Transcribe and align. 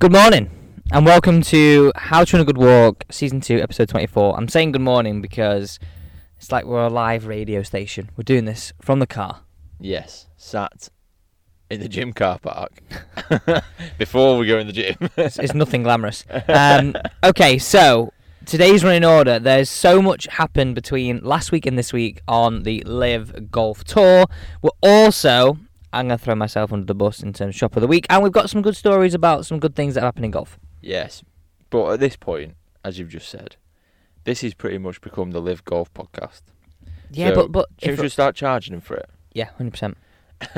Good 0.00 0.12
morning, 0.12 0.48
and 0.92 1.04
welcome 1.04 1.42
to 1.42 1.90
How 1.96 2.22
to 2.22 2.36
Run 2.36 2.42
a 2.42 2.44
Good 2.44 2.56
Walk, 2.56 3.04
Season 3.10 3.40
2, 3.40 3.60
Episode 3.60 3.88
24. 3.88 4.36
I'm 4.36 4.46
saying 4.46 4.70
good 4.70 4.80
morning 4.80 5.20
because 5.20 5.80
it's 6.36 6.52
like 6.52 6.66
we're 6.66 6.86
a 6.86 6.88
live 6.88 7.26
radio 7.26 7.64
station. 7.64 8.08
We're 8.16 8.22
doing 8.22 8.44
this 8.44 8.72
from 8.80 9.00
the 9.00 9.08
car. 9.08 9.40
Yes, 9.80 10.28
sat 10.36 10.90
in 11.68 11.80
the 11.80 11.88
gym 11.88 12.12
car 12.12 12.38
park 12.38 12.80
before 13.98 14.38
we 14.38 14.46
go 14.46 14.58
in 14.58 14.68
the 14.68 14.72
gym. 14.72 14.94
It's, 15.16 15.36
it's 15.36 15.52
nothing 15.52 15.82
glamorous. 15.82 16.24
Um, 16.46 16.94
okay, 17.24 17.58
so 17.58 18.12
today's 18.46 18.84
running 18.84 19.04
order. 19.04 19.40
There's 19.40 19.68
so 19.68 20.00
much 20.00 20.26
happened 20.26 20.76
between 20.76 21.24
last 21.24 21.50
week 21.50 21.66
and 21.66 21.76
this 21.76 21.92
week 21.92 22.20
on 22.28 22.62
the 22.62 22.84
LIV 22.86 23.50
Golf 23.50 23.82
Tour. 23.82 24.26
We're 24.62 24.70
also, 24.80 25.58
I'm 25.92 26.08
going 26.08 26.18
to 26.18 26.24
throw 26.24 26.34
myself 26.34 26.72
under 26.72 26.84
the 26.86 26.94
bus 26.94 27.22
in 27.22 27.32
terms 27.32 27.54
of 27.54 27.58
shop 27.58 27.76
of 27.76 27.80
the 27.82 27.86
week, 27.88 28.06
and 28.10 28.22
we've 28.22 28.32
got 28.32 28.50
some 28.50 28.62
good 28.62 28.76
stories 28.76 29.14
about 29.14 29.46
some 29.46 29.58
good 29.58 29.74
things 29.74 29.94
that 29.94 30.02
happen 30.02 30.24
in 30.24 30.30
golf. 30.30 30.58
yes, 30.82 31.22
but 31.70 31.92
at 31.92 32.00
this 32.00 32.16
point, 32.16 32.54
as 32.84 32.98
you've 32.98 33.08
just 33.10 33.28
said, 33.28 33.56
this 34.24 34.40
has 34.42 34.54
pretty 34.54 34.78
much 34.78 35.00
become 35.00 35.30
the 35.32 35.40
LIV 35.40 35.64
Golf 35.64 35.92
podcast. 35.94 36.42
Yeah, 37.10 37.28
So, 37.30 37.34
but 37.36 37.52
but 37.52 37.68
Should 37.78 37.90
if- 37.94 37.98
we 37.98 38.04
just 38.06 38.14
start 38.16 38.34
charging 38.36 38.72
them 38.72 38.80
for 38.80 38.96
it? 38.96 39.08
yeah, 39.32 39.50
hundred 39.56 39.72
percent. 39.72 39.96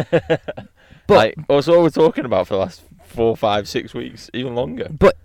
But 1.06 1.16
like, 1.16 1.34
that's 1.48 1.67
all 1.67 1.83
we're 1.83 1.91
talking 1.91 2.25
about 2.25 2.47
for 2.47 2.55
the 2.55 2.61
last 2.61 2.83
four, 3.05 3.37
five, 3.37 3.69
six 3.69 3.92
weeks, 3.92 4.31
even 4.33 4.55
longer. 4.55 4.87
But 4.97 5.17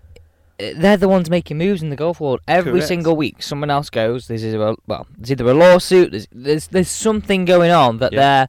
uh, 0.58 0.70
they're 0.76 0.96
the 0.96 1.08
ones 1.08 1.30
making 1.30 1.58
moves 1.58 1.80
in 1.80 1.90
the 1.90 1.96
golf 1.96 2.18
world 2.20 2.40
every 2.48 2.72
Correct. 2.72 2.88
single 2.88 3.16
week. 3.16 3.40
Someone 3.40 3.70
else 3.70 3.88
goes. 3.88 4.26
There's 4.26 4.44
either 4.44 4.60
a, 4.60 4.74
well, 4.88 5.06
there's 5.16 5.30
either 5.30 5.48
a 5.48 5.54
lawsuit. 5.54 6.10
There's 6.10 6.26
there's 6.32 6.66
there's 6.68 6.88
something 6.90 7.44
going 7.44 7.70
on 7.70 7.98
that 7.98 8.12
Yeah. 8.12 8.18
they're 8.20 8.48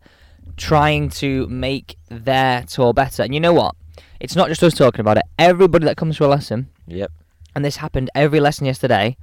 trying 0.58 1.10
to 1.10 1.48
make 1.48 1.98
their 2.10 2.64
tour 2.64 2.94
better. 2.94 3.24
And 3.24 3.34
you 3.34 3.40
know 3.40 3.54
what? 3.54 3.76
It's 4.20 4.36
not 4.36 4.50
just 4.50 4.64
us 4.64 4.74
talking 4.74 5.02
about 5.02 5.18
it. 5.18 5.24
Everybody 5.38 5.86
that 5.86 5.98
comes 5.98 6.18
to 6.18 6.26
a 6.26 6.28
lesson, 6.28 6.70
Yep. 6.88 7.12
and 7.56 7.64
this 7.64 7.78
happened 7.78 8.10
every 8.16 8.40
lesson 8.40 8.66
yesterday, 8.66 9.16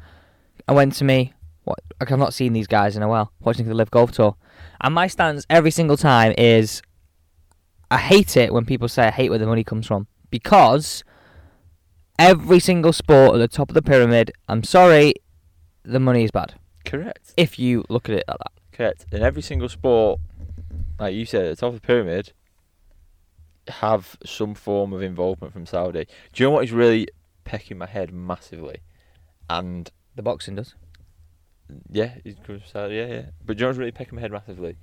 I 0.68 0.72
went 0.72 0.94
to 0.94 1.04
me. 1.04 1.32
What? 1.64 1.80
I've 2.00 2.10
not 2.18 2.34
seen 2.34 2.52
these 2.52 2.66
guys 2.66 2.96
in 2.96 3.02
a 3.02 3.08
while. 3.08 3.32
Watching 3.40 3.66
the 3.66 3.74
LIV 3.74 3.90
Golf 3.90 4.12
Tour, 4.12 4.36
and 4.80 4.94
my 4.94 5.06
stance 5.06 5.46
every 5.50 5.70
single 5.70 5.96
time 5.96 6.34
is, 6.38 6.82
I 7.90 7.98
hate 7.98 8.36
it 8.36 8.52
when 8.52 8.64
people 8.66 8.86
say 8.88 9.06
I 9.06 9.10
hate 9.10 9.30
where 9.30 9.38
the 9.38 9.46
money 9.46 9.64
comes 9.64 9.86
from 9.86 10.06
because 10.30 11.02
every 12.18 12.60
single 12.60 12.92
sport 12.92 13.34
at 13.34 13.38
the 13.38 13.48
top 13.48 13.70
of 13.70 13.74
the 13.74 13.82
pyramid, 13.82 14.30
I'm 14.48 14.62
sorry, 14.62 15.14
the 15.84 15.98
money 16.00 16.24
is 16.24 16.30
bad. 16.30 16.54
Correct. 16.84 17.32
If 17.36 17.58
you 17.58 17.84
look 17.88 18.08
at 18.08 18.14
it 18.16 18.24
like 18.28 18.38
that. 18.38 18.52
Correct. 18.72 19.06
In 19.12 19.22
every 19.22 19.42
single 19.42 19.68
sport, 19.68 20.20
like 20.98 21.14
you 21.14 21.26
said, 21.26 21.44
at 21.46 21.50
the 21.50 21.56
top 21.56 21.74
of 21.74 21.80
the 21.80 21.86
pyramid, 21.86 22.32
have 23.68 24.16
some 24.24 24.54
form 24.54 24.92
of 24.92 25.02
involvement 25.02 25.52
from 25.52 25.66
Saudi. 25.66 26.06
Do 26.32 26.42
you 26.42 26.46
know 26.46 26.50
what 26.52 26.64
is 26.64 26.72
really 26.72 27.08
pecking 27.44 27.78
my 27.78 27.86
head 27.86 28.12
massively? 28.12 28.78
And 29.48 29.90
The 30.16 30.22
boxing 30.22 30.56
does. 30.56 30.74
yeah, 31.90 32.14
it 32.24 32.36
comes 32.44 32.62
from 32.62 32.70
Saudi, 32.70 32.94
yeah, 32.96 33.06
yeah. 33.06 33.22
But 33.44 33.56
do 33.56 33.60
you 33.60 33.64
know 33.64 33.68
what's 33.68 33.78
really 33.78 33.92
pecking 33.92 34.16
my 34.16 34.20
head 34.20 34.32
massively? 34.32 34.76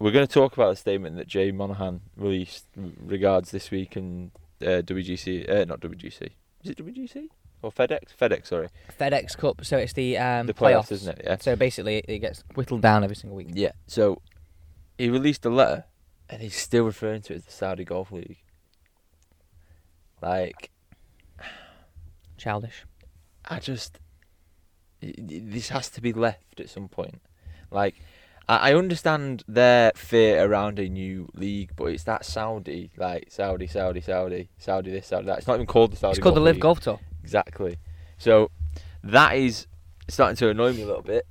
We're 0.00 0.12
going 0.12 0.26
to 0.26 0.32
talk 0.32 0.52
about 0.54 0.72
a 0.72 0.76
statement 0.76 1.16
that 1.16 1.26
Jay 1.26 1.50
Monahan 1.50 2.00
released 2.16 2.66
regards 2.76 3.50
this 3.50 3.70
week 3.70 3.96
in 3.96 4.30
uh, 4.62 4.82
WGC, 4.84 5.48
uh, 5.50 5.64
not 5.64 5.80
WGC. 5.80 6.28
Is 6.64 6.70
it 6.70 6.78
WGC 6.78 7.26
or 7.62 7.72
FedEx? 7.72 8.14
FedEx, 8.20 8.46
sorry. 8.46 8.68
FedEx 8.98 9.36
Cup, 9.36 9.64
so 9.64 9.76
it's 9.76 9.92
the 9.94 10.16
um, 10.18 10.46
the 10.46 10.54
playoffs, 10.54 10.86
playoffs, 10.86 10.92
isn't 10.92 11.18
it? 11.18 11.22
Yeah. 11.24 11.36
So 11.40 11.56
basically, 11.56 11.98
it 12.06 12.18
gets 12.20 12.44
whittled 12.54 12.80
down 12.82 13.02
every 13.02 13.16
single 13.16 13.36
week. 13.36 13.48
Yeah. 13.54 13.72
So 13.88 14.20
he 14.98 15.08
released 15.08 15.44
a 15.46 15.50
letter, 15.50 15.84
and 16.28 16.42
he's 16.42 16.56
still 16.56 16.84
referring 16.84 17.22
to 17.22 17.32
it 17.32 17.36
as 17.36 17.44
the 17.44 17.52
Saudi 17.52 17.84
Golf 17.84 18.12
League. 18.12 18.42
Like, 20.20 20.70
Childish. 22.36 22.84
I 23.50 23.60
just 23.60 23.98
this 25.00 25.68
has 25.68 25.88
to 25.90 26.00
be 26.00 26.12
left 26.12 26.60
at 26.60 26.68
some 26.68 26.88
point. 26.88 27.20
Like, 27.70 27.94
I, 28.48 28.74
understand 28.74 29.44
their 29.46 29.92
fear 29.94 30.42
around 30.42 30.78
a 30.78 30.88
new 30.88 31.28
league, 31.34 31.72
but 31.76 31.86
it's 31.86 32.04
that 32.04 32.24
Saudi, 32.24 32.90
like 32.96 33.28
Saudi, 33.30 33.66
Saudi, 33.66 34.00
Saudi, 34.00 34.48
Saudi 34.56 34.90
this, 34.90 35.06
Saudi 35.06 35.26
that. 35.26 35.38
It's 35.38 35.46
not 35.46 35.54
even 35.54 35.66
called 35.66 35.92
the 35.92 35.96
Saudi. 35.96 36.12
It's 36.12 36.18
called 36.18 36.34
the 36.34 36.40
LIV 36.40 36.56
League. 36.56 36.62
Golf 36.62 36.80
Tour. 36.80 36.98
Exactly. 37.22 37.76
So 38.16 38.50
that 39.04 39.36
is 39.36 39.66
starting 40.08 40.36
to 40.36 40.48
annoy 40.48 40.72
me 40.72 40.82
a 40.82 40.86
little 40.86 41.02
bit. 41.02 41.26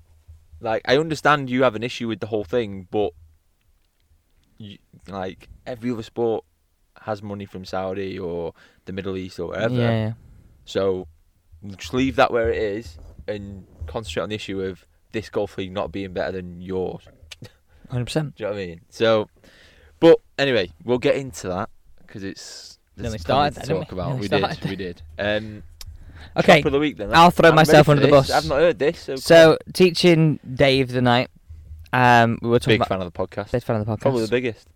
Like 0.62 0.84
I 0.86 0.98
understand 0.98 1.50
you 1.50 1.64
have 1.64 1.76
an 1.76 1.84
issue 1.84 2.08
with 2.08 2.20
the 2.20 2.28
whole 2.28 2.44
thing, 2.44 2.88
but 2.92 3.14
like 5.08 5.50
every 5.66 5.92
other 5.92 6.04
sport 6.04 6.44
has 7.02 7.22
money 7.22 7.46
from 7.46 7.64
Saudi 7.66 8.18
or 8.18 8.54
the 8.86 8.94
Middle 8.94 9.16
East 9.18 9.40
or 9.40 9.50
wherever. 9.50 9.74
Yeah. 9.76 10.14
So 10.66 11.08
just 11.78 11.94
leave 11.94 12.16
that 12.18 12.32
where 12.32 12.50
it 12.52 12.58
is 12.62 12.98
and 13.28 13.66
concentrate 13.88 14.24
on 14.24 14.30
the 14.30 14.36
issue 14.36 14.62
of 14.62 14.86
this 15.12 15.30
golf 15.30 15.58
league 15.58 15.72
not 15.72 15.92
being 15.92 16.14
better 16.14 16.32
than 16.34 16.62
yours. 16.62 17.04
100%. 17.92 18.14
Do 18.36 18.44
you 18.44 18.46
know 18.50 18.52
what 18.52 18.62
I 18.62 18.66
mean? 18.66 18.82
So, 18.90 19.30
but 20.00 20.20
anyway, 20.38 20.70
we'll 20.84 20.98
get 20.98 21.16
into 21.16 21.48
that 21.48 21.70
because 22.06 22.24
it's 22.24 22.80
Then 22.96 23.04
there's 23.04 23.14
we 23.14 23.20
started 23.20 23.62
to 23.62 23.68
talk 23.68 23.92
we? 23.92 23.96
about. 23.96 24.16
We 24.16 24.22
We 24.22 24.28
did, 24.28 24.66
we 24.66 24.76
did. 24.76 25.02
Um, 25.18 25.64
Okay, 26.36 26.62
of 26.62 26.72
the 26.72 26.80
week 26.80 26.98
then. 26.98 27.14
I'll 27.14 27.32
throw 27.32 27.50
I'm 27.50 27.56
myself 27.56 27.86
for 27.86 27.92
under 27.92 28.02
the 28.02 28.08
this. 28.12 28.28
bus. 28.28 28.32
I've 28.32 28.50
not 28.50 28.60
heard 28.60 28.80
this. 28.80 29.00
So, 29.00 29.16
So 29.16 29.58
teaching 29.74 30.40
Dave 30.54 30.92
the 30.92 31.02
night. 31.02 31.30
Um, 31.94 32.38
we 32.42 32.50
were 32.50 32.60
talking 32.60 32.74
big 32.74 32.80
about 32.82 32.90
fan 32.90 33.02
of 33.02 33.12
the 33.12 33.18
podcast. 33.18 33.52
big 33.52 33.64
fan 33.64 33.78
of 33.78 33.86
the 33.86 33.92
podcast. 33.92 34.00
Probably 34.02 34.22
the 34.26 34.32
biggest. 34.32 34.68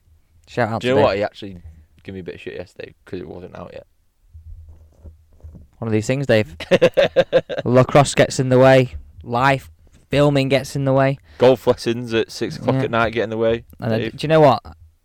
Shout 0.47 0.69
out 0.69 0.81
Do 0.81 0.88
to 0.88 0.89
you 0.89 0.95
know 0.99 1.01
what? 1.05 1.17
He 1.17 1.23
actually 1.23 1.61
gave 2.03 2.13
me 2.16 2.22
a 2.22 2.23
bit 2.23 2.35
of 2.35 2.41
shit 2.41 2.55
yesterday 2.55 2.94
because 3.05 3.19
it 3.19 3.27
wasn't 3.27 3.55
out 3.57 3.72
yet. 3.73 3.85
One 5.77 5.88
of 5.88 5.91
these 5.94 6.05
things, 6.07 6.27
Dave. 6.27 6.55
Lacrosse 7.66 8.13
gets 8.16 8.39
in 8.39 8.49
the 8.49 8.59
way. 8.59 8.95
Life 9.23 9.72
filming 10.09 10.49
gets 10.49 10.75
in 10.75 10.85
the 10.85 10.94
way. 10.94 11.17
Golf 11.38 11.66
lessons 11.67 12.13
at 12.13 12.31
six 12.31 12.57
o'clock 12.57 12.75
Yeah. 12.75 12.83
at 12.83 12.91
night 12.91 13.13
get 13.13 13.23
in 13.23 13.29
the 13.29 13.38
way. 13.38 13.66
And 13.79 13.93
I, 13.93 13.97
Dave. 13.97 14.17
do 14.17 14.25
you 14.25 14.28
know 14.29 14.41
what? 14.41 14.61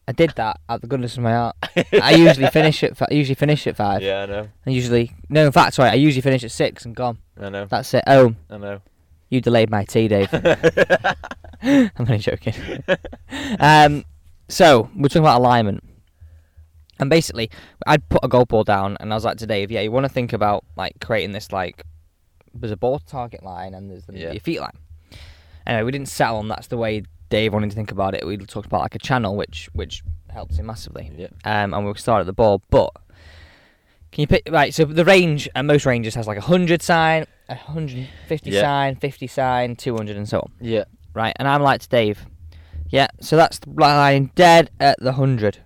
I 0.09 0.13
did 0.13 0.31
that 0.37 0.61
out 0.69 0.81
the 0.83 0.87
goodness 0.87 1.17
of 1.17 1.23
my 1.23 1.33
heart. 1.33 1.57
I 2.01 2.13
usually 2.15 2.49
finish 2.51 2.83
at 2.85 2.97
fi- 2.97 3.09
I 3.11 3.15
usually 3.15 3.35
finish 3.35 3.67
at 3.67 3.77
five. 3.77 4.03
yeah, 4.03 4.23
I 4.23 4.27
know. 4.27 4.49
And 4.65 4.75
usually 4.75 5.13
no, 5.29 5.47
in 5.47 5.53
fact, 5.53 5.75
sorry, 5.75 5.91
I 5.91 5.95
usually 5.95 6.21
finish 6.23 6.45
at 6.45 6.51
six 6.53 6.85
and 6.85 6.95
gone. 6.95 7.19
I 7.41 7.49
know. 7.49 7.65
That's 7.65 7.93
it. 7.95 8.05
Oh, 8.07 8.35
I 8.51 8.59
know. 8.59 8.81
You 9.31 9.41
delayed 9.41 9.71
my 9.71 9.85
tea, 9.85 10.09
Dave. 10.09 10.29
I'm 11.63 11.91
only 11.99 12.19
joking. 12.19 12.55
um, 13.59 14.05
so 14.49 14.89
we're 14.95 15.09
talking 15.09 15.23
about 15.23 15.39
alignment, 15.41 15.83
and 17.01 17.11
basically, 17.11 17.51
I'd 17.87 18.09
put 18.09 18.25
a 18.25 18.29
golf 18.29 18.49
ball 18.49 18.65
down, 18.65 18.97
and 19.01 19.13
I 19.13 19.17
was 19.17 19.25
like 19.25 19.39
to 19.39 19.47
Dave, 19.47 19.71
"Yeah, 19.71 19.81
you 19.81 19.91
want 19.91 20.05
to 20.05 20.13
think 20.13 20.33
about 20.33 20.65
like 20.77 20.95
creating 21.01 21.33
this 21.33 21.51
like 21.53 21.83
there's 22.55 22.73
a 22.73 22.77
ball 22.77 22.99
target 23.01 23.43
line 23.43 23.75
and 23.75 23.91
there's 23.91 24.05
the, 24.07 24.17
Yeah. 24.19 24.33
your 24.33 24.41
feet 24.41 24.61
line." 24.61 24.79
Anyway, 25.67 25.83
we 25.85 25.91
didn't 25.93 26.09
settle 26.09 26.37
on 26.37 26.49
that's 26.49 26.69
the 26.69 26.77
way 26.77 27.03
Dave 27.29 27.53
wanted 27.53 27.71
to 27.71 27.77
think 27.77 27.91
about 27.91 28.15
it. 28.15 28.25
We 28.27 28.37
talked 28.37 28.67
about 28.67 28.81
like 28.81 28.95
a 28.95 28.99
channel, 29.01 29.35
which 29.37 29.69
which 29.73 30.03
helps 30.31 30.59
him 30.59 30.67
massively. 30.67 31.11
Yeah. 31.17 31.29
Um, 31.45 31.75
and 31.75 31.85
we'll 31.85 31.95
start 31.95 32.21
at 32.21 32.27
the 32.27 32.33
ball, 32.33 32.63
but. 32.71 32.91
Can 34.13 34.23
you 34.23 34.27
pick 34.27 34.43
right? 34.51 34.73
So 34.73 34.85
the 34.85 35.05
range 35.05 35.49
and 35.55 35.67
most 35.67 35.85
ranges 35.87 36.15
has 36.15 36.27
like 36.27 36.39
a 36.39 36.43
hundred 36.43 36.81
sign, 36.83 37.27
a 37.49 37.55
hundred 37.55 38.09
fifty 38.29 38.51
Yeah. 38.51 38.63
sign, 38.63 38.97
fifty 38.97 39.27
sign, 39.27 39.77
two 39.77 39.95
hundred, 39.97 40.17
and 40.17 40.29
so 40.29 40.39
on 40.41 40.53
Yeah. 40.61 40.85
right? 41.15 41.35
And 41.39 41.47
I'm 41.49 41.63
like 41.63 41.81
to 41.83 41.89
Dave, 41.89 42.25
yeah. 42.89 43.09
So 43.21 43.37
that's 43.37 43.59
the 43.59 43.71
line 43.71 44.31
dead 44.35 44.71
at 44.81 44.99
the 45.01 45.13
hundred, 45.13 45.59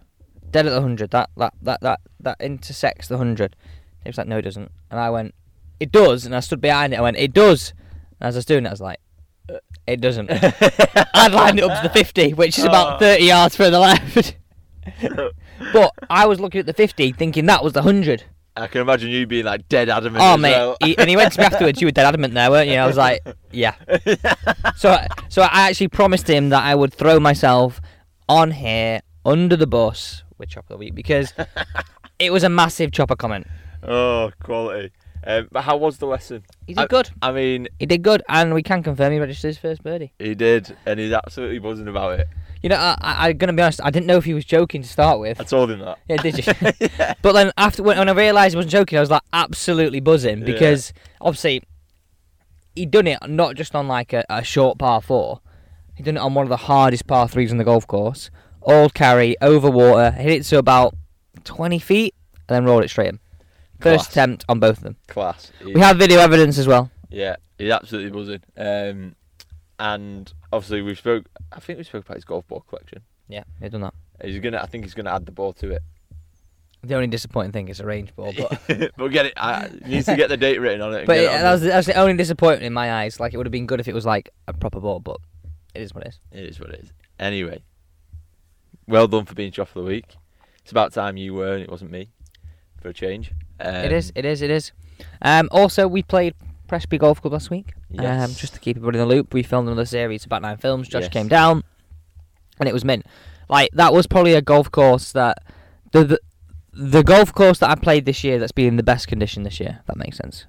dead 0.50 0.66
at 0.66 0.70
the 0.70 0.80
hundred. 0.82 1.10
That 1.10 1.30
that 1.36 1.54
that 1.62 1.80
that 1.82 2.00
that 2.20 2.36
intersects 2.40 3.06
the 3.08 3.18
hundred. 3.18 3.54
Dave's 4.04 4.18
like, 4.18 4.26
no, 4.26 4.38
it 4.38 4.42
doesn't. 4.42 4.70
And 4.90 4.98
I 4.98 5.10
went, 5.10 5.34
it 5.78 5.92
does. 5.92 6.24
And 6.24 6.34
I 6.34 6.40
stood 6.40 6.60
behind 6.60 6.94
it. 6.94 6.98
I 6.98 7.02
went, 7.02 7.18
it 7.18 7.32
does. 7.34 7.74
And 8.18 8.28
as 8.28 8.34
I 8.36 8.38
was 8.38 8.44
doing 8.46 8.64
it, 8.64 8.68
I 8.68 8.72
was 8.72 8.80
like, 8.80 8.98
"Uh, 9.50 9.58
it 9.86 10.00
doesn't. 10.00 10.30
I'd 11.14 11.32
lined 11.32 11.58
it 11.58 11.64
up 11.64 11.82
to 11.82 11.88
the 11.88 11.92
fifty, 11.94 12.32
which 12.32 12.58
is 12.58 12.64
about 12.64 12.94
Oh. 12.96 12.98
thirty 12.98 13.24
yards 13.26 13.54
further 13.56 13.78
left. 13.78 14.36
but 15.72 15.92
I 16.08 16.26
was 16.26 16.40
looking 16.40 16.58
at 16.60 16.66
the 16.66 16.72
fifty, 16.74 17.12
thinking 17.12 17.46
that 17.46 17.62
was 17.64 17.72
the 17.72 17.82
hundred. 17.82 18.24
I 18.56 18.66
can 18.66 18.80
imagine 18.80 19.10
you 19.10 19.26
being 19.26 19.44
like 19.44 19.68
dead 19.68 19.88
adamant. 19.88 20.22
Oh 20.22 20.34
as 20.34 20.40
mate, 20.40 20.50
well. 20.52 20.76
he, 20.82 20.98
and 20.98 21.08
he 21.08 21.16
went 21.16 21.32
to 21.34 21.40
me 21.40 21.46
afterwards. 21.46 21.80
You 21.80 21.86
were 21.86 21.92
dead 21.92 22.06
adamant 22.06 22.34
there, 22.34 22.50
weren't 22.50 22.68
you? 22.68 22.76
I 22.76 22.86
was 22.86 22.96
like, 22.96 23.20
yeah. 23.52 23.74
So, 24.76 24.96
so 25.28 25.42
I 25.42 25.68
actually 25.68 25.88
promised 25.88 26.28
him 26.28 26.48
that 26.50 26.64
I 26.64 26.74
would 26.74 26.92
throw 26.92 27.20
myself 27.20 27.80
on 28.28 28.50
here 28.50 29.00
under 29.24 29.56
the 29.56 29.66
bus 29.66 30.24
with 30.38 30.48
Chopper 30.50 30.74
of 30.74 30.78
the 30.80 30.84
Week 30.86 30.94
because 30.94 31.32
it 32.18 32.32
was 32.32 32.42
a 32.44 32.48
massive 32.48 32.92
Chopper 32.92 33.16
comment. 33.16 33.46
oh, 33.82 34.30
quality. 34.42 34.90
Um, 35.24 35.48
but 35.52 35.62
how 35.62 35.76
was 35.76 35.98
the 35.98 36.06
lesson? 36.06 36.42
He 36.66 36.72
did 36.74 36.88
good. 36.88 37.10
I 37.20 37.30
mean, 37.30 37.68
He 37.78 37.84
did 37.86 38.02
good, 38.02 38.22
and 38.28 38.54
we 38.54 38.62
can 38.62 38.82
confirm 38.82 39.12
he 39.12 39.18
registered 39.18 39.50
his 39.50 39.58
first 39.58 39.82
birdie. 39.82 40.12
he 40.18 40.34
did, 40.34 40.74
and 40.86 40.98
he's 40.98 41.12
absolutely 41.12 41.58
buzzing 41.58 41.88
about 41.88 42.18
it. 42.20 42.26
You 42.62 42.68
know, 42.68 42.76
I, 42.76 42.96
I, 43.00 43.28
I'm 43.28 43.36
gonna 43.38 43.52
be 43.54 43.62
honest. 43.62 43.80
I 43.82 43.90
didn't 43.90 44.06
know 44.06 44.16
if 44.18 44.24
he 44.24 44.34
was 44.34 44.44
joking 44.44 44.82
to 44.82 44.88
start 44.88 45.18
with. 45.18 45.40
I 45.40 45.44
told 45.44 45.70
him 45.70 45.78
that. 45.80 45.98
Yeah, 46.08 46.16
did 46.18 46.46
you? 46.46 46.52
yeah. 46.98 47.14
But 47.22 47.32
then 47.32 47.52
after 47.56 47.82
when, 47.82 47.96
when 47.98 48.08
I 48.08 48.12
realised 48.12 48.52
he 48.52 48.56
wasn't 48.56 48.72
joking, 48.72 48.98
I 48.98 49.00
was 49.00 49.10
like 49.10 49.22
absolutely 49.32 50.00
buzzing 50.00 50.40
Yeah. 50.40 50.44
because 50.44 50.92
obviously 51.20 51.62
he'd 52.74 52.90
done 52.90 53.06
it 53.06 53.18
not 53.28 53.56
just 53.56 53.74
on 53.74 53.88
like 53.88 54.12
a, 54.12 54.24
a 54.28 54.44
short 54.44 54.78
par 54.78 55.00
four, 55.00 55.40
he'd 55.94 56.04
done 56.04 56.16
it 56.16 56.20
on 56.20 56.34
one 56.34 56.44
of 56.44 56.50
the 56.50 56.56
hardest 56.56 57.06
par 57.06 57.28
threes 57.28 57.50
on 57.50 57.58
the 57.58 57.64
golf 57.64 57.86
course. 57.86 58.30
All 58.62 58.90
carry 58.90 59.36
over 59.40 59.70
water, 59.70 60.10
hit 60.10 60.30
it 60.32 60.42
to 60.44 60.58
about 60.58 60.94
twenty 61.44 61.78
feet, 61.78 62.14
and 62.48 62.56
then 62.56 62.64
rolled 62.66 62.84
it 62.84 62.88
straight 62.90 63.08
in. 63.08 63.20
First 63.80 64.04
Class. 64.04 64.10
attempt 64.10 64.44
on 64.50 64.60
both 64.60 64.76
of 64.76 64.82
them. 64.84 64.96
Class. 65.08 65.50
He- 65.64 65.72
We 65.72 65.80
have 65.80 65.96
video 65.96 66.18
evidence 66.20 66.58
as 66.58 66.66
well. 66.66 66.90
Yeah, 67.08 67.36
he's 67.56 67.70
absolutely 67.70 68.10
buzzing. 68.10 68.42
Um, 68.58 69.16
and 69.80 70.32
obviously 70.52 70.82
we 70.82 70.94
spoke. 70.94 71.26
I 71.52 71.58
think 71.60 71.78
we 71.78 71.84
spoke 71.84 72.04
about 72.04 72.16
his 72.16 72.24
golf 72.24 72.46
ball 72.46 72.60
collection. 72.68 73.02
Yeah, 73.28 73.44
we've 73.60 73.70
done 73.72 73.80
that. 73.82 73.94
He's 74.22 74.38
gonna. 74.38 74.58
I 74.62 74.66
think 74.66 74.84
he's 74.84 74.94
gonna 74.94 75.12
add 75.12 75.26
the 75.26 75.32
ball 75.32 75.52
to 75.54 75.70
it. 75.72 75.82
The 76.82 76.94
only 76.94 77.08
disappointing 77.08 77.52
thing 77.52 77.68
is 77.68 77.78
a 77.80 77.84
range 77.84 78.14
ball, 78.16 78.32
but 78.36 78.92
we'll 78.96 79.08
get 79.10 79.26
it. 79.26 79.34
I, 79.36 79.68
he 79.84 79.90
needs 79.96 80.06
to 80.06 80.16
get 80.16 80.28
the 80.30 80.36
date 80.36 80.58
written 80.58 80.80
on 80.80 80.94
it. 80.94 81.06
but 81.06 81.18
it, 81.18 81.24
it 81.24 81.26
on 81.28 81.40
that 81.42 81.52
was 81.52 81.60
the- 81.62 81.68
that 81.68 81.76
was 81.76 81.86
the 81.86 81.94
only 81.96 82.16
disappointment 82.16 82.62
in 82.64 82.72
my 82.72 83.02
eyes. 83.02 83.18
Like 83.20 83.34
it 83.34 83.36
would 83.36 83.46
have 83.46 83.52
been 83.52 83.66
good 83.66 83.80
if 83.80 83.88
it 83.88 83.94
was 83.94 84.06
like 84.06 84.30
a 84.48 84.52
proper 84.52 84.80
ball, 84.80 85.00
but 85.00 85.18
it 85.74 85.82
is 85.82 85.94
what 85.94 86.04
it 86.06 86.08
is. 86.10 86.20
It 86.32 86.44
is 86.48 86.58
what 86.60 86.70
it 86.70 86.80
is. 86.80 86.92
Anyway, 87.18 87.62
well 88.86 89.06
done 89.08 89.24
for 89.26 89.34
being 89.34 89.52
chop 89.52 89.68
of 89.68 89.74
the 89.74 89.82
week. 89.82 90.06
It's 90.62 90.70
about 90.70 90.92
time 90.92 91.16
you 91.16 91.34
were, 91.34 91.52
and 91.54 91.62
it 91.62 91.70
wasn't 91.70 91.90
me, 91.90 92.10
for 92.80 92.88
a 92.88 92.94
change. 92.94 93.32
Um, 93.60 93.74
it 93.74 93.92
is. 93.92 94.12
It 94.14 94.24
is. 94.24 94.42
It 94.42 94.50
is. 94.50 94.72
Um, 95.22 95.48
also, 95.52 95.86
we 95.86 96.02
played 96.02 96.34
Prestbury 96.70 96.98
Golf 97.00 97.20
Club 97.20 97.32
last 97.32 97.50
week. 97.50 97.72
Um, 97.98 98.32
just 98.34 98.54
to 98.54 98.60
keep 98.60 98.76
everybody 98.76 98.98
in 99.00 99.08
the 99.08 99.12
loop, 99.14 99.34
we 99.34 99.42
filmed 99.42 99.66
another 99.68 99.84
series 99.84 100.24
about 100.24 100.40
nine 100.42 100.56
films. 100.56 100.86
Josh 100.88 101.02
Yes. 101.02 101.12
came 101.12 101.26
down, 101.28 101.64
and 102.60 102.68
it 102.68 102.72
was 102.72 102.84
mint. 102.84 103.04
Like 103.48 103.70
that 103.72 103.92
was 103.92 104.06
probably 104.06 104.34
a 104.34 104.42
golf 104.42 104.70
course 104.70 105.10
that 105.12 105.38
the, 105.92 106.04
the 106.04 106.20
the 106.72 107.02
golf 107.02 107.34
course 107.34 107.58
that 107.58 107.70
I 107.70 107.74
played 107.74 108.04
this 108.04 108.22
year 108.22 108.38
that's 108.38 108.52
been 108.52 108.68
in 108.68 108.76
the 108.76 108.84
best 108.84 109.08
condition 109.08 109.42
this 109.42 109.58
year. 109.58 109.78
If 109.80 109.86
that 109.86 109.96
makes 109.96 110.16
sense. 110.18 110.46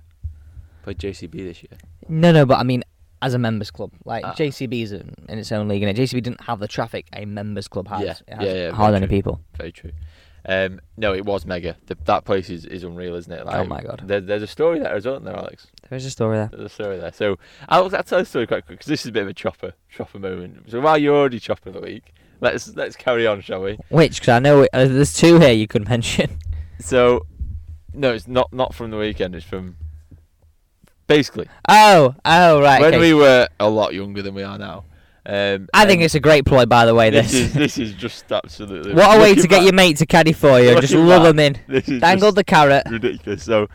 Played 0.84 1.00
JCB 1.00 1.32
this 1.32 1.64
year. 1.64 1.78
No, 2.08 2.32
no, 2.32 2.46
but 2.46 2.60
I 2.60 2.64
mean 2.64 2.84
as 3.24 3.34
a 3.34 3.40
members 3.40 3.72
club, 3.72 3.92
like 4.06 4.24
Ah. 4.26 4.34
JCB's 4.34 4.92
in 4.92 5.16
in 5.28 5.40
its 5.40 5.52
own 5.52 5.68
league, 5.68 5.82
and 5.82 5.98
JCB 5.98 6.22
didn't 6.22 6.42
have 6.42 6.60
the 6.60 6.68
traffic 6.68 7.08
a 7.16 7.26
members 7.26 7.68
club 7.68 7.88
has. 7.88 8.02
Yeah, 8.02 8.14
It 8.28 8.34
has 8.36 8.46
yeah, 8.48 8.54
yeah, 8.66 8.72
hardly 8.72 8.98
any 8.98 9.08
people. 9.08 9.42
Very 9.58 9.72
true. 9.72 9.92
Um, 10.44 10.80
no, 10.98 11.14
it 11.14 11.24
was 11.24 11.46
mega. 11.46 11.78
The, 11.86 11.96
that 12.06 12.26
place 12.26 12.50
is, 12.50 12.66
is 12.66 12.84
unreal, 12.84 13.14
isn't 13.14 13.32
it? 13.32 13.46
Like, 13.46 13.56
Oh 13.58 13.64
my 13.64 13.84
God. 13.84 14.02
There, 14.06 14.20
there's 14.20 14.42
a 14.42 14.48
story 14.48 14.80
there, 14.80 14.96
isn't 14.98 15.24
there, 15.24 15.36
Alex? 15.36 15.68
There 15.92 15.98
is 15.98 16.06
a 16.06 16.10
story 16.10 16.38
there. 16.38 16.48
There's 16.50 16.64
a 16.64 16.70
story 16.70 16.98
there. 17.00 17.12
So 17.12 17.38
I'll, 17.68 17.84
I'll 17.94 18.04
tell 18.04 18.20
the 18.20 18.26
story 18.26 18.48
quite 18.48 18.66
quick 18.66 18.78
because 18.80 18.88
this 18.88 19.02
is 19.02 19.08
a 19.08 19.12
bit 19.12 19.24
of 19.24 19.28
a 19.28 19.34
chopper 19.34 19.74
chopper 19.90 20.20
moment. 20.20 20.72
So 20.72 20.80
while 20.80 20.98
you're 20.98 21.14
already 21.18 21.38
chopper 21.38 21.68
of 21.68 21.76
the 21.76 21.82
week, 21.82 22.14
let's 22.40 22.74
let's 22.78 22.96
carry 22.96 23.28
on, 23.28 23.42
shall 23.42 23.62
we? 23.62 23.78
Which? 23.90 24.22
Because 24.22 24.30
I 24.30 24.40
know 24.40 24.62
uh, 24.72 24.86
there's 24.86 25.14
two 25.14 25.38
here 25.38 25.52
you 25.52 25.68
could 25.68 25.88
mention. 25.90 26.40
So 26.80 27.28
no, 27.94 28.12
it's 28.12 28.28
not 28.28 28.52
not 28.54 28.74
from 28.74 28.90
the 28.90 28.98
weekend. 28.98 29.36
It's 29.36 29.46
from 29.46 29.76
basically 31.06 31.48
Oh, 31.70 32.16
oh, 32.26 32.60
right. 32.60 32.82
when 32.82 32.96
okay. 32.96 33.00
we 33.00 33.14
were 33.14 33.48
a 33.60 33.70
lot 33.70 33.94
younger 33.94 34.24
than 34.24 34.34
we 34.34 34.42
are 34.42 34.58
now. 34.58 34.86
Um, 35.24 35.68
I 35.76 35.86
think 35.86 36.02
it's 36.02 36.16
a 36.16 36.20
great 36.20 36.44
ploy, 36.46 36.66
by 36.66 36.88
the 36.88 36.96
way. 36.96 37.12
this 37.12 37.34
This. 37.34 37.42
is 37.42 37.54
this 37.54 37.78
is 37.78 37.94
just 37.94 38.32
absolutely 38.32 38.94
what 38.96 39.16
a 39.16 39.22
way 39.22 39.36
to 39.36 39.42
looking 39.42 39.50
get 39.50 39.64
your 39.64 39.74
mate 39.74 39.98
to 39.98 40.08
caddy 40.08 40.34
for 40.34 40.60
you. 40.60 40.82
Just 40.82 40.94
back, 40.96 41.22
them 41.24 41.38
in. 41.40 42.00
Dangle 42.00 42.32
the 42.32 42.44
carrot. 42.46 42.84
ridiculous. 42.90 43.44
So. 43.44 43.68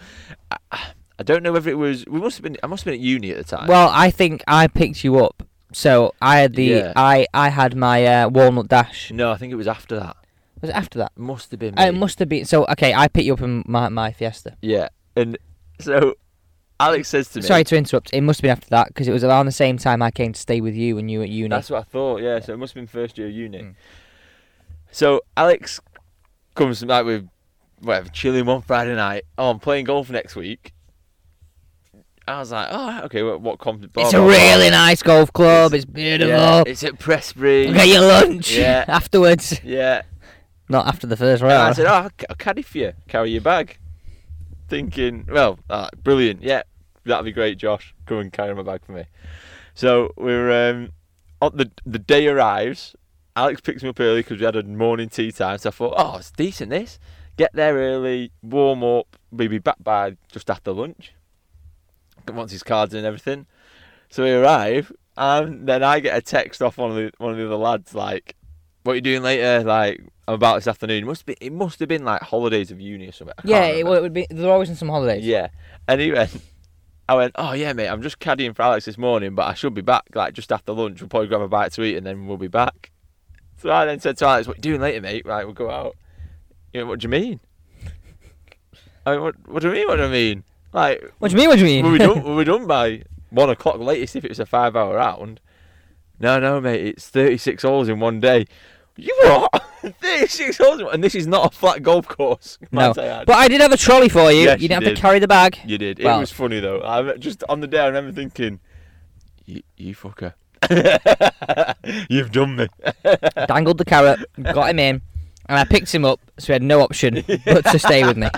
I, 0.73 0.93
I 1.19 1.23
don't 1.23 1.43
know 1.43 1.53
whether 1.53 1.71
it 1.71 1.79
was. 1.79 2.05
We 2.07 2.21
must 2.21 2.37
have 2.37 2.43
been. 2.43 2.57
I 2.63 2.67
must 2.67 2.85
have 2.85 2.93
been 2.93 3.01
at 3.01 3.05
uni 3.05 3.31
at 3.31 3.39
the 3.39 3.57
time. 3.57 3.69
Well, 3.69 3.91
I 3.93 4.11
think 4.11 4.43
I 4.47 4.67
picked 4.67 5.03
you 5.05 5.19
up. 5.19 5.43
So 5.73 6.15
I 6.23 6.39
had 6.39 6.55
the 6.55 6.65
Yeah. 6.65 6.93
I 6.97 7.27
I 7.35 7.49
had 7.49 7.77
my 7.77 8.05
uh, 8.05 8.29
walnut 8.29 8.69
dash. 8.69 9.11
no, 9.11 9.33
I 9.33 9.37
think 9.37 9.53
it 9.53 9.57
was 9.57 9.69
after 9.69 9.99
that. 9.99 10.17
Was 10.61 10.71
it 10.71 10.77
after 10.77 10.99
that? 11.01 11.13
Must 11.17 11.51
have 11.51 11.61
been. 11.61 11.79
Uh, 11.79 11.85
it 11.85 11.93
me. 11.93 11.99
must 11.99 12.19
have 12.19 12.29
been. 12.29 12.45
So 12.45 12.65
okay, 12.67 12.95
I 12.95 13.09
picked 13.09 13.27
you 13.27 13.35
up 13.35 13.43
in 13.43 13.65
my 13.67 13.89
my 13.89 14.13
Fiesta. 14.13 14.57
Yeah, 14.63 14.89
and 15.15 15.39
so 15.81 16.15
Alex 16.79 17.09
says 17.09 17.29
to 17.31 17.41
me, 17.41 17.47
Sorry 17.47 17.65
to 17.65 17.77
interrupt. 17.77 18.13
It 18.13 18.21
must 18.21 18.41
have 18.41 18.43
been 18.43 18.51
after 18.51 18.69
that 18.71 18.89
because 18.89 19.09
it 19.09 19.13
was 19.13 19.25
around 19.25 19.47
the 19.47 19.53
same 19.53 19.79
time 19.79 20.03
I 20.03 20.11
came 20.11 20.33
to 20.33 20.41
stay 20.41 20.61
with 20.61 20.75
you 20.75 20.99
and 20.99 21.11
you 21.11 21.19
were 21.19 21.25
at 21.25 21.31
uni. 21.31 21.49
That's 21.49 21.71
what 21.71 21.81
I 21.81 21.85
thought. 21.85 22.23
Yeah, 22.23 22.41
so 22.41 22.53
it 22.53 22.59
must 22.59 22.75
have 22.75 22.83
been 22.83 22.87
first 22.87 23.17
year 23.17 23.29
of 23.29 23.33
uni. 23.33 23.59
Mm. 23.59 23.75
So 24.91 25.23
Alex 25.37 25.81
comes 26.55 26.83
like 26.83 27.05
with 27.05 27.29
whatever 27.81 28.09
chilling 28.09 28.47
one 28.47 28.63
Friday 28.63 28.95
night. 28.95 29.25
Oh, 29.39 29.51
I'm 29.51 29.59
playing 29.59 29.87
golf 29.87 30.11
next 30.11 30.37
week. 30.37 30.73
I 32.29 32.39
was 32.41 32.51
like, 32.51 32.69
oh, 32.71 33.03
okay. 33.05 33.23
What, 33.23 33.41
what 33.41 33.59
comp? 33.59 33.93
blah, 33.93 34.03
it's 34.05 34.13
blah, 34.13 34.21
a 34.21 34.25
blah. 34.25 34.33
really 34.33 34.71
nice 34.71 35.03
golf 35.03 35.33
club. 35.33 35.73
It's- 35.75 35.85
It's, 35.85 35.91
beautiful. 35.93 36.29
Yeah, 36.35 36.65
it's 36.67 36.83
at 36.83 36.99
Prestbury. 36.99 37.73
Get 37.73 37.89
your 37.89 38.01
lunch 38.03 38.57
Yeah. 38.57 38.85
afterwards. 38.89 39.61
Yeah. 39.63 40.03
Not 40.69 40.87
after 40.89 41.07
the 41.07 41.17
first 41.17 41.43
And 41.43 41.53
I 41.53 41.73
said, 41.73 41.87
oh, 41.87 41.91
I'll, 41.93 42.11
ca- 42.11 42.27
I'll 42.31 42.37
caddy 42.37 42.63
for 42.63 42.79
you. 42.79 42.93
Carry 43.07 43.31
your 43.31 43.41
bag. 43.43 43.79
Thinking, 44.69 45.27
well, 45.31 45.61
ah, 45.71 45.89
brilliant. 46.03 46.43
Yeah, 46.43 46.63
that'd 47.05 47.25
be 47.25 47.31
great, 47.31 47.59
Josh. 47.59 47.95
Come 48.07 48.19
and 48.19 48.33
carry 48.33 48.53
my 48.55 48.63
bag 48.63 48.85
for 48.85 48.93
me. 48.93 49.05
So 49.75 50.13
we're 50.17 50.71
um, 50.71 50.91
on 51.41 51.53
the 51.57 51.71
the 51.85 52.01
day 52.01 52.27
arrives. 52.27 52.97
Alex 53.37 53.61
picks 53.61 53.83
me 53.85 53.91
up 53.91 54.01
early 54.01 54.21
because 54.21 54.41
we 54.41 54.45
had 54.45 54.57
a 54.57 54.63
morning 54.65 55.09
tea 55.09 55.31
time. 55.31 55.59
So 55.59 55.69
I 55.69 55.73
thought, 55.73 55.95
oh, 55.97 56.17
it's 56.17 56.33
decent. 56.33 56.71
This 56.71 56.99
get 57.37 57.53
there 57.53 57.75
early, 57.77 58.33
warm 58.43 58.83
up, 58.83 59.17
we'll 59.31 59.49
be 59.49 59.59
back 59.59 59.77
by 59.85 60.17
just 60.33 60.51
after 60.51 60.73
lunch. 60.73 61.13
Wants 62.33 62.53
his 62.53 62.63
cards 62.63 62.95
and 62.95 63.07
everything. 63.07 63.47
So 64.09 64.25
we 64.25 64.33
arrive, 64.33 64.93
and 65.17 65.69
then 65.69 65.83
I 65.83 66.01
get 66.01 66.17
a 66.17 66.21
text 66.21 66.63
off 66.63 66.79
one 66.79 66.91
of 66.91 66.97
the 66.97 67.13
one 67.19 67.33
of 67.33 67.39
the 67.39 67.47
other 67.47 67.57
lads 67.57 67.95
like, 67.95 68.37
"What 68.83 68.93
are 68.93 68.97
you 68.97 69.01
doing 69.01 69.23
later?" 69.23 69.65
Like, 69.65 70.01
I'm 70.29 70.35
about 70.35 70.57
this 70.57 70.67
afternoon. 70.67 71.05
It 71.05 71.07
must 71.07 71.27
be. 71.27 71.37
It 71.41 71.53
must 71.53 71.81
have 71.81 71.89
been 71.89 72.05
like 72.05 72.23
holidays 72.23 72.71
of 72.71 72.81
uni 72.81 73.09
or 73.09 73.13
something. 73.13 73.35
Yeah, 73.45 73.65
it, 73.67 73.85
well, 73.85 73.95
it 73.95 74.03
would 74.03 74.13
be. 74.13 74.27
They're 74.31 74.51
always 74.51 74.69
in 74.69 74.77
some 74.77 74.89
holidays. 74.89 75.25
Yeah. 75.25 75.49
And 75.89 76.01
he 76.01 76.13
went, 76.13 76.37
I 77.09 77.15
went, 77.15 77.33
oh 77.37 77.53
yeah, 77.53 77.73
mate, 77.73 77.89
I'm 77.89 78.03
just 78.03 78.19
caddying 78.19 78.55
for 78.55 78.63
Alex 78.63 78.85
this 78.85 78.99
morning, 78.99 79.35
but 79.35 79.47
I 79.47 79.55
should 79.55 79.75
be 79.75 79.83
back 79.83 80.05
like 80.15 80.35
just 80.35 80.51
after 80.51 80.73
lunch. 80.73 81.01
We'll 81.01 81.09
probably 81.09 81.29
grab 81.29 81.41
a 81.41 81.49
bite 81.49 81.73
to 81.73 81.83
eat 81.85 81.97
and 81.97 82.05
then 82.05 82.27
we'll 82.27 82.37
be 82.37 82.49
back. 82.49 82.91
So 83.59 83.71
I 83.71 83.85
then 83.85 84.01
said 84.01 84.19
to 84.19 84.27
Alex, 84.27 84.49
what 84.49 84.57
are 84.57 84.59
you 84.59 84.63
doing 84.63 84.81
later, 84.81 85.01
mate? 85.01 85.25
Right, 85.25 85.45
we'll 85.45 85.55
go 85.55 85.71
out. 85.71 85.97
You 86.73 86.81
know, 86.81 86.87
what 86.87 86.99
do 86.99 87.05
you 87.05 87.09
mean? 87.09 87.41
I 89.07 89.13
mean, 89.13 89.23
what, 89.23 89.49
what 89.49 89.63
do 89.63 89.69
you 89.69 89.75
mean? 89.75 89.87
What 89.87 89.97
do 89.97 90.03
I 90.03 90.09
mean? 90.09 90.43
Like, 90.77 91.11
What 91.21 91.31
do 91.31 91.37
you 91.37 91.41
mean? 91.41 91.49
What 91.49 91.59
do 91.59 91.65
you 91.67 91.83
mean? 91.83 91.85
were 91.87 91.93
we 91.93 91.99
done? 91.99 92.23
Were 92.23 92.37
we 92.37 92.45
done 92.53 92.67
by 92.67 93.03
one 93.31 93.49
o'clock 93.49 93.79
latest 93.79 94.15
if 94.15 94.25
it 94.27 94.29
was 94.31 94.39
a 94.39 94.45
five-hour 94.45 94.95
round? 94.95 95.41
No, 96.21 96.39
no, 96.39 96.61
mate. 96.61 96.85
It's 96.87 97.09
thirty-six 97.09 97.63
holes 97.63 97.89
in 97.89 97.99
one 97.99 98.21
day. 98.21 98.45
You 98.97 99.15
what? 99.25 99.65
thirty-six 100.03 100.59
holes, 100.59 100.83
and 100.93 101.03
this 101.03 101.15
is 101.15 101.27
not 101.27 101.53
a 101.53 101.57
flat 101.57 101.83
golf 101.83 102.07
course. 102.07 102.59
No, 102.73 102.91
I 102.91 103.25
but 103.25 103.37
I 103.37 103.49
did 103.49 103.63
have 103.63 103.73
a 103.73 103.77
trolley 103.79 104.11
for 104.11 104.31
you. 104.31 104.43
Yes, 104.43 104.61
you 104.61 104.69
didn't 104.69 104.83
you 104.83 104.87
have 104.89 104.95
did. 104.95 104.97
to 104.97 105.01
carry 105.01 105.19
the 105.19 105.29
bag. 105.29 105.59
You 105.65 105.79
did. 105.79 105.99
Well- 106.03 106.19
it 106.19 106.21
was 106.21 106.31
funny 106.33 106.61
though. 106.61 106.83
I 106.83 107.17
just 107.17 107.43
on 107.49 107.61
the 107.61 107.67
day 107.67 107.79
I 107.81 107.87
remember 107.87 108.13
thinking, 108.13 108.61
you, 109.47 109.63
you 109.79 109.95
fucker, 109.95 110.35
you've 112.11 112.33
done 112.33 112.57
me. 112.57 112.67
Dangled 113.47 113.79
the 113.79 113.85
carrot, 113.87 114.21
got 114.43 114.69
him 114.71 114.79
in, 114.79 115.01
and 115.47 115.59
I 115.59 115.65
picked 115.65 115.95
him 115.95 116.05
up, 116.05 116.21
so 116.39 116.49
he 116.49 116.53
had 116.53 116.63
no 116.63 116.81
option 116.83 117.25
but 117.47 117.65
to 117.67 117.79
stay 117.79 118.05
with 118.07 118.17
me. 118.19 118.29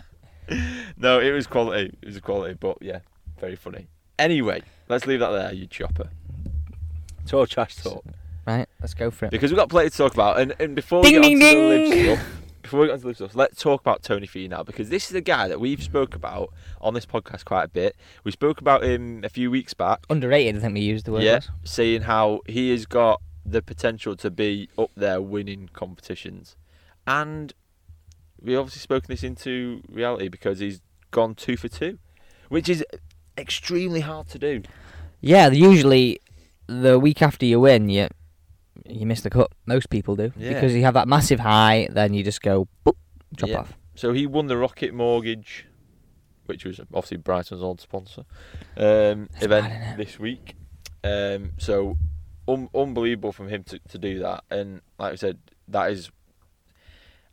no, 0.96 1.20
it 1.20 1.30
was 1.30 1.46
quality. 1.46 1.92
It 2.02 2.06
was 2.06 2.16
a 2.16 2.20
quality, 2.20 2.54
but 2.58 2.78
yeah, 2.81 3.00
very 3.38 3.56
funny. 3.56 3.88
Anyway, 4.19 4.62
let's 4.88 5.06
leave 5.06 5.20
that 5.20 5.31
there, 5.31 5.52
you 5.52 5.67
chopper. 5.67 6.10
It's 7.22 7.32
all 7.32 7.46
trash 7.46 7.76
talk 7.76 8.05
Right, 8.46 8.67
let's 8.81 8.94
go 8.94 9.10
for 9.10 9.26
it. 9.26 9.31
because 9.31 9.50
we've 9.50 9.58
got 9.58 9.69
plenty 9.69 9.90
to 9.90 9.96
talk 9.96 10.14
about. 10.14 10.40
And 10.40 10.55
and 10.58 10.74
before 10.74 11.02
Ding, 11.02 11.20
we 11.20 11.20
get 11.20 11.38
ding, 11.38 11.43
onto 11.43 11.46
the 11.46 11.69
live 11.69 11.90
ding. 11.90 12.17
stuff, 12.17 12.28
before 12.62 12.81
we 12.81 12.86
get 12.86 12.93
onto 12.94 13.02
the 13.02 13.08
live 13.08 13.17
stuff, 13.17 13.36
let's 13.36 13.62
talk 13.62 13.82
about 13.82 14.02
Tony 14.02 14.26
Finau 14.26 14.64
because 14.64 14.88
this 14.88 15.10
is 15.10 15.14
a 15.14 15.20
guy 15.20 15.48
that 15.48 15.60
we've 15.60 15.82
spoke 15.82 16.14
about 16.14 16.55
on 16.81 16.94
this 16.94 17.05
podcast 17.05 17.44
quite 17.44 17.64
a 17.64 17.69
bit. 17.69 17.94
We 18.24 18.31
spoke 18.32 18.62
about 18.62 18.82
him 18.84 19.22
a 19.22 19.28
few 19.28 19.50
weeks 19.50 19.74
back. 19.74 20.00
Underrated, 20.08 20.56
I 20.56 20.60
think 20.60 20.74
we 20.74 20.81
used 20.81 21.05
the 21.05 21.12
word. 21.12 21.24
yeah, 21.24 21.34
was. 21.34 21.50
saying 21.64 22.02
how 22.02 22.40
he 22.46 22.70
has 22.70 22.86
got 22.86 23.20
the 23.44 23.60
potential 23.60 24.17
to 24.17 24.31
be 24.31 24.70
up 24.78 24.93
there 24.96 25.20
winning 25.20 25.69
competitions, 25.74 26.56
and 27.06 27.52
we 28.40 28.56
obviously 28.56 28.80
spoken 28.80 29.06
this 29.08 29.22
into 29.22 29.82
reality 29.90 30.28
because 30.28 30.58
he's 30.58 30.80
gone 31.10 31.34
two 31.34 31.56
for 31.56 31.68
two, 31.68 31.98
which 32.48 32.68
is 32.68 32.84
extremely 33.36 34.00
hard 34.00 34.28
to 34.28 34.38
do. 34.38 34.62
Yeah, 35.20 35.48
usually 35.50 36.20
the 36.66 36.98
week 36.98 37.22
after 37.22 37.46
you 37.46 37.60
win, 37.60 37.88
you 37.88 38.08
you 38.86 39.04
miss 39.06 39.20
the 39.22 39.30
cut. 39.30 39.50
Most 39.66 39.90
people 39.90 40.16
do 40.16 40.32
Yeah. 40.36 40.54
because 40.54 40.74
you 40.74 40.82
have 40.82 40.94
that 40.94 41.08
massive 41.08 41.40
high, 41.40 41.88
then 41.90 42.14
you 42.14 42.22
just 42.22 42.40
go 42.42 42.68
boop, 42.86 42.94
drop 43.34 43.50
Yeah. 43.50 43.58
off. 43.58 43.76
So 43.96 44.12
he 44.12 44.26
won 44.26 44.46
the 44.46 44.56
Rocket 44.56 44.94
Mortgage, 44.94 45.66
which 46.46 46.64
was 46.64 46.78
obviously 46.80 47.16
Brighton's 47.16 47.62
old 47.62 47.80
sponsor, 47.80 48.22
um, 48.76 49.28
event 49.40 49.66
innit? 49.66 49.96
this 49.96 50.18
week. 50.18 50.54
Um, 51.02 51.52
so 51.58 51.96
un- 52.46 52.68
unbelievable 52.74 53.32
from 53.32 53.48
him 53.48 53.64
to, 53.64 53.78
to 53.88 53.98
do 53.98 54.20
that, 54.20 54.44
and 54.50 54.80
like 54.98 55.12
I 55.12 55.16
said, 55.16 55.38
that 55.68 55.90
is. 55.90 56.10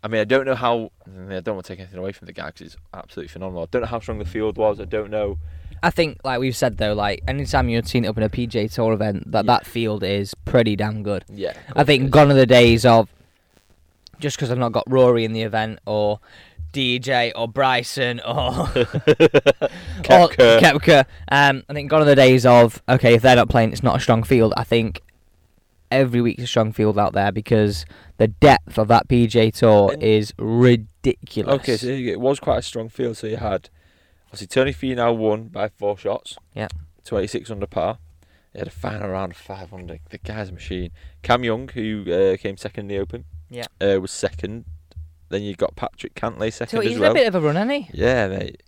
I 0.06 0.08
mean, 0.08 0.22
I 0.22 0.24
don't 0.24 0.46
know 0.46 0.54
how. 0.54 0.92
I, 1.08 1.40
don't 1.40 1.56
want 1.56 1.66
to 1.66 1.74
take 1.74 1.80
anything 1.80 1.98
away 1.98 2.12
from 2.12 2.28
the 2.28 2.32
guy 2.32 2.46
because 2.52 2.62
it's 2.68 2.78
absolutely 2.94 3.30
phenomenal. 3.30 3.64
I 3.64 3.66
don't 3.72 3.82
know 3.82 3.88
how 3.88 4.00
strong 4.00 4.20
the 4.20 4.26
field 4.26 4.56
was. 4.56 4.80
I 4.80 4.86
don't 4.86 5.10
know. 5.10 5.40
I 5.82 5.90
think, 5.90 6.20
like 6.24 6.40
we've 6.40 6.56
said 6.56 6.78
though, 6.78 6.94
like 6.94 7.24
anytime 7.28 7.70
you've 7.70 7.88
seen 7.88 8.06
it 8.06 8.10
up 8.10 8.18
in 8.18 8.22
a 8.22 8.30
PJ 8.30 8.72
Tour 8.72 8.94
event, 8.94 9.32
that 9.32 9.46
Yeah. 9.46 9.54
that 9.54 9.66
field 9.66 10.04
is 10.04 10.36
pretty 10.46 10.76
damn 10.76 11.02
good. 11.02 11.26
Yeah, 11.28 11.54
I 11.76 11.84
think 11.84 12.12
gone 12.12 12.30
are 12.30 12.36
the 12.36 12.46
days 12.46 12.86
of 12.86 13.10
just 14.20 14.38
because 14.38 14.52
I've 14.52 14.60
not 14.60 14.74
got 14.74 14.84
Rory 14.88 15.26
in 15.26 15.34
the 15.34 15.42
event 15.42 15.80
or 15.88 16.20
DJ 16.72 17.32
or 17.36 17.48
Bryson 17.48 18.20
or 18.20 18.26
or 18.62 18.68
Koepka. 20.04 20.60
Koepka. 20.60 21.06
Um, 21.30 21.64
I 21.68 21.74
think 21.74 21.90
gone 21.90 22.04
are 22.04 22.06
the 22.06 22.16
days 22.16 22.46
of 22.46 22.82
okay, 22.88 23.16
if 23.16 23.24
they're 23.24 23.36
not 23.36 23.50
playing, 23.50 23.72
it's 23.72 23.82
not 23.84 23.96
a 23.96 24.00
strong 24.00 24.22
field. 24.22 24.54
I 24.56 24.64
think 24.64 25.02
every 25.92 26.22
week's 26.22 26.44
a 26.44 26.48
strong 26.48 26.72
field 26.72 26.98
out 27.00 27.14
there 27.14 27.32
because 27.32 27.86
the 28.18 28.28
depth 28.28 28.78
of 28.78 28.88
that 28.90 29.08
PJ 29.08 29.54
Tour 29.54 29.94
And- 29.94 30.04
is 30.04 30.34
ridiculous. 30.38 31.54
Okay, 31.62 31.78
so 31.78 31.88
there 31.88 31.96
you 31.96 32.08
go. 32.08 32.12
it 32.14 32.20
was 32.20 32.40
quite 32.40 32.58
a 32.60 32.62
strong 32.62 32.90
field. 32.90 33.18
So 33.18 33.28
you 33.28 33.38
had 33.38 33.70
obviously 34.28 34.48
Tony 34.48 34.74
Finau 34.74 35.16
won 35.16 35.50
by 35.50 35.70
four 35.70 35.98
shots. 35.98 36.38
Yeah. 36.54 36.68
26 37.06 37.52
under 37.52 37.68
par. 37.68 38.00
He 38.54 38.60
had 38.60 38.68
a 38.68 38.72
final 38.72 39.10
round 39.10 39.34
of 39.34 39.38
500. 39.38 40.00
The 40.10 40.18
guy's 40.18 40.50
a 40.50 40.54
machine. 40.54 40.92
Cam 41.24 41.44
Young, 41.44 41.68
who 41.70 42.06
uh, 42.12 42.38
came 42.38 42.58
second 42.58 42.86
in 42.86 42.88
the 42.88 43.02
Open, 43.02 43.26
Yeah. 43.50 43.66
uh, 43.82 44.00
was 44.02 44.12
second. 44.12 44.66
Then 45.30 45.44
you 45.44 45.56
got 45.56 45.76
Patrick 45.76 46.16
Cantlay 46.16 46.54
second 46.54 46.78
So 46.78 46.82
as 46.82 46.88
he's 46.92 47.00
well. 47.00 47.12
a 47.12 47.14
bit 47.14 47.28
of 47.28 47.36
a 47.36 47.42
run, 47.42 47.56
hasn't 47.56 47.72
he? 47.72 47.90
Yeah, 47.94 48.28
mate. 48.30 48.64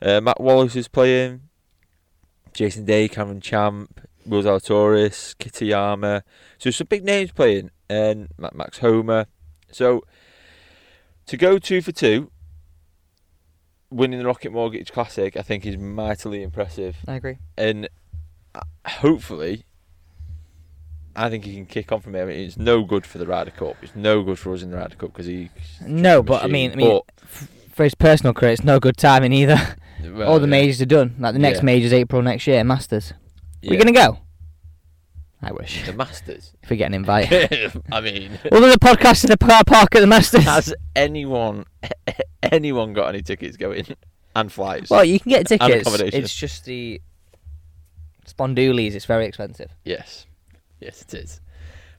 Uh, 0.00 0.20
Matt 0.20 0.40
Wallace 0.40 0.76
is 0.76 0.88
playing. 0.88 1.40
Jason 2.52 2.84
Day, 2.84 3.08
Cameron 3.08 3.40
Champ, 3.40 4.00
Will 4.26 4.42
Zalatoris, 4.42 5.34
Kitayama. 5.36 6.22
So 6.58 6.70
some 6.70 6.86
big 6.88 7.04
names 7.04 7.32
playing, 7.32 7.70
and 7.88 8.28
Max 8.52 8.78
Homa. 8.78 9.26
So 9.70 10.04
to 11.26 11.36
go 11.36 11.58
two 11.58 11.80
for 11.82 11.92
two, 11.92 12.30
winning 13.90 14.18
the 14.18 14.26
Rocket 14.26 14.52
Mortgage 14.52 14.92
Classic, 14.92 15.36
I 15.36 15.42
think 15.42 15.64
is 15.66 15.76
mightily 15.76 16.42
impressive, 16.42 16.96
I 17.06 17.14
agree. 17.14 17.38
and 17.56 17.88
uh, 18.54 18.60
hopefully. 18.86 19.64
I 21.18 21.30
think 21.30 21.46
he 21.46 21.54
can 21.54 21.64
kick 21.64 21.92
on 21.92 22.02
from 22.02 22.12
here. 22.12 22.24
I 22.24 22.26
mean, 22.26 22.40
it's 22.40 22.58
no 22.58 22.82
good 22.84 23.06
for 23.06 23.16
the 23.16 23.26
Ryder 23.26 23.50
Cup. 23.52 23.76
It's 23.80 23.96
no 23.96 24.22
good 24.22 24.38
for 24.38 24.52
us 24.52 24.60
in 24.62 24.70
the 24.70 24.76
Ryder 24.76 24.96
Cup 24.96 25.14
because 25.14 25.24
he. 25.24 25.48
No, 25.80 26.22
but 26.22 26.44
I 26.44 26.46
mean, 26.46 26.72
I 26.72 26.74
mean, 26.74 27.00
for 27.72 27.84
his 27.84 27.94
personal 27.94 28.34
career, 28.34 28.52
it's 28.52 28.64
no 28.64 28.78
good 28.78 28.98
timing 28.98 29.32
either. 29.32 29.56
well, 30.04 30.28
All 30.28 30.38
the 30.38 30.46
yeah, 30.46 30.50
majors 30.50 30.82
are 30.82 30.86
done. 30.86 31.14
Like 31.18 31.32
the 31.32 31.38
next 31.38 31.62
Yeah. 31.62 31.70
is 31.70 31.92
April 31.94 32.20
next 32.20 32.46
year, 32.46 32.62
Masters. 32.64 33.14
Yeah. 33.66 33.70
We're 33.72 33.78
gonna 33.78 33.92
go. 33.92 34.18
I 35.42 35.52
wish 35.52 35.84
the 35.84 35.92
Masters. 35.92 36.52
if 36.62 36.70
we 36.70 36.76
get 36.76 36.86
an 36.86 36.94
invite. 36.94 37.30
I 37.92 38.00
mean, 38.00 38.38
We'll 38.50 38.62
do 38.62 38.70
the 38.70 38.78
podcast 38.78 39.24
in 39.24 39.30
the 39.30 39.36
car 39.36 39.62
park 39.64 39.94
at 39.94 40.00
the 40.00 40.06
Masters. 40.06 40.44
has 40.44 40.74
anyone 40.94 41.66
anyone 42.42 42.94
got 42.94 43.08
any 43.10 43.22
tickets 43.22 43.56
going 43.56 43.84
and 44.34 44.50
flights? 44.50 44.90
well, 44.90 45.04
you 45.04 45.20
can 45.20 45.30
get 45.30 45.46
tickets. 45.46 45.82
accommodation. 45.86 46.22
It's 46.24 46.34
just 46.34 46.64
the 46.64 47.00
spondoolies. 48.26 48.94
It's 48.94 49.04
very 49.04 49.26
expensive. 49.26 49.70
yes, 49.84 50.26
yes, 50.80 51.02
it 51.02 51.14
is. 51.14 51.40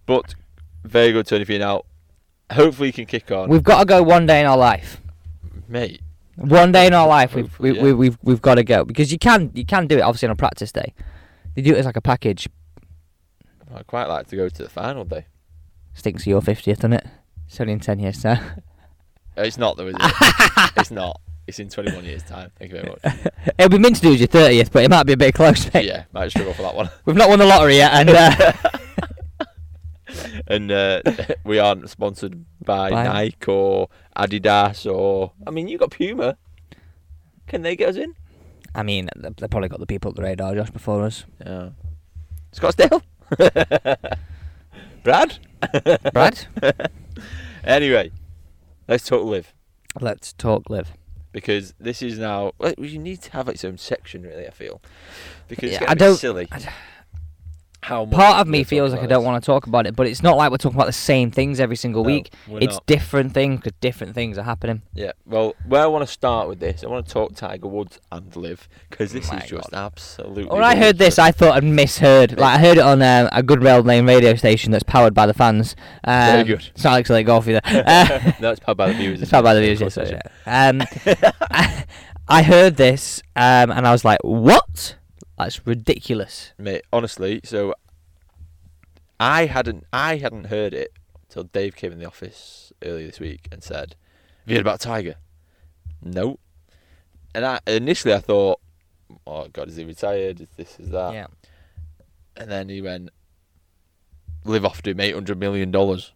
But 0.06 0.36
very 0.84 1.12
good, 1.12 1.28
Tony 1.28 1.46
Finau. 1.46 1.84
Hopefully, 2.52 2.90
you 2.90 2.94
can 2.94 3.06
kick 3.06 3.30
on, 3.32 3.50
We've 3.50 3.64
got 3.64 3.80
to 3.80 3.86
go 3.86 4.02
one 4.02 4.26
day 4.26 4.40
in 4.40 4.46
our 4.48 4.58
life. 4.58 5.02
mate. 5.68 6.02
One 6.38 6.72
day 6.72 6.86
in 6.88 6.94
our 6.94 7.08
life, 7.08 7.34
we've 7.34 7.46
Hopefully, 7.46 7.72
we, 7.72 7.78
yeah. 7.78 7.84
we, 7.84 7.94
we've 7.94 8.18
we've 8.22 8.42
got 8.42 8.56
to 8.56 8.64
go 8.64 8.86
because 8.86 9.12
you 9.12 9.18
can 9.18 9.52
you 9.56 9.66
can 9.66 9.88
do 9.88 9.98
it 9.98 10.02
obviously 10.02 10.28
on 10.28 10.34
a 10.34 10.36
practice 10.36 10.72
day. 10.72 10.94
They 11.58 11.64
do 11.64 11.74
it 11.74 11.80
as 11.80 11.88
like 11.88 11.96
a 11.98 12.02
package. 12.02 12.48
I'd 13.74 13.88
quite 13.88 14.08
like 14.08 14.28
to 14.28 14.36
go 14.36 14.48
to 14.48 14.64
the 14.64 14.70
final 14.70 15.04
day. 15.06 15.26
Stinks 15.96 16.22
of 16.22 16.28
your 16.28 16.40
fiftieth, 16.44 16.78
doesn't 16.78 16.94
it? 16.94 17.08
It's 17.48 17.60
only 17.60 17.74
in 17.74 17.80
ten 17.80 17.98
years 17.98 18.22
time. 18.22 18.62
Uh, 19.36 19.42
It's 19.42 19.58
not 19.58 19.76
though, 19.76 19.88
is 19.88 19.96
it? 20.00 20.02
it's 20.78 20.92
not. 20.92 21.20
It's 21.48 21.58
in 21.60 21.70
21 21.70 22.04
years' 22.06 22.22
time. 22.24 22.52
Thank 22.60 22.74
you 22.74 22.82
very 22.82 22.90
much. 22.90 23.34
It'll 23.58 23.70
be 23.70 23.80
meant 23.80 23.96
to 23.96 24.02
do 24.04 24.14
as 24.14 24.20
your 24.20 24.28
thirtieth, 24.28 24.72
but 24.72 24.84
it 24.84 24.90
might 24.92 25.06
be 25.08 25.14
a 25.14 25.18
bit 25.18 25.34
close. 25.34 25.74
Mate. 25.74 25.86
yeah, 25.86 26.04
might 26.14 26.30
struggle 26.30 26.54
for 26.54 26.62
that 26.62 26.76
one. 26.76 26.92
We've 27.06 27.16
not 27.16 27.28
won 27.30 27.40
the 27.40 27.46
lottery 27.48 27.78
yet, 27.78 27.92
and 27.94 28.10
uh, 28.12 28.52
And 30.48 30.72
uh, 30.72 31.02
we 31.44 31.58
aren't 31.58 31.90
sponsored 31.90 32.46
by 32.64 32.92
By- 32.92 33.04
Nike 33.04 33.52
or 33.52 33.90
Adidas 34.16 34.86
or. 34.94 35.32
I 35.48 35.50
mean, 35.52 35.68
you 35.68 35.80
got 35.80 35.90
Puma. 35.90 36.38
Can 37.48 37.64
they 37.64 37.76
get 37.76 37.90
us 37.90 37.96
in? 37.96 38.14
I 38.78 38.84
mean, 38.84 39.10
they 39.16 39.48
probably 39.48 39.68
got 39.70 39.80
the 39.82 39.86
people 39.88 40.10
at 40.12 40.16
the 40.16 40.22
radar 40.24 40.56
just 40.56 40.72
before 40.72 41.04
us. 41.04 41.26
Yeah. 41.46 41.70
Scottsdale? 42.54 43.02
Brad? 45.04 45.40
Brad, 46.14 46.48
Anyway, 47.64 48.12
let's 48.88 49.06
talk 49.06 49.26
LIV. 49.26 49.54
let's 50.00 50.32
talk 50.34 50.70
LIV. 50.70 50.94
Because 51.32 51.74
this 51.80 52.02
is 52.02 52.18
now. 52.18 52.54
Well, 52.58 52.74
you 52.78 52.98
need 53.00 53.22
to 53.24 53.32
have 53.32 53.48
its 53.50 53.64
own 53.66 53.78
section, 53.78 54.24
really, 54.24 54.48
I 54.48 54.52
feel. 54.52 54.82
Because 55.48 55.72
Yeah, 55.72 55.84
it's 55.84 55.92
I 55.92 55.96
getting 55.96 55.96
a 55.96 55.96
bit 55.96 56.06
don't- 56.06 56.18
silly. 56.18 56.48
I 56.52 56.60
d- 56.60 56.66
How 57.88 58.06
Part 58.06 58.42
of 58.42 58.48
me 58.50 58.66
feels 58.66 58.92
like 58.92 59.02
I 59.02 59.06
don't 59.06 59.22
this. 59.22 59.26
want 59.26 59.42
to 59.42 59.46
talk 59.46 59.66
about 59.66 59.88
it, 59.88 59.96
but 59.96 60.08
it's 60.08 60.22
not 60.22 60.36
like 60.36 60.52
we're 60.52 60.58
talking 60.58 60.76
about 60.78 60.88
the 60.88 60.92
same 60.92 61.32
things 61.32 61.62
every 61.62 61.78
single 61.78 62.04
No, 62.04 62.08
week. 62.10 62.34
It's 62.50 62.74
not. 62.76 62.86
different 62.86 63.34
things 63.34 63.62
because 63.62 63.72
different 63.80 64.14
things 64.14 64.38
are 64.38 64.44
happening. 64.44 64.82
Yeah, 64.94 65.14
well, 65.26 65.56
where 65.66 65.84
I 65.84 65.86
want 65.86 66.06
to 66.06 66.12
start 66.12 66.50
with 66.50 66.60
this, 66.60 66.84
I 66.84 66.88
want 66.88 67.08
to 67.08 67.14
talk 67.14 67.34
Tiger 67.36 67.70
Woods 67.70 67.98
and 68.12 68.36
LIV 68.36 68.68
because 68.90 69.14
this 69.14 69.32
My 69.32 69.38
is 69.38 69.50
just 69.50 69.72
God. 69.72 69.86
absolutely. 69.86 70.46
When 70.54 70.64
I 70.64 70.76
heard 70.76 70.98
this. 70.98 71.18
I 71.18 71.32
thought 71.32 71.56
I'd 71.56 71.64
misheard. 71.64 72.38
Like 72.38 72.58
I 72.58 72.60
heard 72.60 72.78
it 72.78 72.84
on 72.84 73.02
um, 73.02 73.30
a 73.32 73.42
good 73.42 73.64
rail 73.64 73.80
lane 73.80 74.06
radio 74.06 74.36
station 74.36 74.72
that's 74.74 74.84
powered 74.84 75.14
by 75.14 75.26
the 75.26 75.34
fans. 75.34 75.74
Um, 76.04 76.32
Very 76.32 76.44
good. 76.44 76.70
It's 76.76 76.84
not 76.84 77.10
like 77.10 77.26
Golf 77.26 77.48
either. 77.48 77.62
Uh, 77.88 78.34
no, 78.42 78.52
it's 78.52 78.60
powered 78.60 78.78
by 78.78 78.88
the 78.90 78.96
viewers. 78.96 79.22
it's 79.22 79.32
powered 79.32 79.46
by 79.46 79.54
the 79.54 79.64
it? 79.64 79.80
Yes, 79.80 79.98
yeah. 79.98 80.22
Um, 80.46 80.82
I, 81.52 81.86
I 82.28 82.44
heard 82.44 82.76
this 82.76 83.22
um, 83.38 83.72
and 83.72 83.88
I 83.88 83.92
was 83.94 84.04
like, 84.04 84.20
"What? 84.24 84.98
That's 85.38 85.66
ridiculous." 85.66 86.54
mate. 86.58 86.84
Honestly, 86.92 87.42
so 87.44 87.74
I 89.20 89.46
hadn't 89.46 89.86
I 89.92 90.18
hadn't 90.18 90.46
heard 90.46 90.74
it 90.74 90.94
till 91.30 91.44
Dave 91.44 91.76
came 91.76 91.92
in 91.92 92.00
the 92.00 92.06
office 92.06 92.72
earlier 92.84 93.08
this 93.08 93.20
week 93.20 93.48
and 93.52 93.64
said, 93.64 93.96
"Have 94.42 94.50
you 94.50 94.56
heard 94.56 94.62
about 94.62 94.80
Tiger?" 94.80 95.16
No. 96.02 96.40
And 97.34 97.46
I 97.46 97.60
initially 97.68 98.14
I 98.14 98.20
thought, 98.20 98.60
"Oh 99.26 99.48
God, 99.48 99.70
is 99.70 99.76
he 99.76 99.86
retired? 99.86 100.42
Is 100.42 100.50
this 100.56 100.80
is 100.80 100.90
that?" 100.90 101.14
yeah. 101.14 101.28
And 102.36 102.50
then 102.52 102.70
he 102.70 102.82
went, 102.82 103.10
"LIV 104.44 104.66
off 104.66 104.86
him 104.86 105.00
eight 105.00 105.14
hundred 105.14 105.40
million 105.40 105.72
dollars." 105.72 106.14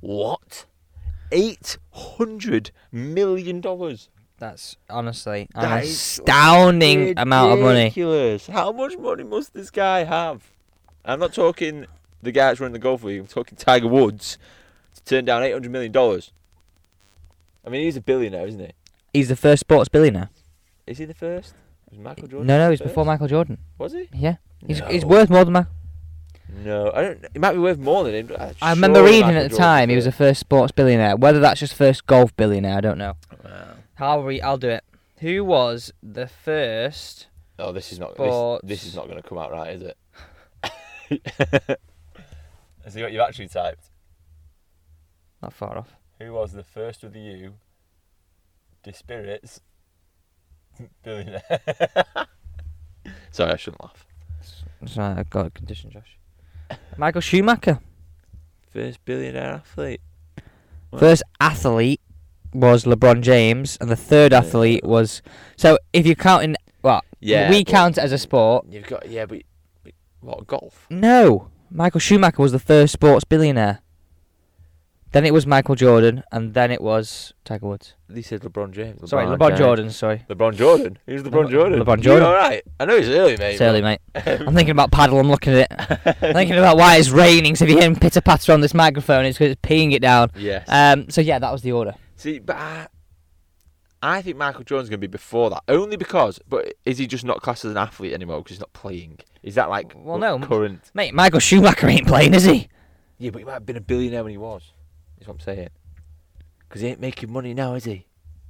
What? 0.00 0.66
Eight 1.32 1.78
hundred 1.90 2.70
million 2.92 3.60
dollars. 3.60 4.08
That's 4.38 4.76
honestly 4.90 5.48
an 5.54 5.62
That 5.62 5.84
astounding 5.84 7.18
amount 7.18 7.52
of 7.52 7.58
money. 7.60 7.84
Ridiculous. 7.84 8.46
How 8.48 8.72
much 8.72 8.98
money 8.98 9.22
must 9.22 9.54
this 9.54 9.70
guy 9.70 10.04
have? 10.04 10.50
I'm 11.04 11.20
not 11.20 11.32
talking 11.32 11.86
the 12.22 12.32
guy 12.32 12.48
that's 12.48 12.60
running 12.60 12.72
the 12.72 12.78
golf 12.78 13.04
league. 13.04 13.20
I'm 13.20 13.26
talking 13.26 13.56
Tiger 13.56 13.88
Woods 13.88 14.38
to 14.94 15.04
turn 15.04 15.24
down 15.24 15.42
eight 15.42 15.52
hundred 15.52 15.70
million 15.70 15.92
dollars. 15.92 16.32
I 17.64 17.70
mean, 17.70 17.82
he's 17.82 17.96
a 17.96 18.00
billionaire, 18.00 18.46
isn't 18.46 18.60
he? 18.60 18.72
He's 19.12 19.28
the 19.28 19.36
first 19.36 19.60
sports 19.60 19.88
billionaire. 19.88 20.30
Is 20.86 20.98
he 20.98 21.04
the 21.04 21.14
first? 21.14 21.54
Was 21.90 21.98
Michael 21.98 22.28
Jordan? 22.28 22.46
No, 22.46 22.58
no, 22.58 22.70
he's 22.70 22.80
before? 22.80 23.04
Michael 23.04 23.28
Jordan. 23.28 23.58
Was 23.78 23.92
he? 23.92 24.08
Yeah, 24.12 24.36
he's 24.66 24.80
no. 24.80 24.88
he's 24.88 25.04
worth 25.04 25.30
more 25.30 25.44
than 25.44 25.52
Michael. 25.52 25.72
No, 26.62 26.90
I 26.92 27.02
don't. 27.02 27.24
He 27.32 27.38
might 27.38 27.52
be 27.52 27.58
worth 27.58 27.78
more 27.78 28.04
than 28.04 28.14
him. 28.14 28.32
I'm 28.36 28.40
uh, 28.40 28.52
I 28.60 28.70
remember 28.70 28.98
sure 28.98 29.06
reading 29.06 29.22
Michael 29.22 29.36
at 29.38 29.42
the 29.42 29.48
Jordan's 29.50 29.58
time 29.58 29.88
he 29.88 29.96
was 29.96 30.04
the 30.04 30.12
first. 30.12 30.18
first 30.18 30.40
sports 30.40 30.72
billionaire. 30.72 31.16
Whether 31.16 31.40
that's 31.40 31.60
just 31.60 31.74
first 31.74 32.06
golf 32.06 32.36
billionaire, 32.36 32.76
I 32.76 32.80
don't 32.80 32.98
know. 32.98 33.16
Wow. 33.44 33.73
I'll 33.98 34.22
re- 34.22 34.40
I'll 34.40 34.58
do 34.58 34.70
it. 34.70 34.84
Who 35.18 35.44
was 35.44 35.92
the 36.02 36.26
first? 36.26 37.28
Oh, 37.58 37.72
this 37.72 37.92
is 37.92 37.98
not. 37.98 38.16
This, 38.16 38.26
Sports. 38.26 38.66
this 38.66 38.84
is 38.84 38.96
not 38.96 39.08
going 39.08 39.22
to 39.22 39.28
come 39.28 39.38
out 39.38 39.52
right, 39.52 39.74
is 39.74 39.82
it? 39.82 39.96
Has 42.84 42.94
he 42.94 43.00
got 43.00 43.12
you 43.12 43.20
actually 43.20 43.48
typed? 43.48 43.90
Not 45.42 45.52
far 45.52 45.78
off. 45.78 45.94
Who 46.18 46.32
was 46.32 46.52
the 46.52 46.64
first 46.64 47.02
with 47.02 47.12
the 47.12 47.20
U? 47.20 47.54
Dispirits. 48.84 49.60
Billionaire. 51.02 51.42
Sorry, 53.30 53.52
I 53.52 53.56
shouldn't 53.56 53.82
laugh. 53.82 54.06
Sorry, 54.86 55.18
I've 55.18 55.30
got 55.30 55.46
a 55.46 55.50
condition, 55.50 55.90
Josh. 55.90 56.18
Michael 56.96 57.20
Schumacher. 57.20 57.80
First 58.70 59.04
billionaire 59.04 59.54
athlete. 59.54 60.00
Wow. 60.90 60.98
First 60.98 61.22
athlete 61.40 62.00
was 62.54 62.84
LeBron 62.84 63.20
James, 63.20 63.76
and 63.80 63.90
the 63.90 63.96
third 63.96 64.32
athlete 64.32 64.84
was. 64.84 65.20
So 65.56 65.78
if 65.92 66.06
you're 66.06 66.14
counting, 66.14 66.56
well, 66.82 67.02
Yeah. 67.20 67.50
we 67.50 67.64
but 67.64 67.70
count 67.70 67.98
it 67.98 68.02
as 68.02 68.12
a 68.12 68.18
sport. 68.18 68.66
You've 68.70 68.86
got 68.86 69.08
yeah, 69.10 69.26
but, 69.26 69.42
but 69.82 69.92
what 70.20 70.46
golf? 70.46 70.86
No, 70.90 71.48
Michael 71.70 72.00
Schumacher 72.00 72.40
was 72.40 72.52
the 72.52 72.58
first 72.58 72.92
sports 72.92 73.24
billionaire. 73.24 73.80
Then 75.12 75.24
it 75.24 75.32
was 75.32 75.46
Michael 75.46 75.76
Jordan, 75.76 76.24
and 76.32 76.54
then 76.54 76.72
it 76.72 76.80
was 76.80 77.32
Tiger 77.44 77.68
Woods. 77.68 77.94
They 78.08 78.20
said 78.20 78.40
LeBron 78.40 78.72
James. 78.72 79.08
sorry, 79.08 79.26
LeBron 79.26 79.50
James. 79.50 79.58
Jordan. 79.60 79.90
Sorry, 79.90 80.24
LeBron 80.28 80.56
Jordan. 80.56 80.98
Who's 81.06 81.22
LeBron 81.22 81.44
Le- 81.44 81.50
Jordan? 81.52 81.80
LeBron 81.84 82.00
Jordan. 82.00 82.26
All 82.26 82.34
right. 82.34 82.64
I 82.80 82.84
know 82.84 82.96
it's 82.96 83.06
early, 83.06 83.36
mate. 83.36 83.52
it's 83.52 83.60
early, 83.60 83.80
mate. 83.80 84.00
I'm 84.16 84.54
thinking 84.56 84.70
about 84.72 84.90
paddle. 84.90 85.20
I'm 85.20 85.30
looking 85.30 85.52
at 85.54 85.70
it. 85.70 86.16
I'm 86.20 86.34
thinking 86.34 86.56
about 86.58 86.76
why 86.78 86.96
it's 86.96 87.10
raining. 87.10 87.54
So 87.54 87.64
if 87.64 87.70
you 87.70 87.76
hear 87.78 87.86
him 87.86 87.94
pitter 87.94 88.20
patter 88.20 88.52
on 88.52 88.60
this 88.60 88.74
microphone, 88.74 89.24
it's 89.24 89.38
because 89.38 89.52
it's 89.52 89.60
peeing 89.60 89.92
it 89.92 90.00
down. 90.02 90.32
yes. 90.36 90.64
Um. 90.68 91.08
So 91.10 91.20
yeah, 91.20 91.38
that 91.38 91.52
was 91.52 91.62
the 91.62 91.70
order. 91.70 91.94
See, 92.24 92.38
but 92.38 92.56
I, 92.56 92.86
I 94.02 94.22
think 94.22 94.38
Michael 94.38 94.64
Jordan's 94.64 94.88
going 94.88 94.98
to 94.98 95.06
be 95.06 95.10
before 95.10 95.50
that. 95.50 95.62
Only 95.68 95.98
because, 95.98 96.40
but 96.48 96.72
is 96.86 96.96
he 96.96 97.06
just 97.06 97.22
not 97.22 97.42
classed 97.42 97.66
as 97.66 97.72
an 97.72 97.76
athlete 97.76 98.14
anymore 98.14 98.38
because 98.38 98.52
he's 98.56 98.60
not 98.60 98.72
playing? 98.72 99.18
Is 99.42 99.56
that 99.56 99.68
like 99.68 99.92
Well, 99.94 100.16
no. 100.16 100.38
current? 100.38 100.90
Mate, 100.94 101.12
Michael 101.12 101.38
Schumacher 101.38 101.86
ain't 101.86 102.06
playing, 102.06 102.32
is 102.32 102.44
he? 102.44 102.68
Yeah, 103.18 103.28
but 103.28 103.40
he 103.40 103.44
might 103.44 103.52
have 103.52 103.66
been 103.66 103.76
a 103.76 103.82
billionaire 103.82 104.22
when 104.24 104.30
he 104.30 104.38
was. 104.38 104.72
Is 105.20 105.28
what 105.28 105.34
I'm 105.34 105.40
saying. 105.40 105.68
Because 106.66 106.80
he 106.80 106.88
ain't 106.88 107.00
making 107.00 107.30
money 107.30 107.52
now, 107.52 107.74
is 107.74 107.84
he? 107.84 108.06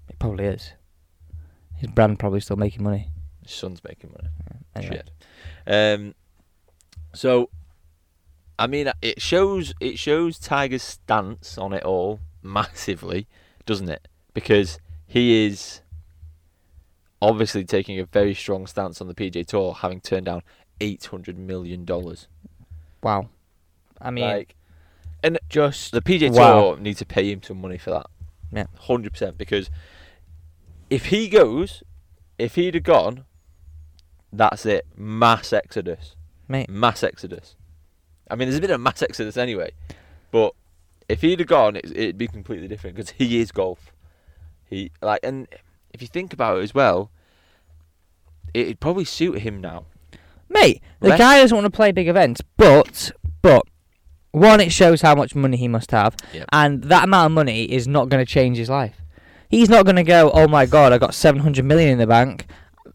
It 0.09 0.21
probably 0.21 0.45
is. 0.45 0.71
His 1.78 1.90
brand 1.90 2.21
probably 2.21 2.38
still 2.43 2.54
making 2.54 2.85
money. 2.85 3.09
His 3.43 3.50
son's 3.57 3.83
making 3.83 4.12
money. 4.12 4.28
Anyway. 4.76 5.02
Shit. 5.02 5.11
Um. 5.66 6.14
So, 7.12 7.50
I 8.57 8.69
mean, 8.69 8.93
it 9.02 9.21
shows 9.21 9.75
it 9.81 9.99
shows 9.99 10.38
Tiger's 10.38 10.85
stance 10.85 11.59
on 11.59 11.73
it 11.73 11.83
all 11.83 12.21
massively, 12.45 13.26
doesn't 13.66 13.88
it? 13.88 14.09
Because 14.33 14.78
he 15.06 15.47
is 15.47 15.80
obviously 17.23 17.64
taking 17.64 17.99
a 17.99 18.04
very 18.04 18.35
strong 18.35 18.66
stance 18.66 19.00
on 19.00 19.09
the 19.09 19.14
PJ 19.14 19.47
Tour, 19.47 19.75
having 19.75 20.00
turned 20.00 20.26
down 20.26 20.42
eight 20.80 21.04
hundred 21.06 21.38
million 21.38 21.85
dollars. 21.85 22.28
Wow. 23.02 23.28
I 24.00 24.11
mean, 24.11 24.25
like 24.25 24.56
just 25.49 25.92
the 25.92 26.02
PJ 26.02 26.33
Wow. 26.33 26.73
Tour 26.73 26.78
need 26.78 26.97
to 26.99 27.06
pay 27.06 27.30
him 27.30 27.42
some 27.42 27.61
money 27.61 27.78
for 27.78 27.90
that. 27.90 28.06
Yeah. 28.52 28.66
hundred 28.78 29.12
percent. 29.12 29.38
Because 29.38 29.71
if 30.90 31.06
he 31.06 31.28
goes, 31.28 31.83
if 32.38 32.56
he'd 32.56 32.75
have 32.75 32.83
gone, 32.83 33.25
that's 34.33 34.66
it. 34.66 34.87
Mass 34.97 35.52
exodus. 35.52 36.16
Mate. 36.49 36.68
Mass 36.68 37.02
exodus. 37.02 37.56
I 38.30 38.37
mean, 38.37 38.49
there's 38.49 38.61
been 38.61 38.71
a 38.71 38.78
mass 38.78 39.02
exodus 39.02 39.37
anyway, 39.37 39.73
but 40.30 40.54
if 41.08 41.20
he'd 41.20 41.38
have 41.40 41.49
gone, 41.49 41.76
it, 41.76 41.84
it'd 41.90 42.18
be 42.18 42.26
completely 42.28 42.68
different 42.68 42.96
because 42.96 43.11
he 43.11 43.40
is 43.40 43.52
golf. 43.52 43.92
He 44.64 44.90
like, 45.02 45.20
and 45.23 45.46
if 45.92 46.00
you 46.02 46.08
think 46.08 46.32
about 46.32 46.58
it 46.58 46.62
as 46.62 46.75
well, 46.75 47.11
it'd 48.52 48.80
probably 48.80 49.04
suit 49.04 49.38
him 49.40 49.61
now. 49.61 49.87
Mate, 50.49 50.82
the 51.00 51.08
Less- 51.11 51.18
guy 51.18 51.40
doesn't 51.40 51.56
want 51.56 51.64
to 51.66 51.70
play 51.76 51.92
big 51.92 52.08
events, 52.08 52.40
but 52.56 53.11
but 53.42 53.62
one, 54.30 54.61
it 54.61 54.73
shows 54.73 55.02
how 55.02 55.14
much 55.14 55.34
money 55.34 55.56
he 55.56 55.68
must 55.68 55.90
have, 55.92 56.16
Yep. 56.32 56.46
and 56.52 56.82
that 56.84 57.04
amount 57.04 57.26
of 57.26 57.32
money 57.32 57.64
is 57.64 57.87
not 57.87 58.08
going 58.08 58.25
to 58.25 58.30
change 58.30 58.56
his 58.56 58.68
life. 58.68 59.00
He's 59.49 59.68
not 59.68 59.84
going 59.84 59.96
to 59.96 60.02
go, 60.02 60.30
oh 60.32 60.49
my 60.49 60.66
god, 60.66 60.92
I 60.92 60.99
got 60.99 61.14
seven 61.14 61.40
hundred 61.42 61.64
million 61.64 61.90
in 61.90 61.99
the 61.99 62.06
bank. 62.06 62.46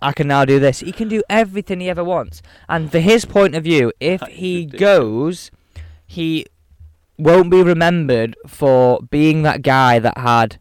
I 0.01 0.13
can 0.13 0.27
now 0.27 0.45
do 0.45 0.59
this. 0.59 0.79
He 0.79 0.91
can 0.93 1.07
do 1.09 1.21
everything 1.29 1.81
he 1.81 1.89
ever 1.89 2.03
wants. 2.03 2.41
And 2.69 2.89
for 2.91 2.99
his 2.99 3.25
point 3.25 3.53
of 3.55 3.63
view, 3.65 3.91
if 3.99 4.21
he 4.21 4.65
goes, 4.65 5.51
he 6.07 6.45
won't 7.19 7.51
be 7.51 7.61
remembered 7.61 8.35
for 8.47 8.99
being 9.11 9.43
that 9.43 9.61
guy 9.61 9.99
that 9.99 10.17
had 10.17 10.57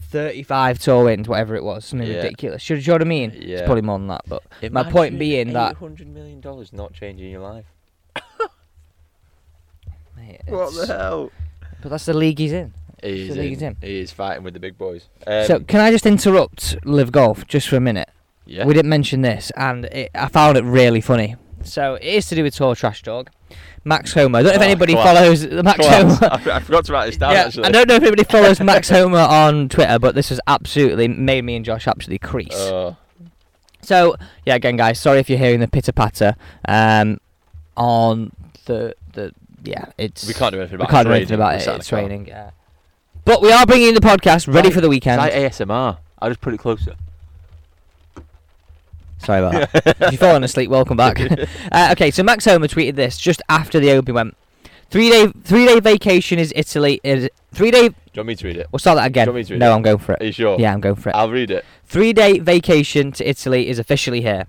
35 0.00 0.78
tour 0.78 1.04
wins, 1.04 1.28
whatever 1.28 1.54
it 1.56 1.64
was, 1.64 1.84
something 1.84 2.08
Yeah. 2.08 2.16
ridiculous. 2.18 2.66
Do 2.66 2.74
you 2.76 2.80
know 2.86 2.94
what 2.94 3.02
I 3.02 3.04
mean? 3.04 3.32
Yeah. 3.36 3.56
It's 3.58 3.62
probably 3.66 3.82
more 3.82 3.98
than 3.98 4.06
that, 4.08 4.22
but 4.28 4.42
my 4.72 4.84
point 4.90 5.18
being 5.18 5.52
that 5.52 5.76
hundred 5.76 6.08
million 6.08 6.40
dollars 6.40 6.72
not 6.72 6.92
changing 6.92 7.30
your 7.30 7.40
life. 7.42 7.64
Mate, 10.16 10.40
What 10.46 10.72
the 10.74 10.82
it's- 10.82 10.88
hell? 10.88 11.30
But 11.82 11.90
that's 11.90 12.06
the 12.06 12.14
league 12.14 12.38
he's 12.38 12.52
in. 12.52 12.72
He 13.02 13.28
is, 13.28 13.34
there 13.34 13.44
in, 13.44 13.48
he's 13.50 13.62
in. 13.62 13.76
he 13.82 14.00
is 14.00 14.10
fighting 14.12 14.42
with 14.42 14.54
the 14.54 14.60
big 14.60 14.78
boys. 14.78 15.08
Um, 15.26 15.44
so 15.46 15.60
can 15.60 15.80
I 15.80 15.90
just 15.90 16.06
interrupt 16.06 16.76
LIV 16.84 17.12
Golf 17.12 17.46
just 17.46 17.68
for 17.68 17.76
a 17.76 17.80
minute? 17.80 18.08
yeah. 18.46 18.64
We 18.64 18.72
didn't 18.74 18.88
mention 18.88 19.20
this, 19.22 19.50
and 19.56 19.84
it, 19.86 20.10
I 20.14 20.28
found 20.28 20.56
it 20.56 20.64
really 20.64 21.00
funny. 21.02 21.36
So 21.62 21.94
it 21.96 22.04
is 22.04 22.26
to 22.28 22.34
do 22.34 22.42
with 22.42 22.54
Tour 22.54 22.74
Trash 22.74 23.02
Dog. 23.02 23.28
Max 23.84 24.12
Homa. 24.12 24.38
I 24.38 24.42
don't 24.42 24.50
know 24.50 24.56
if 24.56 24.60
Oh, 24.60 24.64
anybody 24.64 24.94
class. 24.94 25.16
follows 25.16 25.46
Max. 25.64 25.86
Homa. 25.86 26.40
I, 26.52 26.60
forgot 26.60 26.84
to 26.86 26.92
write 26.92 27.06
this 27.06 27.16
down 27.16 27.32
yeah, 27.32 27.44
actually. 27.44 27.64
I 27.64 27.70
don't 27.70 27.88
know 27.88 27.94
if 27.94 28.02
anybody 28.02 28.24
follows 28.30 28.60
Max 28.60 28.88
Homa 28.88 29.18
on 29.18 29.68
Twitter, 29.68 29.98
but 29.98 30.14
this 30.14 30.28
has 30.30 30.40
absolutely 30.46 31.08
made 31.08 31.42
me 31.44 31.56
and 31.56 31.64
Josh 31.64 31.86
absolutely 31.86 32.18
crease. 32.26 32.54
Uh, 32.54 32.94
So 33.82 34.16
yeah, 34.44 34.56
again, 34.56 34.76
guys, 34.76 34.98
sorry 34.98 35.18
if 35.20 35.30
you're 35.30 35.38
hearing 35.38 35.60
the 35.60 35.68
pitter 35.68 35.92
patter. 35.92 36.34
Um, 36.66 37.20
on 37.76 38.32
the 38.64 38.94
the 39.12 39.32
yeah, 39.62 39.86
it's 39.98 40.26
we 40.26 40.34
can't 40.34 40.52
do 40.52 40.58
anything 40.60 40.76
about. 40.76 40.88
we 40.88 40.90
can't 40.92 41.06
it. 41.06 41.10
do 41.10 41.14
anything 41.14 41.34
about 41.34 41.54
it. 41.60 41.66
It's 41.68 41.92
raining. 41.92 42.26
Yeah. 42.26 42.50
But 43.24 43.42
we 43.42 43.52
are 43.52 43.66
bringing 43.66 43.94
the 43.94 44.00
podcast 44.00 44.46
ready 44.52 44.68
Right. 44.68 44.74
for 44.74 44.80
the 44.80 44.88
weekend. 44.88 45.20
It's 45.22 45.34
like 45.34 45.68
ASMR. 45.68 45.98
I'll 46.20 46.30
just 46.30 46.40
put 46.40 46.54
it 46.54 46.58
closer. 46.58 46.94
Sorry 49.18 49.40
about 49.44 49.72
that. 49.72 49.96
if 50.00 50.00
you've 50.12 50.20
fallen 50.20 50.44
asleep, 50.44 50.70
welcome 50.70 50.96
back. 50.96 51.18
uh, 51.72 51.88
okay, 51.92 52.10
so 52.10 52.22
Max 52.22 52.44
Homa 52.44 52.68
tweeted 52.68 52.94
this 52.94 53.18
just 53.18 53.42
after 53.48 53.80
the 53.80 53.90
Open 53.92 54.14
went. 54.14 54.36
Three 54.88 55.10
day 55.10 55.26
three 55.42 55.66
day 55.66 55.80
vacation 55.80 56.38
is 56.38 56.52
Italy 56.54 57.00
is 57.02 57.28
three 57.52 57.70
day. 57.72 57.88
Do 57.88 57.94
you 58.14 58.20
want 58.20 58.28
me 58.28 58.36
to 58.36 58.46
read 58.46 58.56
it? 58.56 58.68
We'll 58.70 58.78
start 58.78 58.96
that 58.98 59.06
again. 59.06 59.26
Do 59.26 59.30
you 59.30 59.34
want 59.34 59.40
me 59.40 59.44
to 59.48 59.54
read 59.54 59.60
No, 59.60 59.72
it? 59.72 59.74
I'm 59.74 59.82
going 59.82 59.98
for 59.98 60.12
it. 60.12 60.22
Are 60.22 60.26
you 60.26 60.32
sure? 60.32 60.60
Yeah, 60.60 60.72
I'm 60.72 60.80
going 60.80 60.94
for 60.94 61.08
it. 61.08 61.16
I'll 61.16 61.30
read 61.30 61.50
it. 61.50 61.64
Three 61.84 62.12
day 62.12 62.38
vacation 62.38 63.10
to 63.12 63.28
Italy 63.28 63.68
is 63.68 63.78
officially 63.80 64.20
here. 64.20 64.44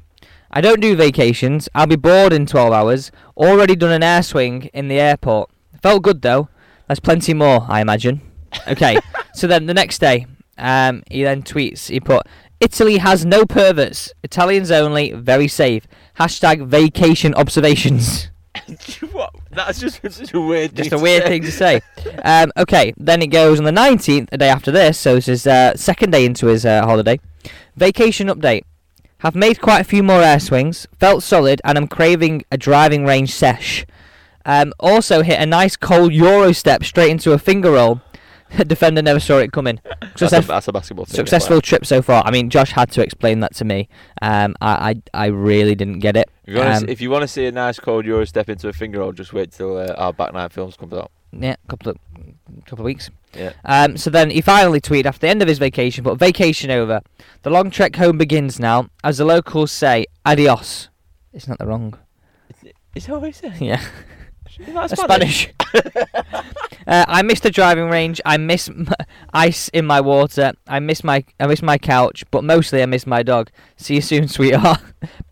I 0.52 0.62
don't 0.62 0.80
do 0.80 0.96
vacations. 0.96 1.68
I'll 1.74 1.88
be 1.88 1.96
bored 1.98 2.32
in 2.34 2.46
12 2.46 2.72
hours. 2.72 3.12
Already 3.36 3.76
done 3.76 3.92
an 3.92 4.04
air 4.04 4.22
swing 4.24 4.70
in 4.74 4.88
the 4.88 5.00
airport. 5.00 5.50
Felt 5.82 6.04
good 6.04 6.22
though. 6.22 6.50
There's 6.88 7.00
plenty 7.00 7.34
more, 7.34 7.66
I 7.68 7.82
imagine. 7.82 8.22
Okay, 8.68 8.98
so 9.34 9.46
then 9.48 9.66
the 9.66 9.74
next 9.74 10.00
day, 10.00 10.26
um, 10.58 11.04
he 11.10 11.24
then 11.24 11.44
tweets. 11.44 11.90
He 11.90 12.00
put, 12.00 12.26
"Italy 12.60 12.98
has 12.98 13.26
no 13.26 13.46
perverts. 13.46 14.14
Italians 14.24 14.72
only. 14.72 15.14
Very 15.14 15.48
safe. 15.48 15.88
Hashtag 16.20 16.68
vacation 16.68 17.34
observations." 17.36 18.30
what? 19.12 19.34
That's 19.52 19.80
just 19.80 20.02
such 20.02 20.34
a 20.34 20.42
weird. 20.42 20.76
Just 20.76 20.90
thing 20.90 20.98
a 20.98 20.98
to 20.98 21.04
weird 21.04 21.24
say. 21.24 21.30
thing 21.30 21.42
to 21.44 21.52
say. 21.52 21.82
Um, 22.24 22.52
okay, 22.58 22.94
then 22.98 23.22
it 23.22 23.28
goes 23.28 23.60
on 23.60 23.66
the 23.66 23.72
19th, 23.72 24.30
the 24.32 24.38
day 24.38 24.50
after 24.50 24.72
this, 24.72 24.98
so 25.00 25.16
this 25.16 25.28
is 25.28 25.48
uh, 25.48 25.76
second 25.76 26.12
day 26.12 26.26
into 26.26 26.48
his 26.48 26.66
uh, 26.66 26.84
holiday. 26.84 27.20
Vacation 27.76 28.28
update. 28.28 28.64
Have 29.20 29.36
made 29.36 29.62
quite 29.62 29.80
a 29.80 29.84
few 29.84 30.04
more 30.04 30.22
air 30.22 30.40
swings, 30.40 30.88
felt 31.00 31.24
solid, 31.24 31.62
and 31.64 31.78
I'm 31.78 31.88
craving 31.88 32.44
a 32.52 32.58
driving 32.58 33.06
range 33.06 33.34
sesh. 33.34 33.86
Um, 34.46 34.74
also 34.80 35.22
hit 35.22 35.40
a 35.40 35.46
nice 35.46 35.76
cold 35.76 36.14
Euro 36.14 36.52
step 36.54 36.84
straight 36.84 37.12
into 37.12 37.34
a 37.34 37.38
finger 37.40 37.72
roll. 37.72 38.02
Defender 38.68 39.02
never 39.02 39.20
saw 39.20 39.38
it 39.40 39.52
coming. 39.52 39.80
That's 40.18 40.34
a, 40.34 40.42
that's 40.42 40.68
a 40.68 40.72
basketball 40.72 41.06
thing. 41.06 41.16
successful 41.16 41.62
trip 41.62 41.86
so 41.86 42.02
far. 42.02 42.24
I 42.26 42.32
mean, 42.32 42.50
Josh 42.50 42.72
had 42.72 42.92
to 42.92 43.02
explain 43.02 43.42
that 43.42 43.54
to 43.56 43.66
me. 43.66 43.90
Um, 44.22 44.56
I, 44.62 45.02
I, 45.14 45.24
I 45.24 45.26
really 45.28 45.76
didn't 45.76 46.00
get 46.00 46.16
it. 46.16 46.30
If 46.46 46.54
you, 46.54 46.60
wanna 46.60 46.70
Um, 46.72 46.80
see, 46.80 46.92
if 46.92 47.02
you 47.02 47.10
want 47.10 47.22
to 47.24 47.28
see 47.28 47.46
a 47.46 47.52
nice 47.52 47.80
cold 47.80 48.06
Euro 48.06 48.26
step 48.26 48.50
into 48.50 48.70
a 48.70 48.74
finger 48.74 49.00
roll, 49.00 49.12
just 49.12 49.34
wait 49.34 49.52
till 49.52 49.78
uh, 49.78 49.94
our 49.98 50.14
back 50.14 50.34
nine 50.34 50.50
films 50.50 50.78
comes 50.78 50.94
out. 50.94 51.12
Yeah, 51.34 51.58
couple 51.68 51.92
of 51.92 51.98
couple 52.66 52.84
of 52.84 52.86
weeks. 52.86 53.10
Yeah. 53.34 53.52
Um, 53.66 53.98
so 53.98 54.10
then 54.10 54.30
he 54.30 54.40
finally 54.40 54.80
tweeted 54.80 55.06
after 55.06 55.22
the 55.22 55.30
end 55.30 55.42
of 55.42 55.48
his 55.50 55.60
vacation, 55.60 56.04
but 56.04 56.18
vacation 56.18 56.72
over. 56.72 57.02
The 57.44 57.50
long 57.50 57.70
trek 57.70 57.98
home 57.98 58.18
begins 58.18 58.60
now. 58.62 58.90
As 59.04 59.18
the 59.18 59.26
locals 59.26 59.72
say, 59.74 60.06
adios. 60.26 60.88
It's 61.34 61.48
not 61.48 61.60
the 61.60 61.68
wrong. 61.68 61.98
Is 62.96 63.06
that 63.06 63.20
what 63.20 63.26
he 63.28 63.32
said? 63.34 63.58
Yeah, 63.60 63.82
Is 64.60 64.66
that 64.74 64.90
That's 64.90 65.02
Spanish. 65.02 65.50
uh, 66.88 67.06
I 67.08 67.22
miss 67.22 67.40
the 67.42 67.52
driving 67.52 67.90
range. 67.90 68.20
I 68.26 68.38
miss 68.38 68.70
m- 68.70 68.88
ice 69.34 69.70
in 69.70 69.86
my 69.86 70.02
water. 70.02 70.54
I 70.68 70.80
miss 70.80 71.04
my 71.04 71.24
I 71.40 71.48
miss 71.48 71.62
my 71.62 71.78
couch, 71.78 72.24
but 72.32 72.44
mostly 72.44 72.82
I 72.82 72.86
miss 72.86 73.06
my 73.06 73.24
dog. 73.24 73.50
See 73.76 73.96
you 73.96 74.02
soon, 74.02 74.28
sweetheart. 74.28 74.82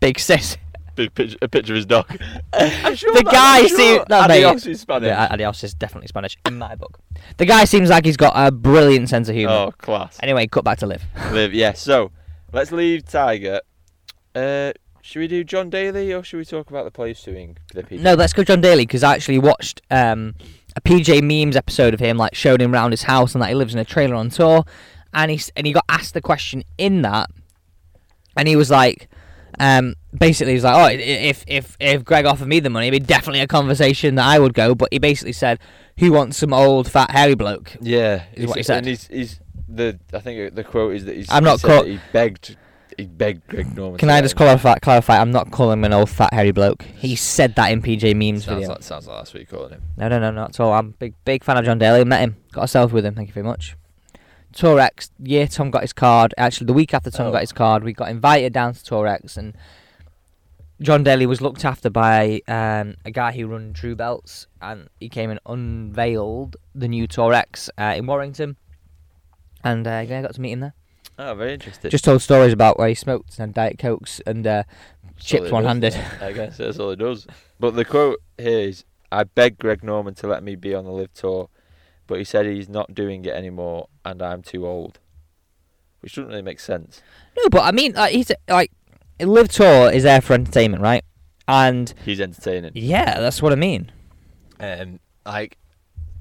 Big 0.00 0.18
sis. 0.18 0.56
Big 0.94 1.12
picture, 1.14 1.36
a 1.42 1.48
picture 1.48 1.74
of 1.74 1.76
his 1.76 1.84
dog. 1.86 2.06
I'm 2.54 2.94
sure 2.94 3.12
The 3.12 3.22
guy 3.24 3.66
sure 3.66 3.76
see- 3.76 3.96
no, 4.08 4.26
mate. 4.28 4.44
Adios 4.46 4.66
is 4.66 4.80
Spanish. 4.80 5.08
Yeah, 5.08 5.28
adios 5.30 5.62
is 5.62 5.74
definitely 5.74 6.08
Spanish 6.08 6.38
in 6.46 6.56
my 6.56 6.74
book. 6.74 6.98
The 7.36 7.44
guy 7.44 7.64
seems 7.66 7.90
like 7.90 8.06
he's 8.06 8.16
got 8.16 8.32
a 8.34 8.50
brilliant 8.50 9.10
sense 9.10 9.28
of 9.28 9.34
humour. 9.34 9.52
oh, 9.52 9.72
class. 9.72 10.16
Anyway, 10.22 10.46
cut 10.46 10.64
back 10.64 10.78
to 10.78 10.86
LIV. 10.86 11.02
LIV, 11.32 11.52
yeah. 11.52 11.74
So 11.74 12.12
let's 12.52 12.72
leave 12.72 13.04
Tiger. 13.04 13.60
Uh, 14.34 14.72
should 15.06 15.20
we 15.20 15.28
do 15.28 15.44
John 15.44 15.70
Daly 15.70 16.12
or 16.12 16.24
should 16.24 16.38
we 16.38 16.44
talk 16.44 16.68
about 16.68 16.84
the 16.84 16.90
players 16.90 17.20
suing 17.20 17.56
the 17.72 17.84
people? 17.84 18.02
No, 18.02 18.14
let's 18.14 18.32
go 18.32 18.42
John 18.42 18.60
Daly 18.60 18.84
because 18.84 19.04
I 19.04 19.14
actually 19.14 19.38
watched 19.38 19.80
um, 19.88 20.34
a 20.74 20.80
PJ 20.80 21.22
Memes 21.22 21.54
episode 21.54 21.94
of 21.94 22.00
him, 22.00 22.16
like 22.16 22.34
showed 22.34 22.60
him 22.60 22.74
around 22.74 22.90
his 22.90 23.04
house 23.04 23.32
and 23.32 23.40
that 23.40 23.48
he 23.48 23.54
lives 23.54 23.72
in 23.72 23.78
a 23.78 23.84
trailer 23.84 24.16
on 24.16 24.30
tour, 24.30 24.64
and 25.14 25.30
he 25.30 25.40
and 25.54 25.64
he 25.64 25.72
got 25.72 25.84
asked 25.88 26.14
the 26.14 26.20
question 26.20 26.64
in 26.76 27.02
that, 27.02 27.30
and 28.36 28.48
he 28.48 28.56
was 28.56 28.68
like, 28.68 29.08
um, 29.60 29.94
basically 30.12 30.54
he 30.54 30.56
was 30.56 30.64
like, 30.64 30.74
oh, 30.74 31.00
if 31.00 31.44
if 31.46 31.76
if 31.78 32.04
Greg 32.04 32.26
offered 32.26 32.48
me 32.48 32.58
the 32.58 32.68
money, 32.68 32.88
it'd 32.88 33.00
be 33.00 33.06
definitely 33.06 33.42
a 33.42 33.46
conversation 33.46 34.16
that 34.16 34.26
I 34.26 34.40
would 34.40 34.54
go, 34.54 34.74
but 34.74 34.88
he 34.90 34.98
basically 34.98 35.34
said, 35.34 35.60
who 36.00 36.10
wants 36.10 36.36
some 36.36 36.52
old 36.52 36.90
fat 36.90 37.12
hairy 37.12 37.36
bloke? 37.36 37.76
Yeah, 37.80 38.24
Is 38.34 38.48
what 38.48 38.56
he 38.56 38.64
said. 38.64 38.78
And 38.78 38.86
he's, 38.88 39.06
he's 39.06 39.40
the. 39.68 40.00
I 40.12 40.18
think 40.18 40.56
the 40.56 40.64
quote 40.64 40.96
is 40.96 41.04
that 41.04 41.14
he's. 41.14 41.30
I'm 41.30 41.44
he 41.44 41.50
not 41.50 41.62
that 41.62 41.86
He 41.86 42.00
begged. 42.12 42.56
He 42.98 43.06
begged 43.06 43.46
Greg 43.48 43.76
Norman. 43.76 43.98
Can 43.98 44.08
I 44.10 44.20
just 44.22 44.36
clarify? 44.36 44.76
Clarify, 44.78 45.18
I'm 45.18 45.30
not 45.30 45.50
calling 45.50 45.78
him 45.80 45.84
an 45.84 45.92
old 45.92 46.08
fat 46.08 46.32
hairy 46.32 46.50
bloke. 46.52 46.82
He 46.82 47.14
said 47.14 47.54
that 47.56 47.70
in 47.70 47.82
PJ 47.82 48.14
Memes 48.16 48.44
Sounds 48.44 48.54
video. 48.56 48.68
like, 48.70 48.82
sounds 48.82 49.06
like 49.06 49.18
that's 49.18 49.34
what 49.34 49.40
you're 49.40 49.58
calling 49.58 49.72
him. 49.74 49.82
No, 49.98 50.08
no, 50.08 50.18
no, 50.18 50.30
not 50.30 50.50
at 50.50 50.60
all. 50.60 50.72
I'm 50.72 50.88
a 50.88 50.92
big, 50.92 51.14
big 51.24 51.44
fan 51.44 51.58
of 51.58 51.64
John 51.66 51.78
Daly. 51.78 52.04
Met 52.04 52.20
him, 52.20 52.36
got 52.52 52.62
a 52.62 52.66
selfie 52.66 52.92
with 52.92 53.04
him. 53.04 53.14
Thank 53.14 53.28
you 53.28 53.34
very 53.34 53.44
much. 53.46 53.76
Tour 54.52 54.80
X, 54.80 55.10
year 55.22 55.46
Tom 55.46 55.70
got 55.70 55.82
his 55.82 55.92
card. 55.92 56.32
Actually, 56.38 56.68
the 56.68 56.72
week 56.72 56.94
after 56.94 57.10
Tom 57.10 57.26
Oh. 57.26 57.32
got 57.32 57.42
his 57.42 57.52
card, 57.52 57.84
we 57.84 57.92
got 57.92 58.08
invited 58.08 58.54
down 58.54 58.72
to 58.72 58.82
Tour 58.82 59.06
X, 59.06 59.36
and 59.36 59.54
John 60.80 61.02
Daly 61.04 61.26
was 61.26 61.42
looked 61.42 61.64
after 61.66 61.90
by 61.90 62.40
um, 62.48 62.96
a 63.04 63.10
guy 63.10 63.32
who 63.32 63.46
run 63.46 63.74
True 63.74 63.94
Belts, 63.94 64.46
and 64.62 64.88
he 65.00 65.10
came 65.10 65.28
and 65.30 65.40
unveiled 65.44 66.56
the 66.74 66.88
new 66.88 67.06
Tour 67.06 67.34
X 67.34 67.68
uh, 67.76 67.92
in 67.96 68.06
Warrington, 68.06 68.56
and 69.62 69.86
uh, 69.86 70.02
yeah, 70.08 70.20
I 70.20 70.22
got 70.22 70.34
to 70.34 70.40
meet 70.40 70.52
him 70.52 70.60
there. 70.60 70.74
Oh, 71.18 71.34
very 71.34 71.54
interesting. 71.54 71.90
Just 71.90 72.04
told 72.04 72.20
stories 72.22 72.52
about 72.52 72.78
where 72.78 72.88
he 72.88 72.94
smoked 72.94 73.38
and 73.38 73.54
diet 73.54 73.78
cokes 73.78 74.20
and 74.26 74.46
uh, 74.46 74.62
chips 75.18 75.50
one-handed. 75.50 75.94
I 76.20 76.32
guess 76.32 76.58
that's 76.58 76.78
all 76.78 76.90
it 76.90 76.96
does. 76.98 77.26
But 77.58 77.74
the 77.74 77.86
quote 77.86 78.20
here 78.36 78.58
is, 78.60 78.84
"I 79.10 79.24
begged 79.24 79.58
Greg 79.58 79.82
Norman 79.82 80.14
to 80.16 80.26
let 80.26 80.42
me 80.42 80.56
be 80.56 80.74
on 80.74 80.84
the 80.84 80.90
LIV 80.90 81.14
tour, 81.14 81.48
but 82.06 82.18
he 82.18 82.24
said 82.24 82.44
he's 82.44 82.68
not 82.68 82.94
doing 82.94 83.24
it 83.24 83.32
anymore, 83.32 83.88
and 84.04 84.20
I'm 84.20 84.42
too 84.42 84.66
old." 84.66 84.98
Which 86.00 86.16
doesn't 86.16 86.28
really 86.28 86.42
make 86.42 86.60
sense. 86.60 87.00
No, 87.34 87.48
but 87.48 87.62
I 87.62 87.72
mean, 87.72 87.94
like, 87.94 88.12
he's 88.12 88.30
like, 88.46 88.70
LIV 89.18 89.48
Tour 89.48 89.90
is 89.90 90.02
there 90.02 90.20
for 90.20 90.34
entertainment, 90.34 90.82
right? 90.82 91.02
And 91.48 91.92
He's 92.04 92.20
entertaining. 92.20 92.72
yeah, 92.74 93.18
that's 93.18 93.40
what 93.40 93.52
I 93.52 93.56
mean. 93.56 93.90
Um, 94.60 95.00
like, 95.24 95.56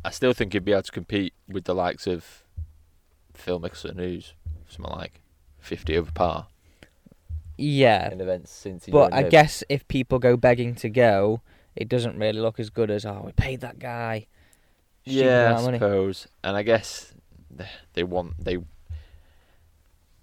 I 0.05 0.11
still 0.11 0.31
think 0.33 0.53
he'd 0.53 0.63
be 0.63 0.71
able 0.71 0.83
to 0.83 0.91
compete 0.91 1.33
with 1.49 1.65
the 1.65 1.75
likes 1.75 2.07
of 2.07 2.43
Phil 3.33 3.59
Mickelson, 3.59 3.97
who's 3.97 4.33
something 4.75 4.93
like 4.95 5.21
fifty 5.59 5.97
over 5.97 6.11
par. 6.11 6.47
Yeah, 7.57 8.11
in 8.11 8.19
events 8.19 8.51
since 8.51 8.85
but 8.87 9.13
I 9.13 9.23
guess 9.23 9.63
if 9.69 9.87
people 9.87 10.19
go 10.19 10.35
begging 10.35 10.75
to 10.75 10.89
go, 10.89 11.41
it 11.75 11.87
doesn't 11.87 12.17
really 12.17 12.39
look 12.39 12.59
as 12.59 12.69
good 12.69 12.91
as 12.91 13.05
oh 13.05 13.23
we 13.25 13.31
paid 13.31 13.61
that 13.61 13.79
guy. 13.79 14.27
Yeah, 15.05 15.55
I 15.57 15.71
suppose. 15.73 16.27
And 16.43 16.57
I 16.57 16.63
guess 16.63 17.13
they 17.93 18.03
want 18.03 18.43
they. 18.43 18.57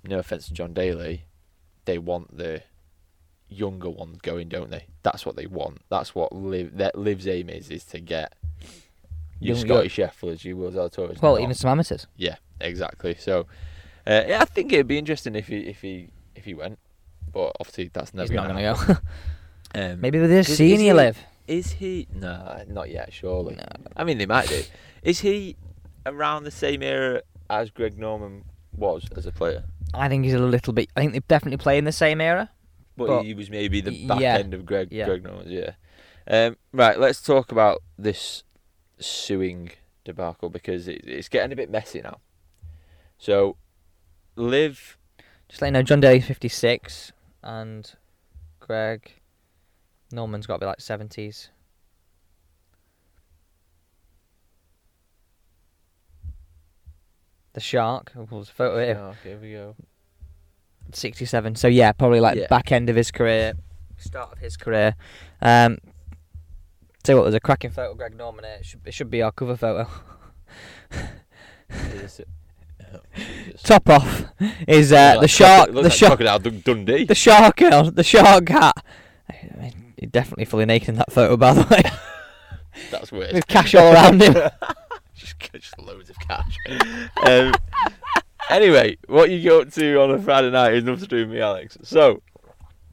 No 0.04 0.18
offense 0.18 0.48
to 0.48 0.52
John 0.54 0.74
Daly, 0.74 1.26
they 1.84 1.96
want 1.96 2.36
the 2.36 2.62
younger 3.48 3.88
ones 3.88 4.18
going, 4.20 4.48
don't 4.48 4.70
they? 4.70 4.86
That's 5.02 5.24
what 5.24 5.36
they 5.36 5.46
want. 5.46 5.80
That's 5.88 6.14
what 6.14 6.34
LIV 6.34 6.76
that 6.78 6.98
Liv's 6.98 7.28
aim 7.28 7.48
is 7.48 7.70
is 7.70 7.84
to 7.86 8.00
get 8.00 8.32
your 9.38 9.56
Young- 9.56 9.66
Scotty 9.66 9.88
Shefflers, 9.88 10.44
your 10.44 10.56
Will 10.56 10.72
Zalatoris. 10.72 11.22
Well, 11.22 11.38
even 11.38 11.54
some 11.54 11.70
amateurs. 11.70 12.06
yeah, 12.16 12.36
exactly. 12.60 13.14
So, 13.18 13.46
uh, 14.06 14.24
yeah, 14.26 14.40
I 14.40 14.44
think 14.44 14.72
it'd 14.72 14.86
be 14.88 14.98
interesting 14.98 15.34
if 15.34 15.46
he 15.48 15.58
if 15.60 15.80
he 15.80 16.08
if 16.34 16.44
he 16.44 16.54
went, 16.54 16.78
but 17.32 17.52
obviously 17.60 17.90
that's 17.92 18.12
never 18.14 18.24
He's 18.28 18.36
not 18.36 18.48
gonna 18.48 18.62
going 18.62 18.76
to 18.76 18.94
go. 18.94 18.98
Um, 19.74 20.02
Maybe 20.02 20.18
with 20.20 20.28
this 20.28 20.48
Is- 20.48 20.52
is 20.52 20.58
senior 20.58 20.92
live. 20.92 21.18
is 21.48 21.72
he? 21.72 22.06
No, 22.14 22.62
not 22.68 22.90
yet. 22.90 23.10
Surely. 23.10 23.54
No. 23.54 23.64
I 23.96 24.04
mean, 24.04 24.18
they 24.18 24.26
might 24.26 24.46
do. 24.46 24.62
Is 25.02 25.20
he 25.20 25.56
around 26.04 26.44
the 26.44 26.50
same 26.50 26.82
era 26.82 27.22
as 27.48 27.70
Greg 27.70 27.98
Norman 27.98 28.44
was 28.76 29.06
as 29.16 29.24
a 29.24 29.32
player? 29.32 29.64
I 29.94 30.10
think 30.10 30.24
he's 30.24 30.34
a 30.34 30.38
little 30.38 30.74
bit. 30.74 30.90
I 30.94 31.00
think 31.00 31.14
they 31.14 31.20
definitely 31.20 31.56
play 31.56 31.78
in 31.78 31.84
the 31.86 31.92
same 31.92 32.20
era. 32.20 32.50
But, 32.98 33.06
But- 33.06 33.22
he 33.22 33.32
was 33.32 33.48
maybe 33.48 33.80
the 33.80 34.06
back 34.06 34.20
yeah, 34.20 34.36
end 34.36 34.52
of 34.52 34.66
Greg 34.66 34.88
yeah. 34.90 35.06
Greg 35.06 35.24
Norman's. 35.24 35.50
Yeah. 35.50 35.70
Um, 36.28 36.56
right. 36.74 36.98
Let's 37.00 37.22
talk 37.22 37.50
about 37.50 37.82
this 37.96 38.42
suing 38.98 39.70
debacle 40.04 40.50
because 40.50 40.86
it, 40.86 41.00
it's 41.06 41.28
getting 41.30 41.50
a 41.52 41.56
bit 41.56 41.70
messy 41.70 42.02
now. 42.02 42.18
So, 43.16 43.56
Liv. 44.36 44.96
Just 45.48 45.60
let 45.60 45.68
you 45.68 45.72
know, 45.72 45.82
John 45.82 46.00
Daly's 46.00 46.26
56 46.26 47.12
and 47.42 47.92
Greg 48.60 49.12
Norman's 50.10 50.46
got 50.46 50.54
to 50.54 50.60
be 50.60 50.66
like 50.66 50.78
70s. 50.78 51.48
The 57.54 57.60
Shark, 57.60 58.12
oh, 58.16 58.26
there's 58.30 58.48
a 58.48 58.52
photo 58.52 58.84
here, 58.84 58.98
Oh, 58.98 59.14
here 59.22 59.36
we 59.38 59.52
go. 59.52 59.76
67. 60.92 61.54
So 61.56 61.68
yeah, 61.68 61.92
probably 61.92 62.20
like 62.20 62.36
Yeah. 62.38 62.46
back 62.48 62.72
end 62.72 62.88
of 62.88 62.96
his 62.96 63.10
career, 63.10 63.52
start 63.98 64.32
of 64.32 64.38
his 64.38 64.56
career. 64.56 64.94
Um, 65.42 65.78
tell 67.02 67.14
you 67.14 67.18
what, 67.18 67.24
there's 67.24 67.34
a 67.34 67.40
cracking 67.40 67.70
photo 67.70 67.92
of 67.92 67.98
Greg 67.98 68.16
Norman 68.16 68.44
here. 68.44 68.54
It 68.60 68.64
should, 68.66 68.80
it 68.86 68.94
should 68.94 69.10
be 69.10 69.20
our 69.22 69.32
cover 69.32 69.56
photo. 69.56 69.86
Top 73.62 73.88
off 73.88 74.24
is 74.66 74.92
uh, 74.92 75.20
the 75.20 75.28
shark. 75.28 75.72
The 75.72 75.82
like 75.82 75.92
shark. 75.92 76.18
Crocodile 76.18 76.38
Dun- 76.38 76.62
Dundee. 76.64 77.04
The 77.04 77.14
shark 77.14 77.56
girl, 77.56 77.90
the 77.90 78.02
shark 78.02 78.48
hat. 78.48 78.84
He's 79.96 80.10
definitely 80.10 80.46
fully 80.46 80.66
naked 80.66 80.88
in 80.90 80.94
that 80.96 81.12
photo, 81.12 81.36
by 81.36 81.54
the 81.54 81.62
way. 81.70 81.82
That's 82.90 83.12
weird. 83.12 83.34
With 83.34 83.46
cash 83.46 83.74
all 83.74 83.92
around 83.92 84.20
him. 84.20 84.34
just, 85.14 85.38
just 85.52 85.78
loads 85.78 86.10
of 86.10 86.18
cash. 86.18 86.56
um, 87.24 87.52
anyway, 88.50 88.96
what 89.06 89.30
you 89.30 89.48
go 89.48 89.60
up 89.60 89.70
to 89.72 90.00
on 90.00 90.10
a 90.10 90.18
Friday 90.18 90.50
night 90.50 90.74
is 90.74 90.84
nothing 90.84 91.02
to 91.02 91.06
do 91.06 91.16
with 91.18 91.30
me, 91.30 91.40
Alex. 91.40 91.78
So, 91.82 92.22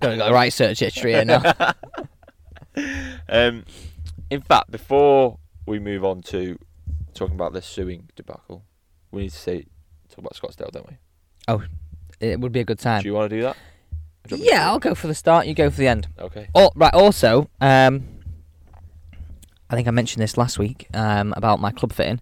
Don't 0.02 0.18
got 0.18 0.28
the 0.28 0.34
right 0.34 0.54
search 0.54 0.80
history 0.80 1.14
here 1.14 1.26
now. 1.26 1.42
um, 3.30 3.66
in 4.30 4.42
fact, 4.42 4.70
before 4.70 5.40
we 5.66 5.80
move 5.80 6.06
on 6.06 6.22
to 6.24 6.58
talking 7.14 7.36
about 7.36 7.54
this 7.54 7.66
suing 7.66 8.10
debacle, 8.16 8.66
we 9.12 9.24
need 9.24 9.32
to 9.32 9.38
say 9.38 9.66
talk 10.22 10.40
about 10.42 10.58
Scottsdale, 10.58 10.72
don't 10.72 10.88
we? 10.90 10.98
Oh, 11.48 11.64
it 12.20 12.40
would 12.40 12.52
be 12.52 12.60
a 12.60 12.66
good 12.66 12.80
time. 12.80 13.02
Do 13.02 13.08
you 13.08 13.14
want 13.14 13.30
to 13.30 13.36
do 13.36 13.42
that? 13.44 13.56
Do 14.28 14.36
you 14.36 14.38
want 14.38 14.42
me 14.44 14.48
to 14.50 14.54
Yeah, 14.56 14.68
I'll 14.70 14.80
go 14.80 14.96
for 14.96 15.08
the 15.08 15.16
start. 15.16 15.48
You 15.48 15.54
go 15.54 15.70
for 15.70 15.78
the 15.78 15.88
end. 15.88 16.08
Okay. 16.20 16.48
Oh, 16.54 16.72
right. 16.76 16.94
Also, 16.94 17.50
um, 17.62 18.04
I 19.70 19.76
think 19.76 19.88
I 19.88 19.92
mentioned 19.92 20.22
this 20.22 20.38
last 20.38 20.60
week 20.60 20.88
um, 20.94 21.34
about 21.38 21.60
my 21.60 21.72
club 21.72 21.94
fitting. 21.94 22.20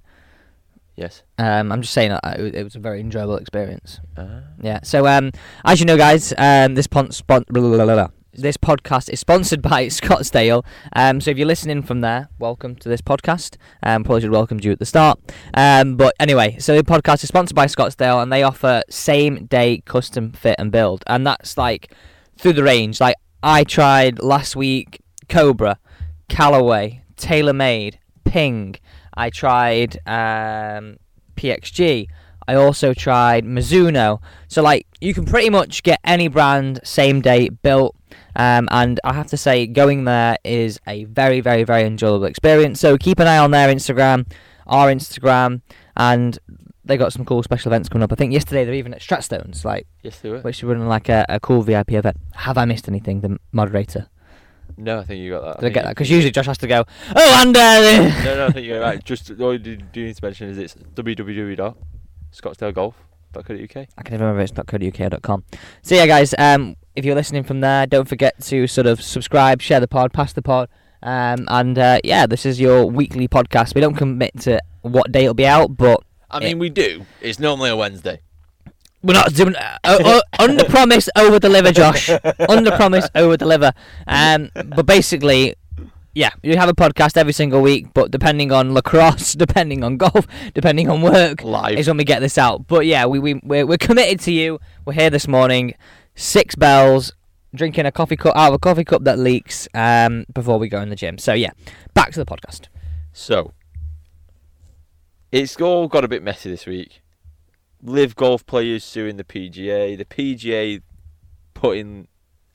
Yes. 0.96 1.24
Um, 1.38 1.72
I'm 1.72 1.82
just 1.82 1.94
saying 1.94 2.10
that 2.10 2.40
it 2.40 2.42
was- 2.42 2.54
it 2.54 2.64
was 2.64 2.76
a 2.76 2.80
very 2.80 3.00
enjoyable 3.00 3.38
experience. 3.38 4.00
Uh, 4.16 4.42
Yeah. 4.62 4.80
So, 4.84 5.06
um, 5.08 5.32
as 5.64 5.80
you 5.80 5.86
know, 5.86 5.98
guys, 5.98 6.34
um, 6.38 6.74
this 6.76 6.88
pon- 6.88 7.12
spon- 7.12 7.46
blah, 7.50 7.62
blah, 7.62 7.86
blah. 7.86 8.08
This 8.38 8.56
podcast 8.56 9.10
is 9.10 9.20
sponsored 9.20 9.62
by 9.64 9.88
Scottsdale. 9.88 10.64
Um, 10.94 11.20
so 11.20 11.32
if 11.32 11.38
you're 11.38 11.48
listening 11.48 11.82
from 11.82 12.02
there, 12.02 12.30
welcome 12.40 12.76
to 12.78 12.90
this 12.90 13.02
podcast. 13.02 13.58
Um, 13.84 14.04
probably 14.04 14.22
should 14.22 14.28
have 14.28 14.34
welcomed 14.34 14.64
you 14.64 14.72
at 14.72 14.80
the 14.80 14.86
start. 14.86 15.20
Um, 15.54 15.98
but 15.98 16.14
anyway, 16.20 16.58
so 16.60 16.76
the 16.76 16.84
podcast 16.84 17.24
is 17.24 17.30
sponsored 17.30 17.56
by 17.56 17.66
Scottsdale, 17.66 18.22
and 18.22 18.32
they 18.32 18.44
offer 18.44 18.84
same 18.90 19.46
day 19.46 19.82
custom 19.86 20.32
fit 20.32 20.56
and 20.60 20.72
build, 20.72 21.04
and 21.08 21.26
that's 21.26 21.58
like 21.58 21.92
through 22.38 22.54
the 22.54 22.64
range. 22.64 23.02
Like 23.02 23.16
I 23.44 23.64
tried 23.64 24.22
last 24.22 24.56
week, 24.56 25.02
Cobra, 25.28 25.80
Callaway, 26.30 27.04
TaylorMade, 27.18 27.96
Ping. 28.24 28.76
I 29.16 29.30
tried 29.32 29.98
um, 30.06 30.98
PXG. 31.36 32.08
I 32.48 32.56
also 32.56 32.94
tried 32.94 33.46
Mizuno. 33.46 34.22
So 34.48 34.62
like 34.62 34.88
you 35.02 35.14
can 35.14 35.26
pretty 35.26 35.50
much 35.50 35.84
get 35.84 36.00
any 36.04 36.28
brand 36.28 36.80
same 36.84 37.22
day 37.22 37.50
built. 37.50 37.96
Um, 38.36 38.68
and 38.72 39.00
I 39.04 39.14
have 39.14 39.28
to 39.28 39.38
say, 39.38 39.66
going 39.66 40.06
there 40.06 40.38
is 40.44 40.80
a 40.88 41.06
very, 41.06 41.42
very, 41.42 41.64
very 41.64 41.84
enjoyable 41.84 42.26
experience. 42.26 42.80
So 42.80 42.98
keep 42.98 43.20
an 43.20 43.28
eye 43.28 43.40
on 43.40 43.52
their 43.52 43.68
Instagram, 43.74 44.32
our 44.68 44.90
Instagram, 44.90 45.62
and 45.96 46.38
they 46.86 46.98
got 46.98 47.12
some 47.12 47.26
cool 47.26 47.44
special 47.44 47.72
events 47.72 47.90
coming 47.90 48.04
up. 48.04 48.12
I 48.12 48.16
think 48.16 48.34
yesterday 48.34 48.64
they're 48.64 48.76
even 48.76 48.94
at 48.94 49.02
Stratstones, 49.02 49.66
like 49.66 49.88
yes, 50.04 50.22
do 50.22 50.36
it. 50.36 50.44
which 50.44 50.58
is 50.58 50.64
running 50.64 50.88
like 50.88 51.10
a, 51.10 51.26
a 51.28 51.40
cool 51.40 51.64
VIP 51.64 51.94
event. 51.94 52.18
Have 52.36 52.58
I 52.58 52.66
missed 52.66 52.88
anything? 52.88 53.22
The 53.22 53.38
moderator. 53.52 54.08
No, 54.78 55.00
I 55.00 55.04
think 55.04 55.20
you 55.22 55.32
got 55.32 55.42
that. 55.42 55.54
Did 55.54 55.58
I 55.58 55.62
think 55.62 55.74
get 55.74 55.84
that? 55.86 55.90
Because 55.90 56.10
usually 56.10 56.32
Josh 56.32 56.46
has 56.46 56.58
to 56.60 56.68
go. 56.68 56.86
Oh, 57.16 57.42
and 57.42 57.58
uh, 57.58 58.24
no, 58.24 58.36
no, 58.36 58.46
I 58.46 58.52
think 58.52 58.68
you're 58.68 58.80
right. 58.80 59.04
Just 59.04 59.32
all 59.40 59.54
you 59.54 59.60
do 59.60 59.78
do 59.78 60.06
need 60.06 60.16
to 60.16 60.24
mention 60.24 60.50
is 60.50 60.58
it's 60.60 60.76
www.scottsdalegolf.co.uk. 62.42 63.88
I 63.98 64.02
can 64.04 64.12
never 64.14 64.26
remember 64.32 64.42
it's 64.42 64.52
.co.uk.com. 64.52 65.44
So 65.82 65.96
yeah, 65.96 66.08
guys, 66.08 66.34
um, 66.38 66.76
if 66.96 67.06
you're 67.06 67.16
listening 67.16 67.44
from 67.44 67.62
there, 67.62 67.86
don't 67.86 68.08
forget 68.08 68.40
to 68.46 68.68
sort 68.68 68.88
of 68.88 69.02
subscribe, 69.02 69.62
share 69.62 69.80
the 69.80 69.88
pod, 69.88 70.14
pass 70.14 70.34
the 70.34 70.42
pod, 70.42 70.70
um, 71.04 71.46
and 71.50 71.78
uh, 71.78 72.00
yeah, 72.04 72.26
this 72.26 72.46
is 72.46 72.60
your 72.60 72.86
weekly 72.86 73.28
podcast. 73.28 73.76
We 73.76 73.82
don't 73.82 73.96
commit 73.96 74.40
to 74.42 74.60
what 74.82 75.12
day 75.12 75.24
it'll 75.24 75.34
be 75.34 75.46
out, 75.46 75.78
but 75.78 76.02
I 76.32 76.38
It- 76.38 76.44
mean, 76.44 76.60
we 76.60 76.70
do. 76.70 77.06
It's 77.22 77.40
normally 77.40 77.70
a 77.70 77.76
Wednesday. 77.76 78.22
we're 79.04 79.14
not 79.14 79.32
doing 79.34 79.56
uh, 79.56 79.78
uh, 79.84 79.98
uh, 80.04 80.22
under 80.44 80.64
promise, 80.66 81.08
over 81.16 81.40
deliver, 81.40 81.72
Josh. 81.72 82.10
under 82.50 82.72
promise, 82.72 83.08
over 83.16 83.38
deliver. 83.38 83.72
Um, 84.08 84.50
but 84.56 84.86
basically. 84.86 85.56
Yeah, 86.18 86.32
you 86.42 86.58
have 86.58 86.68
a 86.68 86.74
podcast 86.74 87.16
every 87.16 87.32
single 87.32 87.62
week, 87.62 87.94
but 87.94 88.10
depending 88.10 88.52
on 88.52 88.74
lacrosse, 88.74 89.34
depending 89.38 89.84
on 89.84 89.98
golf, 89.98 90.26
depending 90.56 90.90
on 90.90 91.04
work, 91.04 91.44
LIV. 91.44 91.78
is 91.78 91.88
when 91.88 91.98
we 91.98 92.06
get 92.06 92.22
this 92.22 92.40
out. 92.40 92.66
But 92.66 92.88
yeah, 92.88 93.06
we 93.06 93.20
we 93.20 93.36
we're, 93.44 93.68
we're 93.68 93.78
committed 93.78 94.20
to 94.22 94.32
you. 94.32 94.60
We're 94.84 94.94
here 94.94 95.12
this 95.12 95.28
morning, 95.28 95.76
six 96.16 96.56
bells, 96.56 97.14
drinking 97.54 97.86
a 97.86 97.92
coffee 97.92 98.16
cup 98.16 98.36
out 98.36 98.48
of 98.48 98.56
a 98.56 98.58
coffee 98.58 98.84
cup 98.84 99.04
that 99.04 99.20
leaks 99.20 99.68
um, 99.76 100.26
before 100.34 100.58
we 100.58 100.70
go 100.70 100.82
in 100.82 100.90
the 100.90 100.96
gym. 100.96 101.20
So 101.20 101.34
yeah, 101.34 101.52
back 101.94 102.14
to 102.14 102.20
the 102.20 102.26
podcast. 102.26 102.62
So, 103.14 103.54
it's 105.32 105.56
all 105.62 105.88
got 105.88 106.04
a 106.04 106.08
bit 106.08 106.24
messy 106.24 106.50
this 106.50 106.66
week. 106.66 107.04
LIV 107.84 108.16
golf 108.16 108.44
players 108.48 108.84
suing 108.84 109.18
the 109.18 109.24
PGA. 109.24 109.96
The 109.96 110.06
PGA 110.06 110.82
putting 111.54 112.08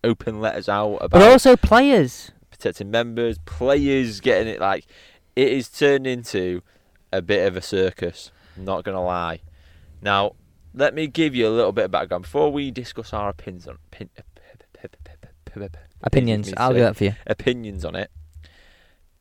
open 0.02 0.40
letters 0.40 0.68
out 0.68 0.96
about 0.96 1.12
But 1.12 1.30
also 1.30 1.54
players. 1.54 2.32
Protecting 2.62 2.92
members, 2.92 3.38
players 3.44 4.20
getting 4.20 4.46
it 4.46 4.60
like 4.60 4.86
it 5.34 5.48
is 5.48 5.68
turned 5.68 6.06
into 6.06 6.62
a 7.12 7.20
bit 7.20 7.44
of 7.48 7.56
a 7.56 7.60
circus. 7.60 8.30
Not 8.56 8.84
gonna 8.84 9.02
lie. 9.02 9.40
Now, 10.00 10.36
let 10.72 10.94
me 10.94 11.08
give 11.08 11.34
you 11.34 11.48
a 11.48 11.50
little 11.50 11.72
bit 11.72 11.86
of 11.86 11.90
background 11.90 12.22
before 12.22 12.52
we 12.52 12.70
discuss 12.70 13.12
our 13.12 13.28
opinions 13.30 13.66
on 13.66 13.78
pin, 13.90 14.10
Opinions. 16.04 16.54
I'll 16.56 16.72
do 16.72 16.78
that 16.78 16.94
for 16.96 17.02
you. 17.02 17.14
opinions 17.26 17.84
on 17.84 17.96
it. 17.96 18.12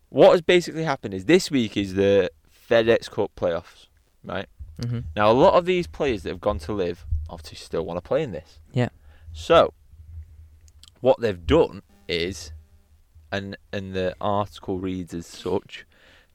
What 0.09 0.31
has 0.33 0.41
basically 0.41 0.83
happened 0.83 1.15
is 1.15 1.25
this 1.25 1.49
week 1.49 1.75
is 1.75 1.95
the 1.95 2.29
FedEx 2.69 3.09
Cup 3.09 3.31
playoffs, 3.35 3.87
right? 4.23 4.45
hmm 4.85 4.99
Now, 5.15 5.31
a 5.31 5.33
lot 5.33 5.55
of 5.55 5.65
these 5.65 5.87
players 5.87 6.21
that 6.23 6.29
have 6.29 6.41
gone 6.41 6.59
to 6.59 6.73
LIV 6.73 7.05
obviously 7.27 7.57
still 7.57 7.85
want 7.87 7.97
to 7.97 8.07
play 8.07 8.21
in 8.21 8.33
this. 8.33 8.59
Yeah. 8.71 8.89
So, 9.33 9.73
what 10.99 11.19
they've 11.19 11.43
done 11.43 11.81
is, 12.07 12.51
and 13.31 13.57
and 13.71 13.93
the 13.93 14.15
article 14.19 14.79
reads 14.79 15.13
as 15.13 15.25
such: 15.25 15.85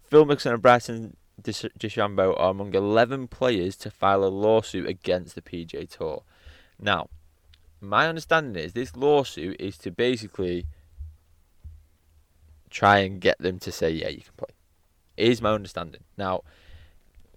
Phil 0.03 0.25
Mickelson 0.25 0.55
and 0.55 0.63
Bryson 0.63 1.17
DeChambeau 1.41 2.39
are 2.39 2.51
among 2.51 2.75
11 2.75 3.29
players 3.29 3.77
to 3.77 3.91
file 3.91 4.25
a 4.25 4.27
lawsuit 4.27 4.89
against 4.89 5.35
the 5.35 5.43
PGA 5.43 5.89
Tour. 5.89 6.23
Now, 6.81 7.09
my 7.81 8.09
understanding 8.09 8.63
is 8.63 8.73
this 8.73 8.97
lawsuit 8.97 9.61
is 9.61 9.77
to 9.79 9.91
basically 9.91 10.67
try 12.71 12.99
and 12.99 13.21
get 13.21 13.39
them 13.39 13.59
to 13.61 13.73
say, 13.73 13.91
yeah, 13.91 14.09
you 14.09 14.23
can 14.23 14.33
play. 14.37 14.49
Is 15.17 15.43
my 15.43 15.53
understanding. 15.53 16.03
Now, 16.17 16.43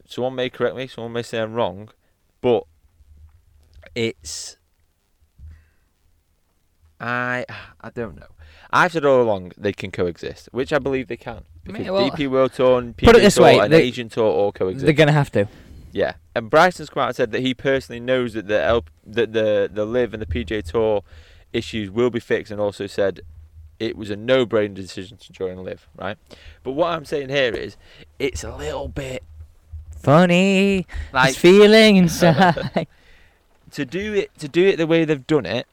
someone 0.06 0.36
may 0.36 0.50
correct 0.50 0.76
me, 0.76 0.88
someone 0.88 1.14
may 1.14 1.24
say 1.24 1.40
I'm 1.40 1.54
wrong, 1.54 1.90
but 2.42 2.64
it's 3.96 4.58
I 7.00 7.46
I 7.82 7.90
don't 7.90 8.16
know. 8.20 8.28
I've 8.72 8.92
said 8.92 9.06
all 9.06 9.22
along 9.22 9.54
they 9.58 9.74
can 9.74 9.92
coexist, 9.92 10.50
which 10.52 10.72
I 10.74 10.80
believe 10.80 11.08
they 11.08 11.18
can. 11.18 11.44
Because 11.64 11.86
Yeah, 11.86 11.92
well, 11.92 12.10
DP 12.12 12.30
World 12.30 12.54
Tour 12.54 12.80
and 12.80 12.96
put 12.96 13.16
it 13.16 13.22
this 13.22 13.36
Tour 13.36 13.46
way, 13.46 13.60
and 13.60 13.72
they- 13.74 13.82
Asian 13.84 14.10
Tour 14.10 14.26
all 14.26 14.52
coexist. 14.52 14.86
They're 14.86 14.94
gonna 14.94 15.12
have 15.12 15.32
to. 15.32 15.48
Yeah, 15.92 16.14
and 16.36 16.50
Bryson's 16.52 16.90
come 16.90 17.02
out 17.02 17.08
and 17.08 17.16
said 17.16 17.32
that 17.32 17.42
he 17.42 17.54
personally 17.56 18.00
knows 18.00 18.34
that 18.34 18.48
the 18.48 18.62
L- 18.64 18.86
that 19.08 19.34
the 19.34 19.70
the 19.74 19.86
LIV 19.86 20.14
and 20.14 20.22
the 20.22 20.26
PJ 20.28 20.62
Tour 20.64 21.04
issues 21.52 21.90
will 21.90 22.10
be 22.12 22.20
fixed, 22.20 22.52
and 22.52 22.62
also 22.62 22.86
said 22.86 23.22
it 23.80 23.96
was 23.98 24.10
a 24.10 24.16
no-brainer 24.16 24.76
decision 24.76 25.18
to 25.18 25.32
join 25.32 25.58
LIV, 25.64 25.88
right? 25.96 26.18
But 26.64 26.74
what 26.74 26.92
I'm 26.92 27.06
saying 27.06 27.30
here 27.30 27.54
is, 27.56 27.78
it's 28.20 28.44
a 28.44 28.54
little 28.56 28.88
bit 28.90 29.24
Funny. 29.98 30.86
like 31.14 31.30
It's 31.30 31.38
feeling 31.40 31.96
inside. 31.96 32.88
to 33.72 33.86
do 33.86 34.14
it 34.14 34.38
to 34.40 34.48
do 34.48 34.68
it 34.68 34.76
the 34.78 34.86
way 34.88 35.06
they've 35.06 35.26
done 35.28 35.46
it, 35.46 35.66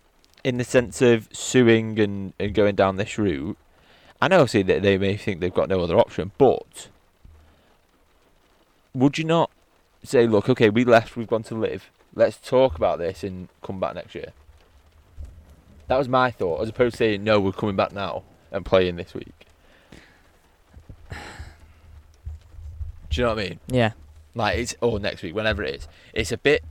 in 0.47 0.59
the 0.59 0.65
sense 0.65 1.03
of 1.03 1.29
suing 1.33 1.99
and, 1.99 2.33
and 2.39 2.55
going 2.55 2.77
down 2.77 2.95
this 2.95 3.19
route. 3.19 3.59
I 4.23 4.29
know, 4.29 4.37
obviously, 4.37 4.63
that 4.63 4.81
they 4.81 4.97
may 4.97 5.17
think 5.17 5.41
they've 5.41 5.53
got 5.53 5.69
no 5.69 5.81
other 5.81 5.99
option, 5.99 6.31
but 6.39 6.87
would 8.95 9.19
you 9.19 9.25
not 9.25 9.51
say, 10.05 10.29
look, 10.29 10.49
okay, 10.49 10.71
we 10.71 10.85
left, 10.85 11.17
we've 11.17 11.27
gone 11.27 11.43
to 11.43 11.57
LIV. 11.57 11.91
Let's 12.15 12.37
talk 12.37 12.77
about 12.77 13.01
this 13.01 13.25
and 13.25 13.49
come 13.61 13.81
back 13.81 13.97
next 13.97 14.15
year. 14.15 14.33
That 15.89 15.99
was 15.99 16.09
my 16.09 16.31
thought, 16.31 16.63
as 16.63 16.69
opposed 16.69 16.93
to 16.95 16.99
saying, 16.99 17.25
no, 17.25 17.41
we're 17.41 17.51
coming 17.51 17.75
back 17.75 17.91
now 17.93 18.23
and 18.53 18.65
playing 18.65 18.95
this 18.95 19.15
week. 19.15 19.47
Do 21.11 21.17
you 23.11 23.23
know 23.25 23.35
what 23.35 23.45
I 23.45 23.49
mean? 23.49 23.61
yeah. 23.67 23.93
Like 24.37 24.59
it's 24.59 24.77
or 24.81 25.01
next 25.01 25.23
week, 25.23 25.35
whenever 25.35 25.65
it 25.65 25.75
is. 25.75 25.89
It's 26.13 26.31
a 26.31 26.37
bit. 26.37 26.63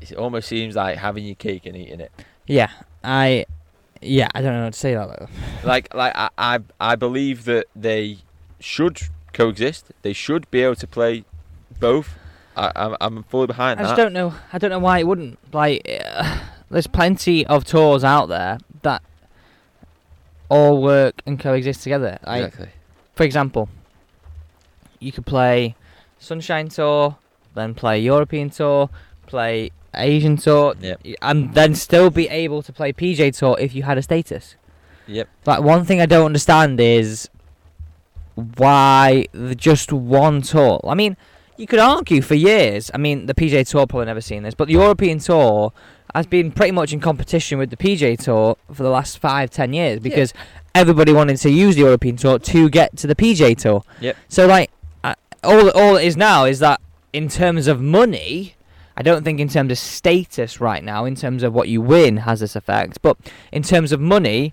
It 0.00 0.14
almost 0.14 0.48
seems 0.48 0.74
like 0.74 0.96
having 0.96 1.24
your 1.24 1.34
cake 1.34 1.66
and 1.66 1.76
eating 1.76 2.00
it. 2.00 2.10
Yeah. 2.48 2.70
I. 3.04 3.46
Yeah. 4.00 4.28
I 4.34 4.42
don't 4.42 4.52
know 4.52 4.62
how 4.64 4.70
to 4.70 4.76
say 4.76 4.94
that 4.94 5.06
though. 5.06 5.28
Like 5.64 5.92
like 5.94 6.12
I 6.16 6.30
I, 6.38 6.58
I 6.80 6.96
believe 6.96 7.44
that 7.44 7.66
they 7.76 8.18
should 8.58 9.00
coexist. 9.32 9.92
They 10.02 10.12
should 10.12 10.50
be 10.50 10.62
able 10.62 10.76
to 10.76 10.86
play 10.86 11.24
both. 11.78 12.16
I, 12.56 12.72
I'm 12.74 12.96
I'm 13.00 13.22
fully 13.24 13.46
behind 13.46 13.78
that. 13.78 13.84
I 13.84 13.88
just 13.90 13.96
don't 13.96 14.12
know. 14.12 14.34
I 14.52 14.58
don't 14.58 14.70
know 14.70 14.78
why 14.78 14.98
it 14.98 15.06
wouldn't. 15.06 15.38
Like, 15.52 15.88
uh, 15.88 16.40
there's 16.70 16.86
plenty 16.86 17.46
of 17.46 17.64
tours 17.64 18.02
out 18.02 18.26
there 18.26 18.58
that 18.82 19.02
all 20.48 20.82
work 20.82 21.22
and 21.26 21.38
coexist 21.38 21.82
together. 21.82 22.18
Like, 22.26 22.46
exactly. 22.46 22.70
for 23.14 23.24
example, 23.24 23.68
you 24.98 25.12
could 25.12 25.26
play 25.26 25.76
Sunshine 26.18 26.68
Tour, 26.68 27.16
then 27.54 27.74
play 27.74 28.00
European 28.00 28.50
Tour, 28.50 28.90
play 29.26 29.70
Asian 29.94 30.36
Tour, 30.36 30.74
Yep. 30.80 31.00
and 31.22 31.54
then 31.54 31.74
still 31.74 32.10
be 32.10 32.28
able 32.28 32.62
to 32.62 32.72
play 32.72 32.92
PJ 32.92 33.36
Tour 33.38 33.56
if 33.58 33.74
you 33.74 33.82
had 33.84 33.98
a 33.98 34.02
status. 34.02 34.56
Yep. 35.06 35.28
Like 35.46 35.62
one 35.62 35.84
thing 35.84 36.00
I 36.00 36.06
don't 36.06 36.26
understand 36.26 36.78
is 36.80 37.28
why 38.34 39.26
the 39.32 39.54
just 39.54 39.92
one 39.92 40.42
tour. 40.42 40.80
I 40.84 40.94
mean, 40.94 41.16
you 41.56 41.66
could 41.66 41.78
argue 41.80 42.22
for 42.22 42.34
years. 42.34 42.90
I 42.94 42.98
mean, 42.98 43.26
the 43.26 43.34
PJ 43.34 43.68
Tour 43.68 43.86
probably 43.86 44.06
never 44.06 44.20
seen 44.20 44.42
this, 44.42 44.54
but 44.54 44.68
the 44.68 44.74
European 44.74 45.18
Tour 45.18 45.72
has 46.14 46.26
been 46.26 46.52
pretty 46.52 46.72
much 46.72 46.92
in 46.92 47.00
competition 47.00 47.58
with 47.58 47.70
the 47.70 47.76
PJ 47.76 48.18
Tour 48.22 48.56
for 48.72 48.82
the 48.82 48.90
last 48.90 49.18
five, 49.18 49.50
ten 49.50 49.72
years 49.72 49.98
because 50.00 50.32
everybody 50.74 51.12
wanted 51.12 51.36
to 51.38 51.50
use 51.50 51.74
the 51.74 51.82
European 51.82 52.16
Tour 52.16 52.38
to 52.38 52.68
get 52.70 52.96
to 52.98 53.06
the 53.06 53.14
PJ 53.16 53.56
Tour. 53.58 53.82
Yep. 54.00 54.16
So 54.28 54.46
like, 54.46 54.70
uh, 55.02 55.14
all 55.42 55.70
all 55.70 55.96
it 55.96 56.04
is 56.04 56.16
now 56.16 56.44
is 56.44 56.58
that 56.60 56.80
in 57.12 57.28
terms 57.28 57.66
of 57.66 57.80
money. 57.80 58.54
I 58.98 59.02
don't 59.02 59.22
think 59.22 59.38
in 59.38 59.48
terms 59.48 59.70
of 59.70 59.78
status 59.78 60.60
right 60.60 60.82
now, 60.82 61.04
in 61.04 61.14
terms 61.14 61.44
of 61.44 61.54
what 61.54 61.68
you 61.68 61.80
win, 61.80 62.16
has 62.16 62.40
this 62.40 62.56
effect. 62.56 63.00
But 63.00 63.16
in 63.52 63.62
terms 63.62 63.92
of 63.92 64.00
money, 64.00 64.52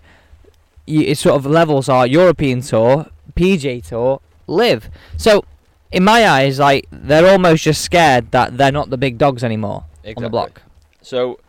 you, 0.86 1.02
it 1.02 1.18
sort 1.18 1.36
of 1.36 1.48
levels 1.48 1.90
are 1.90 2.06
European 2.06 2.62
Tour, 2.62 3.08
PJ 3.36 3.88
Tour, 3.88 4.22
LIV. 4.46 4.92
So, 5.18 5.46
in 5.92 6.04
my 6.04 6.28
eyes, 6.28 6.60
like 6.60 6.86
they're 6.92 7.28
almost 7.28 7.64
just 7.64 7.82
scared 7.82 8.30
that 8.32 8.56
they're 8.56 8.72
not 8.72 8.92
the 8.92 9.00
big 9.00 9.18
dogs 9.18 9.44
anymore 9.44 9.86
on 10.16 10.22
the 10.22 10.30
block. 10.30 10.62
So, 11.02 11.40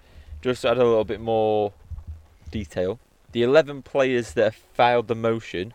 just 0.41 0.63
to 0.63 0.71
add 0.71 0.79
a 0.79 0.85
little 0.85 1.05
bit 1.05 1.21
more 1.21 1.75
detail, 2.51 2.99
the 3.33 3.43
11 3.43 3.83
players 3.83 4.33
that 4.33 4.45
have 4.45 4.55
filed 4.55 5.09
the 5.09 5.15
motion, 5.15 5.75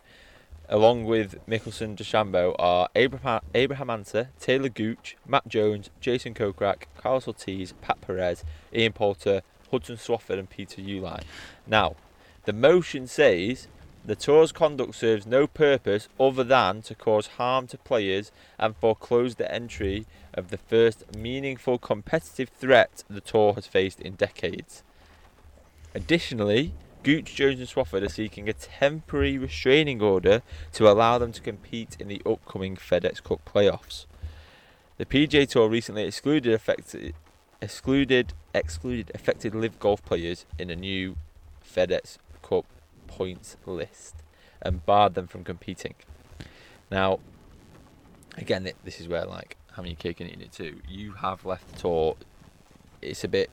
along 0.72 1.04
with 1.04 1.36
Mickelson 1.46 1.94
DeChambeau, 1.94 2.56
are 2.58 2.88
Abraham, 2.94 3.42
Abraham 3.54 3.88
Talor 3.88 4.72
Gooch, 4.72 5.18
Matt 5.28 5.46
Jones, 5.46 5.90
Jason 6.00 6.32
Kokrak, 6.32 6.84
Carlos 6.96 7.28
Ortiz, 7.28 7.74
Pat 7.82 8.00
Perez, 8.00 8.42
Ian 8.74 8.94
Poulter, 8.94 9.42
Hudson 9.70 9.96
Swafford, 9.96 10.38
and 10.38 10.48
Peter 10.48 10.80
Uihlein. 10.80 11.24
Now, 11.66 11.96
the 12.46 12.54
motion 12.54 13.06
says 13.06 13.68
the 14.02 14.16
tour's 14.16 14.50
conduct 14.50 14.94
serves 14.94 15.26
no 15.26 15.46
purpose 15.46 16.08
other 16.18 16.42
than 16.42 16.80
to 16.82 16.94
cause 16.94 17.26
harm 17.26 17.66
to 17.66 17.76
players 17.76 18.32
and 18.58 18.74
foreclose 18.74 19.34
the 19.34 19.52
entry 19.54 20.06
of 20.32 20.48
the 20.48 20.56
first 20.56 21.14
meaningful 21.14 21.76
competitive 21.76 22.48
threat 22.48 23.04
the 23.10 23.20
tour 23.20 23.52
has 23.52 23.66
faced 23.66 24.00
in 24.00 24.14
decades. 24.14 24.82
Additionally, 25.94 26.72
Gooch, 27.02 27.34
Jones, 27.34 27.58
and 27.58 27.68
Swafford 27.68 28.02
are 28.02 28.08
seeking 28.08 28.48
a 28.48 28.52
temporary 28.52 29.36
restraining 29.38 30.00
order 30.00 30.42
to 30.72 30.88
allow 30.88 31.18
them 31.18 31.32
to 31.32 31.40
compete 31.40 31.96
in 31.98 32.08
the 32.08 32.22
upcoming 32.24 32.76
FedEx 32.76 33.22
Cup 33.22 33.40
playoffs. 33.44 34.06
The 34.98 35.06
PJ 35.06 35.48
Tour 35.48 35.68
recently 35.68 36.04
excluded 36.04 36.52
affected, 36.52 37.14
excluded 37.60 38.34
excluded 38.54 39.10
affected 39.14 39.54
LIV 39.54 39.78
golf 39.80 40.04
players 40.04 40.46
in 40.58 40.70
a 40.70 40.76
new 40.76 41.16
FedEx 41.64 42.18
Cup 42.42 42.66
points 43.06 43.56
list 43.66 44.16
and 44.60 44.84
barred 44.86 45.14
them 45.14 45.26
from 45.26 45.42
competing. 45.42 45.94
Now, 46.90 47.18
again, 48.36 48.70
this 48.84 49.00
is 49.00 49.08
where 49.08 49.24
like 49.24 49.56
having 49.74 49.90
your 49.90 49.96
cake 49.96 50.20
and 50.20 50.30
eating 50.30 50.42
it 50.42 50.52
too. 50.52 50.80
You 50.88 51.12
have 51.14 51.44
left 51.44 51.72
the 51.72 51.78
tour. 51.80 52.16
It's 53.00 53.24
a 53.24 53.28
bit. 53.28 53.50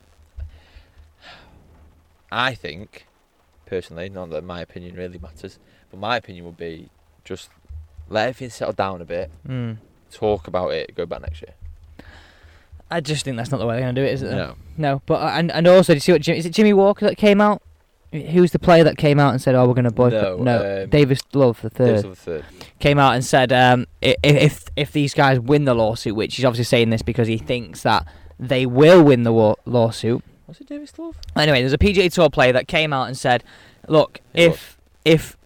I 2.32 2.54
think, 2.54 3.08
personally, 3.70 4.10
not 4.10 4.30
that 4.32 4.44
my 4.44 4.62
opinion 4.62 4.96
really 4.96 5.20
matters, 5.20 5.60
but 5.92 6.00
my 6.00 6.18
opinion 6.18 6.46
would 6.46 6.58
be 6.58 6.90
just 7.24 7.50
let 8.10 8.30
everything 8.30 8.50
settle 8.50 8.74
down 8.74 9.02
a 9.02 9.06
bit, 9.06 9.30
Mm. 9.48 9.78
talk 10.12 10.48
about 10.48 10.70
it, 10.74 10.96
go 10.96 11.06
back 11.06 11.22
next 11.22 11.42
year. 11.42 11.54
I 12.92 13.02
just 13.02 13.24
think 13.24 13.38
that's 13.38 13.52
not 13.52 13.60
the 13.60 13.68
way 13.68 13.76
they're 13.76 13.84
going 13.84 13.96
to 13.96 14.02
do 14.02 14.06
it, 14.08 14.14
is 14.14 14.24
it? 14.24 14.32
No, 14.32 14.56
No, 14.78 15.02
but 15.06 15.22
uh, 15.22 15.32
and 15.36 15.52
and 15.52 15.68
also, 15.68 15.94
do 15.94 15.98
you 15.98 16.00
see 16.02 16.12
what 16.12 16.22
Jim, 16.22 16.36
is 16.36 16.46
it 16.46 16.52
Jimmy 16.54 16.74
Walker 16.74 17.06
that 17.06 17.18
came 17.18 17.40
out? 17.40 17.62
Who's 18.12 18.50
the 18.52 18.58
player 18.58 18.84
that 18.86 18.98
came 18.98 19.20
out 19.20 19.30
and 19.34 19.40
said, 19.40 19.54
"Oh, 19.54 19.68
we're 19.68 19.76
going 19.76 19.84
to 19.86 19.92
boycott"? 19.92 20.40
No, 20.40 20.82
um, 20.84 20.90
Davis 20.90 21.20
Love 21.34 21.62
the 21.62 21.70
third 21.70 21.86
Davis 21.86 22.04
Love 22.06 22.16
the 22.26 22.42
third. 22.42 22.46
came 22.80 22.98
out 22.98 23.14
and 23.14 23.24
said, 23.24 23.54
um, 23.54 23.86
i- 24.04 24.16
i- 24.24 24.28
"If 24.28 24.64
if 24.76 24.92
these 24.92 25.14
guys 25.14 25.40
win 25.40 25.66
the 25.66 25.76
lawsuit, 25.76 26.16
which 26.16 26.36
he's 26.36 26.46
obviously 26.46 26.64
saying 26.64 26.90
this 26.90 27.04
because 27.04 27.28
he 27.28 27.38
thinks 27.38 27.84
that 27.84 28.08
they 28.40 28.66
will 28.66 29.04
win 29.04 29.22
the 29.22 29.56
lawsuit." 29.68 30.24
Was 30.50 30.60
it 30.62 30.68
Davis 30.68 30.98
Love? 31.00 31.16
Anyway, 31.36 31.62
there's 31.62 31.74
a 31.74 31.78
PGA 31.78 32.12
Tour 32.12 32.30
player 32.30 32.52
that 32.54 32.68
came 32.68 32.92
out 32.92 33.08
and 33.08 33.18
said, 33.18 33.44
"Look, 33.88 34.20
Hey, 34.34 34.46
if 34.48 34.78
if 35.06 35.38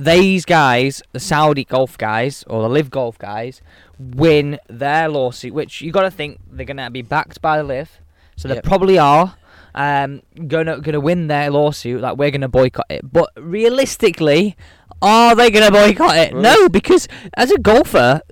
these 0.00 0.44
guys, 0.44 1.02
the 1.12 1.18
Saudi 1.20 1.64
golf 1.64 1.98
guys 1.98 2.44
or 2.46 2.62
the 2.62 2.68
LIV 2.68 2.90
golf 2.90 3.18
guys, 3.18 3.60
win 3.98 4.58
their 4.68 5.08
lawsuit, 5.08 5.52
which 5.52 5.82
you 5.82 5.90
got 5.90 6.02
to 6.02 6.10
think 6.10 6.38
they're 6.50 6.64
gonna 6.66 6.90
be 6.90 7.02
backed 7.02 7.40
by 7.42 7.56
the 7.58 7.64
LIV, 7.64 7.88
so 8.36 8.46
they 8.48 8.54
Yep. 8.54 8.64
probably 8.64 8.98
are." 8.98 9.34
Um, 9.74 10.22
gonna 10.48 10.80
gonna 10.80 10.98
win 11.00 11.26
their 11.28 11.50
lawsuit. 11.50 12.00
Like 12.00 12.16
we're 12.16 12.30
gonna 12.30 12.48
boycott 12.48 12.86
it, 12.90 13.12
but 13.12 13.30
realistically, 13.36 14.56
are 15.02 15.34
they 15.36 15.50
gonna 15.50 15.70
boycott 15.70 16.16
it? 16.16 16.32
Well, 16.32 16.42
No, 16.42 16.68
because 16.68 17.06
as 17.34 17.50
a 17.52 17.58
golfer, 17.58 18.22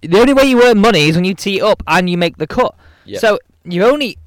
the 0.00 0.18
only 0.18 0.32
way 0.34 0.44
you 0.44 0.62
earn 0.64 0.78
money 0.80 1.08
is 1.08 1.14
when 1.16 1.24
you 1.24 1.34
tee 1.34 1.60
up 1.62 1.82
and 1.86 2.08
you 2.10 2.16
make 2.18 2.38
the 2.38 2.46
cut. 2.48 2.74
Yeah. 3.04 3.18
So 3.20 3.38
you 3.72 3.84
only 3.84 4.18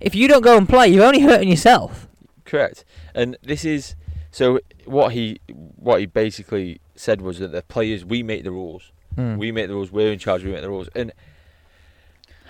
if 0.00 0.14
you 0.14 0.28
don't 0.28 0.42
go 0.42 0.56
and 0.56 0.68
play, 0.68 0.88
you're 0.88 1.04
only 1.04 1.20
hurting 1.20 1.48
yourself. 1.48 2.08
Correct. 2.44 2.84
And 3.14 3.36
this 3.42 3.64
is 3.64 3.94
so 4.30 4.60
what 4.84 5.12
he 5.12 5.40
what 5.76 6.00
he 6.00 6.06
basically 6.06 6.80
said 6.94 7.20
was 7.20 7.38
that 7.38 7.52
the 7.52 7.62
players 7.62 8.04
we 8.04 8.22
make 8.22 8.44
the 8.44 8.50
rules. 8.52 8.92
Hmm. 9.16 9.36
We 9.38 9.50
make 9.52 9.68
the 9.68 9.74
rules. 9.74 9.90
We're 9.90 10.12
in 10.12 10.18
charge. 10.18 10.44
We 10.44 10.52
make 10.52 10.62
the 10.62 10.68
rules. 10.68 10.88
And 10.94 11.12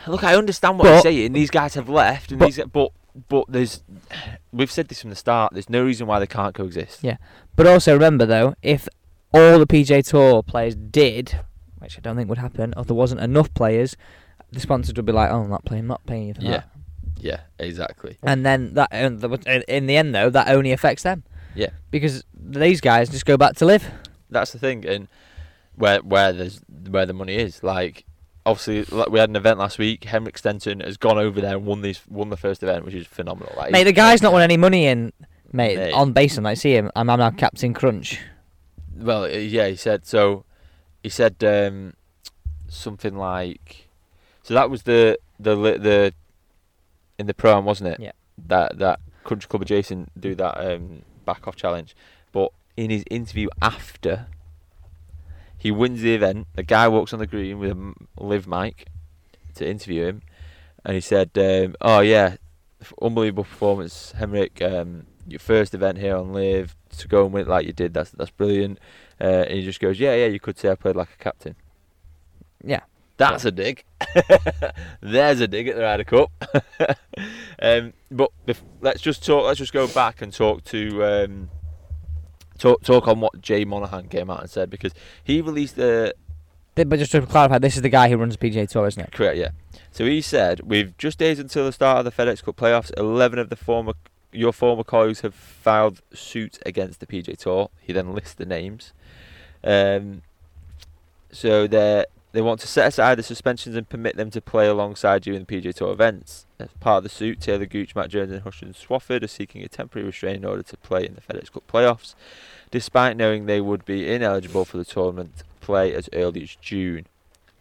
look, 0.06 0.24
I 0.24 0.34
understand 0.34 0.78
what 0.78 0.84
But- 0.84 0.94
he's 0.94 1.02
saying. 1.02 1.32
These 1.32 1.50
guys 1.50 1.74
have 1.74 1.88
left, 1.88 2.30
and 2.32 2.38
but- 2.38 2.46
these 2.46 2.60
but 2.72 2.92
but 3.28 3.44
there's 3.48 3.82
we've 4.52 4.70
said 4.70 4.88
this 4.88 5.00
from 5.00 5.10
the 5.10 5.16
start. 5.16 5.52
There's 5.52 5.70
no 5.70 5.82
reason 5.84 6.06
why 6.06 6.18
they 6.18 6.26
can't 6.26 6.54
coexist. 6.54 7.02
Yeah. 7.02 7.16
But 7.56 7.66
also 7.66 7.92
remember 7.94 8.26
though, 8.26 8.54
if 8.62 8.88
all 9.32 9.58
the 9.58 9.66
PJ 9.66 10.08
Tour 10.08 10.42
players 10.42 10.74
did, 10.76 11.40
which 11.78 11.96
I 11.96 12.00
don't 12.00 12.16
think 12.16 12.28
would 12.28 12.38
happen, 12.38 12.72
or 12.76 12.84
there 12.84 12.94
wasn't 12.96 13.20
enough 13.20 13.52
players, 13.54 13.96
the 14.52 14.60
sponsors 14.60 14.94
would 14.96 15.06
be 15.06 15.12
like, 15.12 15.30
"Oh, 15.30 15.42
I'm 15.42 15.50
not 15.50 15.64
playing, 15.64 15.82
I'm 15.82 15.88
not 15.88 16.06
paying 16.06 16.28
you 16.28 16.34
for 16.34 16.42
Yeah. 16.42 16.50
that." 16.50 16.68
Yeah, 17.18 17.40
exactly. 17.58 18.16
And 18.22 18.44
then 18.46 18.74
that, 18.74 18.88
and 18.92 19.22
in 19.68 19.86
the 19.86 19.96
end 19.96 20.14
though, 20.14 20.30
that 20.30 20.48
only 20.48 20.72
affects 20.72 21.02
them. 21.02 21.22
Yeah. 21.54 21.68
Because 21.90 22.24
these 22.34 22.80
guys 22.80 23.10
just 23.10 23.26
go 23.26 23.36
back 23.36 23.56
to 23.56 23.64
LIV. 23.66 23.84
That's 24.30 24.52
the 24.52 24.58
thing, 24.58 24.86
and 24.86 25.08
where 25.76 25.98
where 25.98 26.32
there's 26.32 26.60
where 26.88 27.04
the 27.06 27.12
money 27.12 27.34
is. 27.36 27.62
Like 27.62 28.04
obviously, 28.46 28.84
like 28.96 29.10
we 29.10 29.18
had 29.18 29.28
an 29.28 29.36
event 29.36 29.58
last 29.58 29.78
week. 29.78 30.04
Henrik 30.04 30.38
Stenson 30.38 30.80
has 30.80 30.96
gone 30.96 31.18
over 31.18 31.40
there 31.40 31.56
and 31.56 31.66
won 31.66 31.82
these 31.82 32.00
won 32.08 32.30
the 32.30 32.36
first 32.36 32.62
event, 32.62 32.84
which 32.84 32.94
is 32.94 33.06
phenomenal. 33.06 33.52
Like, 33.56 33.72
Mate, 33.72 33.84
the 33.84 33.92
guy's 33.92 34.22
not 34.22 34.32
won 34.32 34.42
any 34.42 34.56
money 34.56 34.86
in 34.86 35.12
mate, 35.52 35.76
Mate. 35.76 35.92
on 35.92 36.12
base 36.12 36.38
and 36.38 36.46
I 36.48 36.54
see 36.54 36.74
him. 36.74 36.90
I'm, 36.96 37.10
I'm 37.10 37.18
now 37.18 37.30
Captain 37.30 37.74
Crunch. 37.74 38.18
Well, 38.96 39.24
uh, 39.24 39.28
yeah, 39.28 39.68
he 39.68 39.76
said 39.76 40.06
so. 40.06 40.44
He 41.02 41.08
said 41.08 41.42
um, 41.44 41.94
something 42.68 43.16
like, 43.16 43.88
so 44.50 44.54
that 44.54 44.68
was 44.68 44.82
the 44.82 45.16
the 45.38 45.54
the 45.54 46.12
in 47.20 47.28
the 47.28 47.34
pro, 47.34 47.60
wasn't 47.60 47.90
it? 47.90 48.00
Yeah. 48.00 48.10
That 48.48 48.80
that 48.80 48.98
Country 49.22 49.46
Club 49.46 49.62
adjacent 49.62 50.10
do 50.20 50.34
that 50.34 50.58
um, 50.58 51.02
back 51.24 51.46
off 51.46 51.54
challenge, 51.54 51.94
but 52.32 52.50
in 52.76 52.90
his 52.90 53.04
interview 53.12 53.48
after, 53.62 54.26
he 55.56 55.70
wins 55.70 56.00
the 56.00 56.16
event. 56.16 56.48
The 56.56 56.64
guy 56.64 56.88
walks 56.88 57.12
on 57.12 57.20
the 57.20 57.28
green 57.28 57.60
with 57.60 57.70
a 57.70 57.94
live 58.24 58.48
mic 58.48 58.88
to 59.54 59.68
interview 59.68 60.06
him, 60.06 60.22
and 60.84 60.96
he 60.96 61.00
said, 61.00 61.30
um, 61.36 61.76
"Oh 61.80 62.00
yeah, 62.00 62.34
unbelievable 63.00 63.44
performance, 63.44 64.14
Henrik. 64.18 64.60
Um, 64.60 65.06
your 65.28 65.38
first 65.38 65.74
event 65.74 65.98
here 65.98 66.16
on 66.16 66.32
LIV 66.32 66.74
to 66.98 67.06
go 67.06 67.24
and 67.24 67.32
win 67.32 67.42
it 67.42 67.48
like 67.48 67.68
you 67.68 67.72
did. 67.72 67.94
That's 67.94 68.10
that's 68.10 68.32
brilliant." 68.32 68.80
Uh, 69.20 69.44
and 69.46 69.58
he 69.58 69.64
just 69.64 69.78
goes, 69.78 70.00
"Yeah, 70.00 70.16
yeah, 70.16 70.26
you 70.26 70.40
could 70.40 70.58
say 70.58 70.72
I 70.72 70.74
played 70.74 70.96
like 70.96 71.10
a 71.14 71.22
captain." 71.22 71.54
Yeah. 72.64 72.80
That's 73.20 73.44
a 73.44 73.50
dig. 73.50 73.84
There's 75.02 75.40
a 75.40 75.46
dig 75.46 75.68
at 75.68 75.76
the 75.76 75.82
Ryder 75.82 76.04
Cup. 76.04 76.30
um, 77.60 77.92
but 78.10 78.30
bef- 78.46 78.62
let's 78.80 79.02
just 79.02 79.26
talk. 79.26 79.44
Let's 79.44 79.58
just 79.58 79.74
go 79.74 79.86
back 79.88 80.22
and 80.22 80.32
talk 80.32 80.64
to 80.64 81.04
um, 81.04 81.50
talk 82.56 82.82
talk 82.82 83.06
on 83.08 83.20
what 83.20 83.42
Jay 83.42 83.66
Monahan 83.66 84.08
came 84.08 84.30
out 84.30 84.40
and 84.40 84.48
said 84.48 84.70
because 84.70 84.94
he 85.22 85.42
released 85.42 85.76
the. 85.76 86.14
But 86.76 86.98
just 86.98 87.12
to 87.12 87.20
clarify, 87.26 87.58
this 87.58 87.76
is 87.76 87.82
the 87.82 87.90
guy 87.90 88.08
who 88.08 88.16
runs 88.16 88.38
the 88.38 88.50
PGA 88.50 88.66
Tour, 88.66 88.86
isn't 88.86 89.02
it? 89.02 89.12
correct 89.12 89.36
yeah. 89.36 89.50
So 89.90 90.06
he 90.06 90.22
said, 90.22 90.60
"With 90.60 90.96
just 90.96 91.18
days 91.18 91.38
until 91.38 91.66
the 91.66 91.72
start 91.72 91.98
of 91.98 92.04
the 92.06 92.22
FedEx 92.22 92.42
Cup 92.42 92.56
playoffs, 92.56 92.90
11 92.96 93.38
of 93.38 93.50
the 93.50 93.56
former 93.56 93.92
your 94.32 94.54
former 94.54 94.84
colleagues 94.84 95.20
have 95.20 95.34
filed 95.34 96.00
suit 96.14 96.58
against 96.64 97.00
the 97.00 97.06
PGA 97.06 97.36
Tour." 97.36 97.68
He 97.82 97.92
then 97.92 98.14
lists 98.14 98.32
the 98.32 98.46
names. 98.46 98.94
Um, 99.62 100.22
so 101.30 101.66
they 101.66 102.06
they 102.32 102.40
want 102.40 102.60
to 102.60 102.68
set 102.68 102.86
aside 102.86 103.16
the 103.16 103.22
suspensions 103.22 103.74
and 103.74 103.88
permit 103.88 104.16
them 104.16 104.30
to 104.30 104.40
play 104.40 104.66
alongside 104.68 105.26
you 105.26 105.34
in 105.34 105.44
the 105.44 105.60
PGA 105.60 105.74
Tour 105.74 105.92
events. 105.92 106.46
As 106.58 106.68
part 106.78 106.98
of 106.98 107.02
the 107.02 107.08
suit, 107.08 107.40
Talor 107.40 107.68
Gooch, 107.68 107.94
Matt 107.94 108.10
Jones, 108.10 108.30
and 108.30 108.42
Hudson 108.42 108.72
Swafford 108.72 109.24
are 109.24 109.28
seeking 109.28 109.62
a 109.62 109.68
temporary 109.68 110.06
restraint 110.06 110.38
in 110.38 110.44
order 110.44 110.62
to 110.62 110.76
play 110.76 111.06
in 111.06 111.16
the 111.16 111.20
FedEx 111.20 111.50
Cup 111.50 111.66
playoffs, 111.66 112.14
despite 112.70 113.16
knowing 113.16 113.46
they 113.46 113.60
would 113.60 113.84
be 113.84 114.12
ineligible 114.12 114.64
for 114.64 114.76
the 114.76 114.84
tournament 114.84 115.42
play 115.60 115.92
as 115.94 116.08
early 116.12 116.42
as 116.42 116.56
June. 116.56 117.06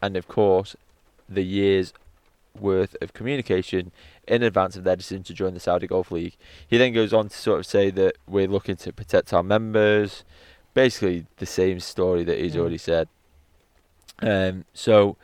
And 0.02 0.16
of 0.16 0.28
course, 0.28 0.76
the 1.28 1.44
year's 1.44 1.94
worth 2.60 2.96
of 3.02 3.14
communication 3.14 3.92
in 4.28 4.44
advance 4.44 4.76
of 4.76 4.84
their 4.84 4.96
decision 4.96 5.24
to 5.24 5.34
join 5.34 5.54
the 5.54 5.60
Saudi 5.60 5.88
Golf 5.88 6.12
League. 6.12 6.36
He 6.68 6.78
then 6.78 6.94
goes 6.94 7.14
on 7.14 7.30
to 7.30 7.38
sort 7.38 7.60
of 7.60 7.66
say 7.66 7.90
that 7.92 8.16
we're 8.28 8.48
looking 8.48 8.76
to 8.78 8.94
protect 8.94 9.34
our 9.34 9.44
members. 9.44 10.24
Basically, 10.74 11.26
the 11.38 11.46
same 11.46 11.80
story 11.80 12.24
that 12.24 12.38
he's 12.38 12.56
already 12.56 12.78
said. 12.78 13.08
Um, 14.22 14.66
so 14.74 15.18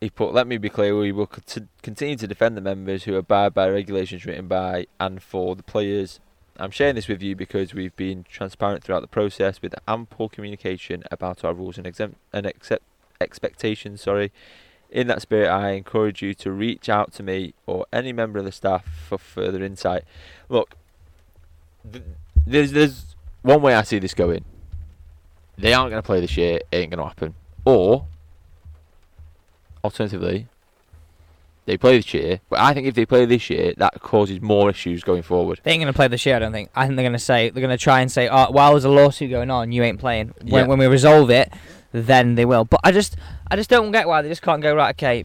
he 0.00 0.10
put, 0.10 0.32
"Let 0.32 0.46
me 0.46 0.58
be 0.58 0.68
clear: 0.68 0.96
we 0.96 1.12
will 1.12 1.26
cont- 1.26 1.68
continue 1.82 2.16
to 2.16 2.26
defend 2.26 2.56
the 2.56 2.60
members 2.60 3.04
who 3.04 3.16
abide 3.16 3.54
by 3.54 3.68
regulations 3.68 4.24
written 4.24 4.48
by 4.48 4.86
and 4.98 5.22
for 5.22 5.54
the 5.54 5.62
players. 5.62 6.20
I'm 6.58 6.70
sharing 6.70 6.94
this 6.94 7.08
with 7.08 7.22
you 7.22 7.34
because 7.34 7.72
we've 7.72 7.96
been 7.96 8.24
transparent 8.28 8.84
throughout 8.84 9.00
the 9.00 9.08
process 9.08 9.62
with 9.62 9.74
ample 9.88 10.28
communication 10.28 11.02
about 11.10 11.44
our 11.44 11.54
rules 11.54 11.78
and, 11.78 11.86
exempt- 11.86 12.18
and 12.32 12.46
accept- 12.46 12.84
expectations. 13.20 14.00
Sorry." 14.02 14.32
In 14.90 15.06
that 15.06 15.22
spirit, 15.22 15.48
I 15.48 15.70
encourage 15.70 16.20
you 16.20 16.34
to 16.34 16.52
reach 16.52 16.90
out 16.90 17.14
to 17.14 17.22
me 17.22 17.54
or 17.64 17.86
any 17.94 18.12
member 18.12 18.38
of 18.38 18.44
the 18.44 18.52
staff 18.52 18.84
for 18.84 19.16
further 19.16 19.64
insight. 19.64 20.04
Look, 20.50 20.76
th- 21.90 22.04
there's 22.46 22.72
there's 22.72 23.16
one 23.40 23.62
way 23.62 23.74
I 23.74 23.84
see 23.84 23.98
this 23.98 24.12
going. 24.12 24.44
They 25.56 25.72
aren't 25.72 25.90
going 25.92 26.02
to 26.02 26.06
play 26.06 26.20
this 26.20 26.36
year. 26.36 26.56
It 26.56 26.76
ain't 26.76 26.90
going 26.90 26.98
to 26.98 27.08
happen. 27.08 27.34
Or, 27.64 28.06
alternatively, 29.84 30.46
they 31.66 31.76
play 31.76 31.96
this 31.96 32.12
year. 32.12 32.40
But 32.50 32.58
I 32.60 32.74
think 32.74 32.86
if 32.88 32.94
they 32.94 33.06
play 33.06 33.24
this 33.24 33.48
year, 33.48 33.72
that 33.76 34.00
causes 34.00 34.40
more 34.40 34.68
issues 34.70 35.04
going 35.04 35.22
forward. 35.22 35.60
They 35.62 35.72
ain't 35.72 35.80
going 35.80 35.92
to 35.92 35.96
play 35.96 36.08
this 36.08 36.26
year, 36.26 36.36
I 36.36 36.38
don't 36.40 36.52
think. 36.52 36.70
I 36.74 36.86
think 36.86 36.96
they're 36.96 37.04
going 37.04 37.12
to 37.12 37.18
say, 37.18 37.50
they're 37.50 37.60
going 37.60 37.76
to 37.76 37.82
try 37.82 38.00
and 38.00 38.10
say, 38.10 38.28
oh, 38.28 38.50
while 38.50 38.72
there's 38.72 38.84
a 38.84 38.88
lawsuit 38.90 39.30
going 39.30 39.50
on, 39.50 39.70
you 39.70 39.82
ain't 39.84 40.00
playing. 40.00 40.34
When, 40.40 40.48
Yeah. 40.52 40.66
when 40.66 40.78
we 40.78 40.86
resolve 40.86 41.30
it, 41.30 41.52
then 41.92 42.34
they 42.34 42.44
will. 42.44 42.64
But 42.64 42.80
I 42.82 42.90
just 42.90 43.16
I 43.50 43.56
just 43.56 43.68
don't 43.70 43.92
get 43.92 44.08
why 44.08 44.22
they 44.22 44.28
just 44.28 44.42
can't 44.42 44.62
go, 44.62 44.74
right, 44.74 44.90
okay, 44.94 45.24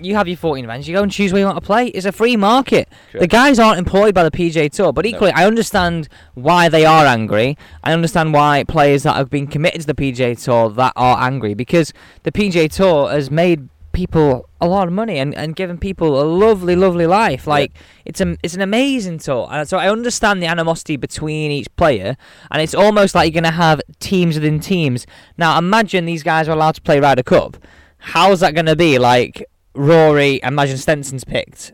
you 0.00 0.14
have 0.14 0.28
your 0.28 0.36
14 0.36 0.64
events, 0.64 0.86
you 0.88 0.94
go 0.94 1.02
and 1.02 1.10
choose 1.12 1.32
where 1.32 1.40
you 1.40 1.46
want 1.46 1.56
to 1.56 1.64
play. 1.66 1.86
It's 1.88 2.06
a 2.06 2.12
free 2.12 2.36
market. 2.36 2.88
The 3.12 3.26
guys 3.26 3.58
aren't 3.58 3.78
employed 3.78 4.14
by 4.14 4.22
the 4.24 4.30
PJ 4.30 4.70
Tour, 4.72 4.92
but 4.92 5.04
No. 5.04 5.10
equally, 5.10 5.32
I 5.32 5.46
understand 5.46 6.08
why 6.34 6.68
they 6.68 6.84
are 6.84 7.06
angry. 7.06 7.56
I 7.84 7.92
understand 7.92 8.32
why 8.32 8.64
players 8.64 9.02
that 9.04 9.16
have 9.16 9.30
been 9.30 9.46
committed 9.46 9.80
to 9.82 9.86
the 9.86 9.94
PJ 9.94 10.42
Tour 10.44 10.70
that 10.70 10.92
are 10.96 11.18
angry 11.20 11.54
because 11.54 11.92
the 12.22 12.32
PJ 12.32 12.70
Tour 12.72 13.10
has 13.10 13.30
made 13.30 13.68
people 13.92 14.48
a 14.60 14.68
lot 14.68 14.86
of 14.86 14.92
money 14.94 15.18
and, 15.18 15.34
and 15.34 15.56
given 15.56 15.76
people 15.76 16.20
a 16.20 16.24
lovely, 16.24 16.76
lovely 16.76 17.06
life. 17.06 17.46
Like 17.48 17.72
it's 18.04 18.20
a, 18.20 18.36
it's 18.44 18.54
an 18.54 18.60
amazing 18.60 19.18
tour. 19.18 19.48
And 19.50 19.68
so 19.68 19.76
I 19.78 19.90
understand 19.90 20.40
the 20.40 20.46
animosity 20.46 20.96
between 20.96 21.50
each 21.50 21.74
player, 21.74 22.16
and 22.50 22.62
it's 22.62 22.74
almost 22.74 23.14
like 23.16 23.32
you're 23.32 23.42
gonna 23.42 23.52
have 23.56 23.80
teams 23.98 24.36
within 24.36 24.60
teams. 24.60 25.04
Now 25.36 25.58
imagine 25.58 26.04
these 26.04 26.22
guys 26.22 26.48
are 26.48 26.52
allowed 26.52 26.76
to 26.76 26.82
play 26.82 27.00
Ryder 27.00 27.24
Cup. 27.24 27.56
How's 27.98 28.38
that 28.40 28.54
gonna 28.54 28.76
be? 28.76 28.98
Like 28.98 29.44
Rory, 29.74 30.40
imagine 30.42 30.76
Stenson's 30.76 31.24
picked 31.24 31.72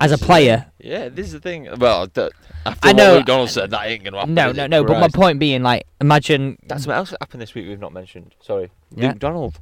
as 0.00 0.12
a 0.12 0.18
player. 0.18 0.66
Yeah, 0.80 1.08
this 1.08 1.26
is 1.26 1.32
the 1.32 1.40
thing. 1.40 1.68
Well, 1.78 2.02
after 2.04 2.30
I 2.64 2.70
what 2.88 2.96
know- 2.96 3.14
Luke 3.16 3.26
Donald 3.26 3.50
said, 3.50 3.70
that 3.70 3.86
ain't 3.86 4.04
to 4.04 4.10
happen. 4.12 4.34
No, 4.34 4.52
no, 4.52 4.66
no. 4.66 4.84
But 4.84 4.98
my 5.00 5.08
point 5.08 5.38
being, 5.38 5.62
like, 5.62 5.86
imagine. 6.00 6.58
That's 6.66 6.86
what 6.86 6.96
else 6.96 7.10
that 7.10 7.18
happened 7.20 7.42
this 7.42 7.54
week 7.54 7.66
we've 7.68 7.78
not 7.80 7.92
mentioned. 7.92 8.34
Sorry. 8.40 8.70
Yeah. 8.94 9.08
Luke 9.10 9.18
Donald. 9.18 9.60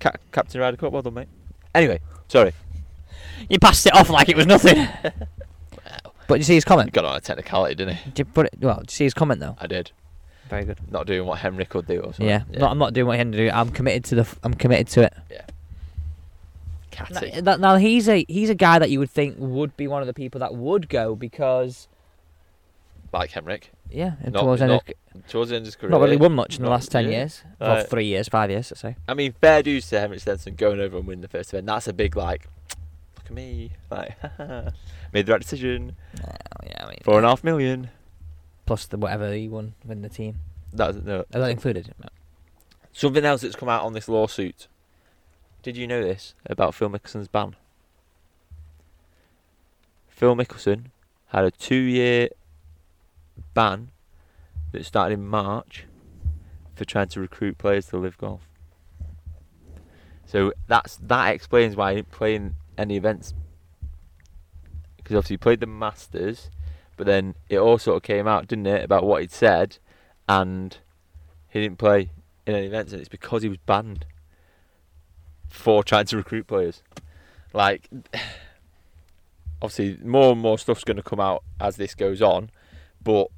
Ca- 0.00 0.12
Captain 0.32 0.60
Ryder 0.60 0.76
Cup, 0.76 0.92
well 0.92 1.02
done, 1.02 1.14
mate. 1.14 1.28
Anyway, 1.74 2.00
sorry. 2.28 2.52
You 3.48 3.58
passed 3.58 3.86
it 3.86 3.94
off 3.94 4.10
like 4.10 4.28
it 4.28 4.36
was 4.36 4.46
nothing. 4.46 4.86
but 6.28 6.38
you 6.38 6.44
see 6.44 6.54
his 6.54 6.64
He 6.64 6.68
comment? 6.68 6.92
got 6.92 7.04
on 7.04 7.16
a 7.16 7.20
technicality, 7.20 7.74
didn't 7.76 7.94
he? 7.96 8.10
Did 8.10 8.18
you 8.20 8.24
put 8.26 8.46
it? 8.46 8.54
Well, 8.60 8.80
did 8.80 8.90
you 8.90 8.94
see 8.94 9.04
his 9.04 9.14
comment 9.14 9.40
though? 9.40 9.56
I 9.58 9.66
did. 9.66 9.90
Very 10.50 10.64
good. 10.64 10.78
Not 10.90 11.06
doing 11.06 11.26
what 11.26 11.38
Henry 11.38 11.64
could 11.64 11.86
do 11.86 12.00
or 12.00 12.12
something. 12.12 12.26
Yeah. 12.28 12.44
Not, 12.50 12.70
I'm 12.70 12.78
not 12.78 12.92
doing 12.94 13.06
what 13.06 13.16
Henry 13.16 13.36
do. 13.48 13.50
I'm 13.52 13.70
committed 13.70 14.04
to 14.04 14.14
the. 14.16 14.20
f- 14.20 14.38
I'm 14.42 14.54
committed 14.54 14.86
to 14.88 15.02
it. 15.04 15.14
Catty. 16.96 17.30
Now, 17.32 17.40
that- 17.42 17.60
now 17.60 17.76
he's 17.76 18.08
a 18.08 18.24
he's 18.28 18.50
a 18.50 18.54
guy 18.54 18.78
that 18.78 18.90
you 18.90 18.98
would 18.98 19.10
think 19.10 19.36
would 19.38 19.76
be 19.76 19.86
one 19.86 20.00
of 20.02 20.06
the 20.06 20.14
people 20.14 20.38
that 20.40 20.54
would 20.54 20.88
go 20.88 21.14
because 21.14 21.88
Like 23.12 23.30
Henrik. 23.30 23.70
yeah, 23.90 24.12
and 24.22 24.32
Not- 24.34 24.42
towards 24.42 24.60
the 24.60 24.64
end 24.64 24.72
of 24.74 24.82
Towards 25.28 25.50
the 25.50 25.56
end 25.56 25.62
of 25.62 25.66
his 25.68 25.76
career. 25.76 25.90
not 25.90 26.00
really 26.02 26.16
won 26.18 26.32
much 26.34 26.56
in 26.58 26.62
the 26.64 26.68
last 26.70 26.90
ten 26.90 27.04
yeah. 27.04 27.10
years, 27.18 27.42
or 27.60 27.68
Uh, 27.68 27.84
three 27.84 28.04
years, 28.04 28.28
five 28.28 28.50
years, 28.50 28.70
let's 28.70 28.80
say. 28.80 28.96
I 29.08 29.14
mean, 29.14 29.32
fair 29.40 29.62
dues 29.62 29.88
to 29.88 29.98
Henrik 30.00 30.20
Stenson 30.20 30.54
going 30.56 30.78
over 30.80 30.98
and 30.98 31.06
winning 31.06 31.22
the 31.22 31.28
first 31.28 31.52
event. 31.54 31.66
That's 31.66 31.88
a 31.88 31.92
big, 31.94 32.16
like, 32.16 32.48
look 33.16 33.26
at 33.26 33.32
me. 33.32 33.70
Like, 33.90 34.14
made 35.12 35.24
the 35.26 35.32
right 35.32 35.40
decision. 35.40 35.96
Oh, 36.22 36.26
yeah, 36.66 36.84
I 36.84 36.88
mean, 36.90 36.98
Four 37.02 37.16
and 37.16 37.24
a 37.24 37.28
half 37.30 37.42
million. 37.44 37.88
plus 38.66 38.84
the 38.86 38.98
whatever 38.98 39.32
he 39.32 39.48
won 39.48 39.72
win 39.86 40.02
the 40.02 40.08
team. 40.10 40.36
That's 40.72 40.98
no. 40.98 41.20
Is 41.20 41.26
that 41.30 41.50
included? 41.50 41.94
Something 42.92 43.24
else 43.24 43.40
that's 43.42 43.56
come 43.56 43.68
out 43.70 43.84
on 43.84 43.92
this 43.94 44.08
lawsuit. 44.08 44.68
Did 45.66 45.76
you 45.76 45.88
know 45.88 46.00
this 46.00 46.36
about 46.48 46.76
Phil 46.76 46.88
Mickelson's 46.88 47.26
ban? 47.26 47.56
Phil 50.06 50.36
Mickelson 50.36 50.92
had 51.30 51.42
a 51.42 51.50
two-year 51.50 52.28
ban 53.52 53.88
that 54.70 54.86
started 54.86 55.14
in 55.14 55.26
March 55.26 55.86
for 56.76 56.84
trying 56.84 57.08
to 57.08 57.20
recruit 57.20 57.58
players 57.58 57.86
to 57.86 57.96
LIV 57.96 58.16
golf. 58.16 58.48
So 60.24 60.52
that's 60.68 60.98
that 60.98 61.34
explains 61.34 61.74
why 61.74 61.90
he 61.90 61.96
didn't 61.96 62.12
play 62.12 62.36
in 62.36 62.54
any 62.78 62.96
events. 62.96 63.34
Because 64.98 65.16
obviously 65.16 65.34
he 65.34 65.38
played 65.38 65.58
the 65.58 65.66
Masters, 65.66 66.48
but 66.96 67.06
then 67.06 67.34
it 67.48 67.58
all 67.58 67.78
sort 67.78 67.96
of 67.96 68.02
came 68.04 68.28
out, 68.28 68.46
didn't 68.46 68.68
it, 68.68 68.84
about 68.84 69.02
what 69.02 69.20
he'd 69.20 69.32
said, 69.32 69.78
and 70.28 70.78
he 71.48 71.60
didn't 71.60 71.78
play 71.78 72.10
in 72.46 72.54
any 72.54 72.68
events, 72.68 72.92
and 72.92 73.00
it's 73.00 73.08
because 73.08 73.42
he 73.42 73.48
was 73.48 73.58
banned 73.58 74.06
for 75.56 75.82
trying 75.82 76.06
to 76.06 76.16
recruit 76.16 76.46
players. 76.46 76.82
Like, 77.52 77.88
obviously, 79.62 79.98
more 80.04 80.32
and 80.32 80.40
more 80.40 80.58
stuff's 80.58 80.84
going 80.84 80.98
to 80.98 81.02
come 81.02 81.20
out 81.20 81.42
as 81.60 81.76
this 81.76 81.94
goes 81.94 82.22
on, 82.22 82.50
but 83.02 83.28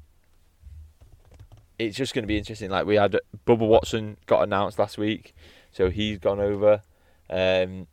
it's 1.77 1.95
just 1.95 2.13
going 2.13 2.23
to 2.23 2.27
be 2.27 2.37
interesting. 2.37 2.69
Like 2.69 2.85
we 2.85 2.95
had 2.95 3.17
Bubba 3.47 3.67
Watson 3.67 4.17
got 4.25 4.43
announced 4.43 4.77
last 4.77 4.97
week, 4.97 5.33
so 5.71 5.89
he's 5.89 6.19
gone 6.19 6.39
over, 6.39 6.81
um, 7.29 7.87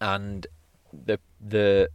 and 0.00 0.46
the 0.92 1.18
the 1.40 1.88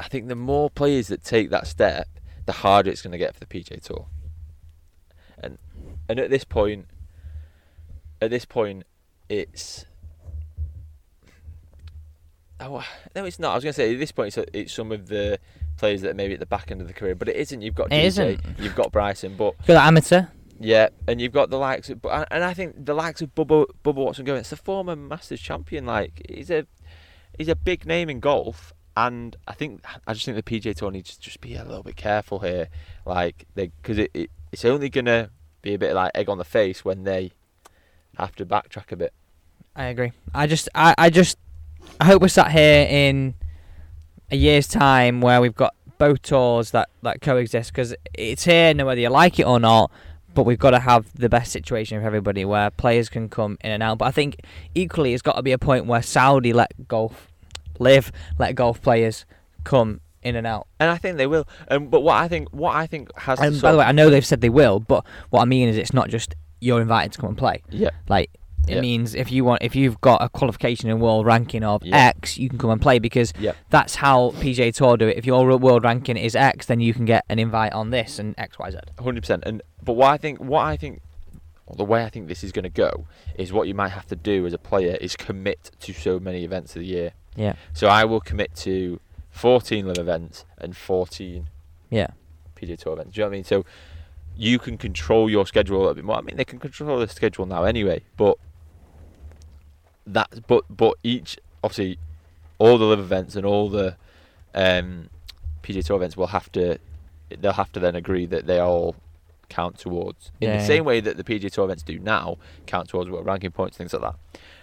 I 0.00 0.08
think 0.08 0.28
the 0.28 0.34
more 0.34 0.70
players 0.70 1.08
that 1.08 1.22
take 1.22 1.50
that 1.50 1.66
step, 1.66 2.08
the 2.46 2.52
harder 2.52 2.90
it's 2.90 3.02
going 3.02 3.12
to 3.12 3.18
get 3.18 3.34
for 3.34 3.40
the 3.40 3.46
PJ 3.46 3.82
Tour. 3.82 4.06
And 5.38 5.58
and 6.08 6.18
at 6.18 6.30
this 6.30 6.44
point, 6.44 6.86
at 8.20 8.30
this 8.30 8.44
point, 8.44 8.84
it's 9.28 9.86
oh 12.60 12.76
uh, 12.76 12.82
no, 13.14 13.24
it's 13.24 13.38
not. 13.38 13.52
I 13.52 13.54
was 13.54 13.64
going 13.64 13.72
to 13.72 13.76
say 13.76 13.92
at 13.92 13.98
this 13.98 14.12
point, 14.12 14.36
it's, 14.36 14.50
it's 14.52 14.72
some 14.72 14.92
of 14.92 15.08
the 15.08 15.38
players 15.76 16.02
that 16.02 16.10
are 16.10 16.14
maybe 16.14 16.34
at 16.34 16.40
the 16.40 16.46
back 16.46 16.70
end 16.70 16.80
of 16.80 16.86
the 16.86 16.92
career, 16.94 17.14
but 17.14 17.28
it 17.28 17.36
isn't. 17.36 17.62
You've 17.62 17.74
got 17.74 17.92
It 17.92 17.96
DJ, 17.96 18.04
isn't. 18.04 18.40
you've 18.58 18.74
got 18.74 18.90
Bryson, 18.92 19.36
but 19.36 19.54
Good 19.66 19.76
amateur. 19.76 20.26
yeah, 20.60 20.88
and 21.06 21.20
you've 21.20 21.32
got 21.32 21.50
the 21.50 21.58
likes 21.58 21.88
of, 21.90 22.04
and 22.04 22.44
I 22.44 22.54
think 22.54 22.84
the 22.84 22.94
likes 22.94 23.22
of 23.22 23.34
Bubba 23.34 23.66
Bubba 23.84 23.94
Watson 23.94 24.24
going. 24.24 24.40
It's 24.40 24.52
a 24.52 24.56
former 24.56 24.96
Masters 24.96 25.40
champion. 25.40 25.86
Like 25.86 26.22
he's 26.28 26.50
a 26.50 26.66
he's 27.36 27.48
a 27.48 27.56
big 27.56 27.86
name 27.86 28.10
in 28.10 28.20
golf, 28.20 28.72
and 28.96 29.36
I 29.46 29.52
think 29.52 29.82
I 30.06 30.12
just 30.14 30.24
think 30.26 30.36
the 30.36 30.42
PJ 30.60 30.74
Tour 30.76 30.90
needs 30.90 31.16
to 31.16 31.20
just 31.20 31.40
be 31.40 31.54
a 31.54 31.64
little 31.64 31.82
bit 31.84 31.96
careful 31.96 32.40
here, 32.40 32.68
like 33.06 33.46
they 33.54 33.68
because 33.80 33.98
it, 33.98 34.10
it 34.14 34.30
it's 34.50 34.64
only 34.64 34.88
gonna 34.90 35.30
be 35.62 35.74
a 35.74 35.78
bit 35.78 35.94
like 35.94 36.10
egg 36.14 36.28
on 36.28 36.38
the 36.38 36.44
face 36.44 36.84
when 36.84 37.04
they 37.04 37.30
have 38.16 38.34
to 38.36 38.44
backtrack 38.46 38.90
a 38.90 38.96
bit. 38.96 39.12
I 39.76 39.84
agree. 39.84 40.10
I 40.34 40.48
just, 40.48 40.68
I, 40.74 40.92
I 40.98 41.08
just, 41.10 41.38
I 42.00 42.04
hope 42.04 42.22
we're 42.22 42.28
sat 42.28 42.50
here 42.50 42.86
in 42.88 43.34
a 44.30 44.36
year's 44.36 44.66
time 44.66 45.20
where 45.20 45.40
we've 45.40 45.54
got 45.54 45.74
both 45.98 46.22
tours 46.22 46.70
that 46.70 46.88
that 47.02 47.20
coexist 47.20 47.72
because 47.72 47.94
it's 48.14 48.44
here, 48.44 48.72
no 48.74 48.86
whether 48.86 49.00
you 49.00 49.08
like 49.08 49.38
it 49.38 49.46
or 49.46 49.58
not. 49.58 49.90
But 50.34 50.44
we've 50.44 50.58
got 50.58 50.70
to 50.70 50.78
have 50.78 51.12
the 51.14 51.28
best 51.28 51.50
situation 51.50 52.00
for 52.00 52.06
everybody 52.06 52.44
where 52.44 52.70
players 52.70 53.08
can 53.08 53.28
come 53.28 53.58
in 53.62 53.72
and 53.72 53.82
out. 53.82 53.98
But 53.98 54.04
I 54.06 54.10
think 54.12 54.36
equally, 54.74 55.12
it's 55.12 55.22
got 55.22 55.34
to 55.34 55.42
be 55.42 55.50
a 55.52 55.58
point 55.58 55.86
where 55.86 56.02
Saudi 56.02 56.52
let 56.52 56.86
golf 56.86 57.28
live, 57.80 58.12
let 58.38 58.54
golf 58.54 58.80
players 58.80 59.24
come 59.64 60.00
in 60.22 60.36
and 60.36 60.46
out. 60.46 60.68
And 60.78 60.90
I 60.90 60.98
think 60.98 61.16
they 61.16 61.26
will. 61.26 61.48
Um, 61.68 61.88
but 61.88 62.02
what 62.02 62.16
I 62.16 62.28
think, 62.28 62.50
what 62.50 62.76
I 62.76 62.86
think 62.86 63.10
has. 63.18 63.40
And 63.40 63.60
by 63.60 63.72
the 63.72 63.78
way, 63.78 63.84
I 63.84 63.92
know 63.92 64.10
they've 64.10 64.24
said 64.24 64.40
they 64.40 64.48
will, 64.48 64.78
but 64.78 65.04
what 65.30 65.42
I 65.42 65.44
mean 65.44 65.68
is 65.68 65.76
it's 65.76 65.94
not 65.94 66.08
just 66.08 66.36
you're 66.60 66.80
invited 66.80 67.12
to 67.12 67.18
come 67.18 67.30
and 67.30 67.38
play. 67.38 67.62
yeah, 67.70 67.90
Like 68.08 68.30
it 68.68 68.74
Yeah. 68.76 68.80
means 68.80 69.14
if 69.14 69.30
you 69.32 69.44
want, 69.44 69.62
if 69.62 69.74
you've 69.74 70.00
got 70.00 70.22
a 70.22 70.28
qualification 70.28 70.88
in 70.90 71.00
world 71.00 71.26
ranking 71.26 71.64
of 71.64 71.82
Yeah. 71.84 71.96
X, 72.16 72.38
you 72.38 72.48
can 72.48 72.58
come 72.58 72.70
and 72.70 72.80
play 72.80 72.98
because 72.98 73.32
yeah, 73.38 73.52
that's 73.70 73.96
how 73.96 74.30
PJ 74.40 74.72
Tour 74.74 74.96
do 74.96 75.08
it. 75.08 75.16
If 75.16 75.26
your 75.26 75.56
world 75.58 75.84
ranking 75.84 76.16
is 76.16 76.34
X, 76.36 76.66
then 76.66 76.80
you 76.80 76.92
can 76.94 77.04
get 77.04 77.24
an 77.28 77.38
invite 77.38 77.72
on 77.72 77.90
this 77.90 78.18
and 78.18 78.34
X, 78.38 78.58
Y, 78.58 78.70
Z. 78.70 78.78
hundred 79.00 79.22
percent. 79.22 79.42
And 79.46 79.62
but 79.82 79.94
what 79.94 80.08
I 80.10 80.16
think, 80.18 80.38
what 80.38 80.64
I 80.64 80.76
think, 80.76 81.00
or 81.66 81.76
the 81.76 81.84
way 81.84 82.04
I 82.04 82.08
think 82.10 82.28
this 82.28 82.42
is 82.44 82.52
going 82.52 82.62
to 82.64 82.68
go 82.70 83.06
is 83.36 83.52
what 83.52 83.68
you 83.68 83.74
might 83.74 83.90
have 83.90 84.06
to 84.06 84.16
do 84.16 84.46
as 84.46 84.52
a 84.52 84.58
player 84.58 84.96
is 85.00 85.16
commit 85.16 85.70
to 85.80 85.92
so 85.92 86.18
many 86.18 86.44
events 86.44 86.74
of 86.76 86.80
the 86.80 86.86
year. 86.86 87.12
Yeah, 87.36 87.54
So 87.72 87.86
I 87.88 88.04
will 88.04 88.20
commit 88.20 88.54
to 88.56 89.00
14 89.30 89.86
LIV 89.86 89.98
events 89.98 90.44
and 90.58 90.76
14 90.76 91.48
yeah, 91.90 92.08
PJ 92.56 92.78
Tour 92.78 92.94
events. 92.94 93.14
Do 93.14 93.20
you 93.20 93.24
know 93.24 93.28
what 93.28 93.34
I 93.34 93.36
mean? 93.36 93.44
So 93.44 93.64
you 94.36 94.58
can 94.58 94.76
control 94.78 95.28
your 95.30 95.46
schedule 95.46 95.78
a 95.78 95.80
little 95.80 95.94
bit 95.94 96.04
more. 96.04 96.16
I 96.16 96.20
mean, 96.22 96.36
they 96.36 96.44
can 96.44 96.58
control 96.58 96.98
the 96.98 97.08
schedule 97.08 97.46
now 97.46 97.64
anyway, 97.64 98.02
but 98.16 98.36
that, 100.12 100.46
but 100.46 100.64
but 100.68 100.94
each 101.02 101.38
obviously 101.62 101.98
all 102.58 102.78
the 102.78 102.84
LIV 102.84 102.98
events 103.00 103.36
and 103.36 103.44
all 103.46 103.68
the 103.68 103.96
um, 104.54 105.08
PJ 105.62 105.84
Tour 105.84 105.96
events 105.96 106.16
will 106.16 106.28
have 106.28 106.50
to 106.52 106.78
they'll 107.40 107.52
have 107.52 107.72
to 107.72 107.80
then 107.80 107.94
agree 107.94 108.26
that 108.26 108.46
they 108.46 108.58
all 108.58 108.96
count 109.48 109.78
towards 109.78 110.30
in 110.40 110.48
Yeah, 110.50 110.58
the 110.58 110.64
same 110.66 110.84
way 110.84 111.00
that 111.00 111.16
the 111.16 111.24
PJ 111.24 111.52
Tour 111.52 111.64
events 111.64 111.82
do 111.82 111.98
now 111.98 112.36
count 112.66 112.88
towards 112.88 113.08
world 113.10 113.26
ranking 113.26 113.50
points 113.50 113.76
things 113.76 113.92
like 113.94 114.02
that. 114.02 114.14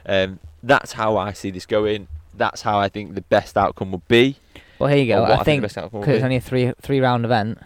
Um, 0.05 0.39
that's 0.61 0.93
how 0.93 1.17
I 1.17 1.33
see 1.33 1.51
this 1.51 1.65
going. 1.65 2.07
That's 2.33 2.63
how 2.63 2.79
I 2.79 2.89
think 2.89 3.15
the 3.15 3.21
best 3.21 3.55
outcome 3.57 3.91
would 3.91 4.07
be. 4.07 4.37
Well, 4.77 4.89
here 4.89 4.99
you 4.99 5.07
go. 5.07 5.21
what 5.21 5.31
I 5.31 5.37
the 5.37 5.43
think 5.45 5.61
because 5.63 6.07
it's 6.07 6.23
only 6.23 6.35
a 6.35 6.41
three 6.41 6.73
three 6.81 6.99
round 6.99 7.23
event. 7.25 7.59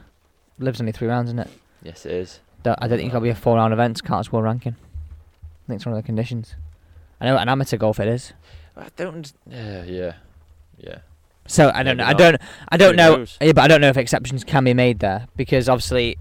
LIV's 0.60 0.80
only 0.82 0.92
three 0.92 1.08
rounds, 1.08 1.30
isn't 1.30 1.40
it? 1.40 1.50
Yes, 1.82 2.06
it 2.06 2.12
is. 2.12 2.40
Don't- 2.64 2.78
I 2.82 2.88
don't 2.88 2.98
think 2.98 3.10
it'll 3.10 3.22
be 3.22 3.30
a 3.30 3.36
four 3.36 3.56
round 3.56 3.74
event. 3.74 3.98
to 3.98 4.04
Count 4.04 4.20
as 4.28 4.32
world 4.32 4.44
ranking. 4.46 4.76
I 4.76 5.68
think 5.68 5.78
it's 5.78 5.86
one 5.86 5.96
of 5.96 6.02
the 6.02 6.06
conditions. 6.06 6.56
I 7.22 7.26
know 7.26 7.38
an 7.38 7.50
amateur 7.50 7.78
golf 7.78 8.00
it 8.00 8.08
is. 8.08 8.34
I 8.78 8.88
don't. 8.96 9.32
Yeah, 9.50 9.84
yeah, 9.84 10.14
yeah. 10.78 10.98
So 11.48 11.72
I 11.74 11.84
don't 11.84 11.98
Maybe 11.98 12.06
know. 12.06 12.06
I 12.06 12.14
don't. 12.14 12.42
I 12.70 12.78
don't 12.78 12.92
Who 12.92 12.98
know. 12.98 13.16
knows? 13.18 13.38
Yeah, 13.42 13.52
but 13.54 13.62
I 13.64 13.68
don't 13.68 13.82
know 13.82 13.90
if 13.90 13.98
exceptions 13.98 14.44
can 14.44 14.64
be 14.64 14.74
made 14.74 15.00
there 15.00 15.28
because 15.36 15.68
obviously 15.68 16.18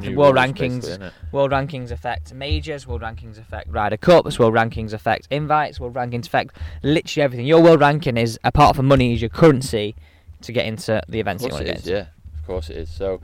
New 0.00 0.14
world 0.14 0.36
rules, 0.36 0.46
rankings 0.46 0.98
innit? 0.98 1.12
World 1.32 1.50
rankings 1.50 1.90
affect 1.90 2.32
majors, 2.32 2.86
world 2.86 3.02
rankings 3.02 3.38
affect 3.38 3.68
Ryder 3.70 3.96
Cups, 3.96 4.38
world 4.38 4.54
rankings 4.54 4.92
affect 4.92 5.26
invites, 5.30 5.80
world 5.80 5.94
rankings 5.94 6.26
affect 6.26 6.56
literally 6.82 7.24
everything. 7.24 7.46
Your 7.46 7.62
world 7.62 7.80
ranking 7.80 8.16
is 8.16 8.38
a 8.44 8.52
part 8.52 8.78
of 8.78 8.84
money 8.84 9.14
is 9.14 9.20
your 9.22 9.30
currency 9.30 9.96
to 10.42 10.52
get 10.52 10.66
into 10.66 11.02
the 11.08 11.18
Of 11.20 11.26
events 11.26 11.42
you 11.42 11.48
course 11.48 11.60
want 11.60 11.66
to 11.66 11.72
it 11.72 11.74
get 11.74 11.80
is. 11.80 11.86
into. 11.88 11.98
Yeah, 11.98 12.38
of 12.40 12.46
course 12.46 12.70
it 12.70 12.76
is. 12.76 12.90
So 12.90 13.20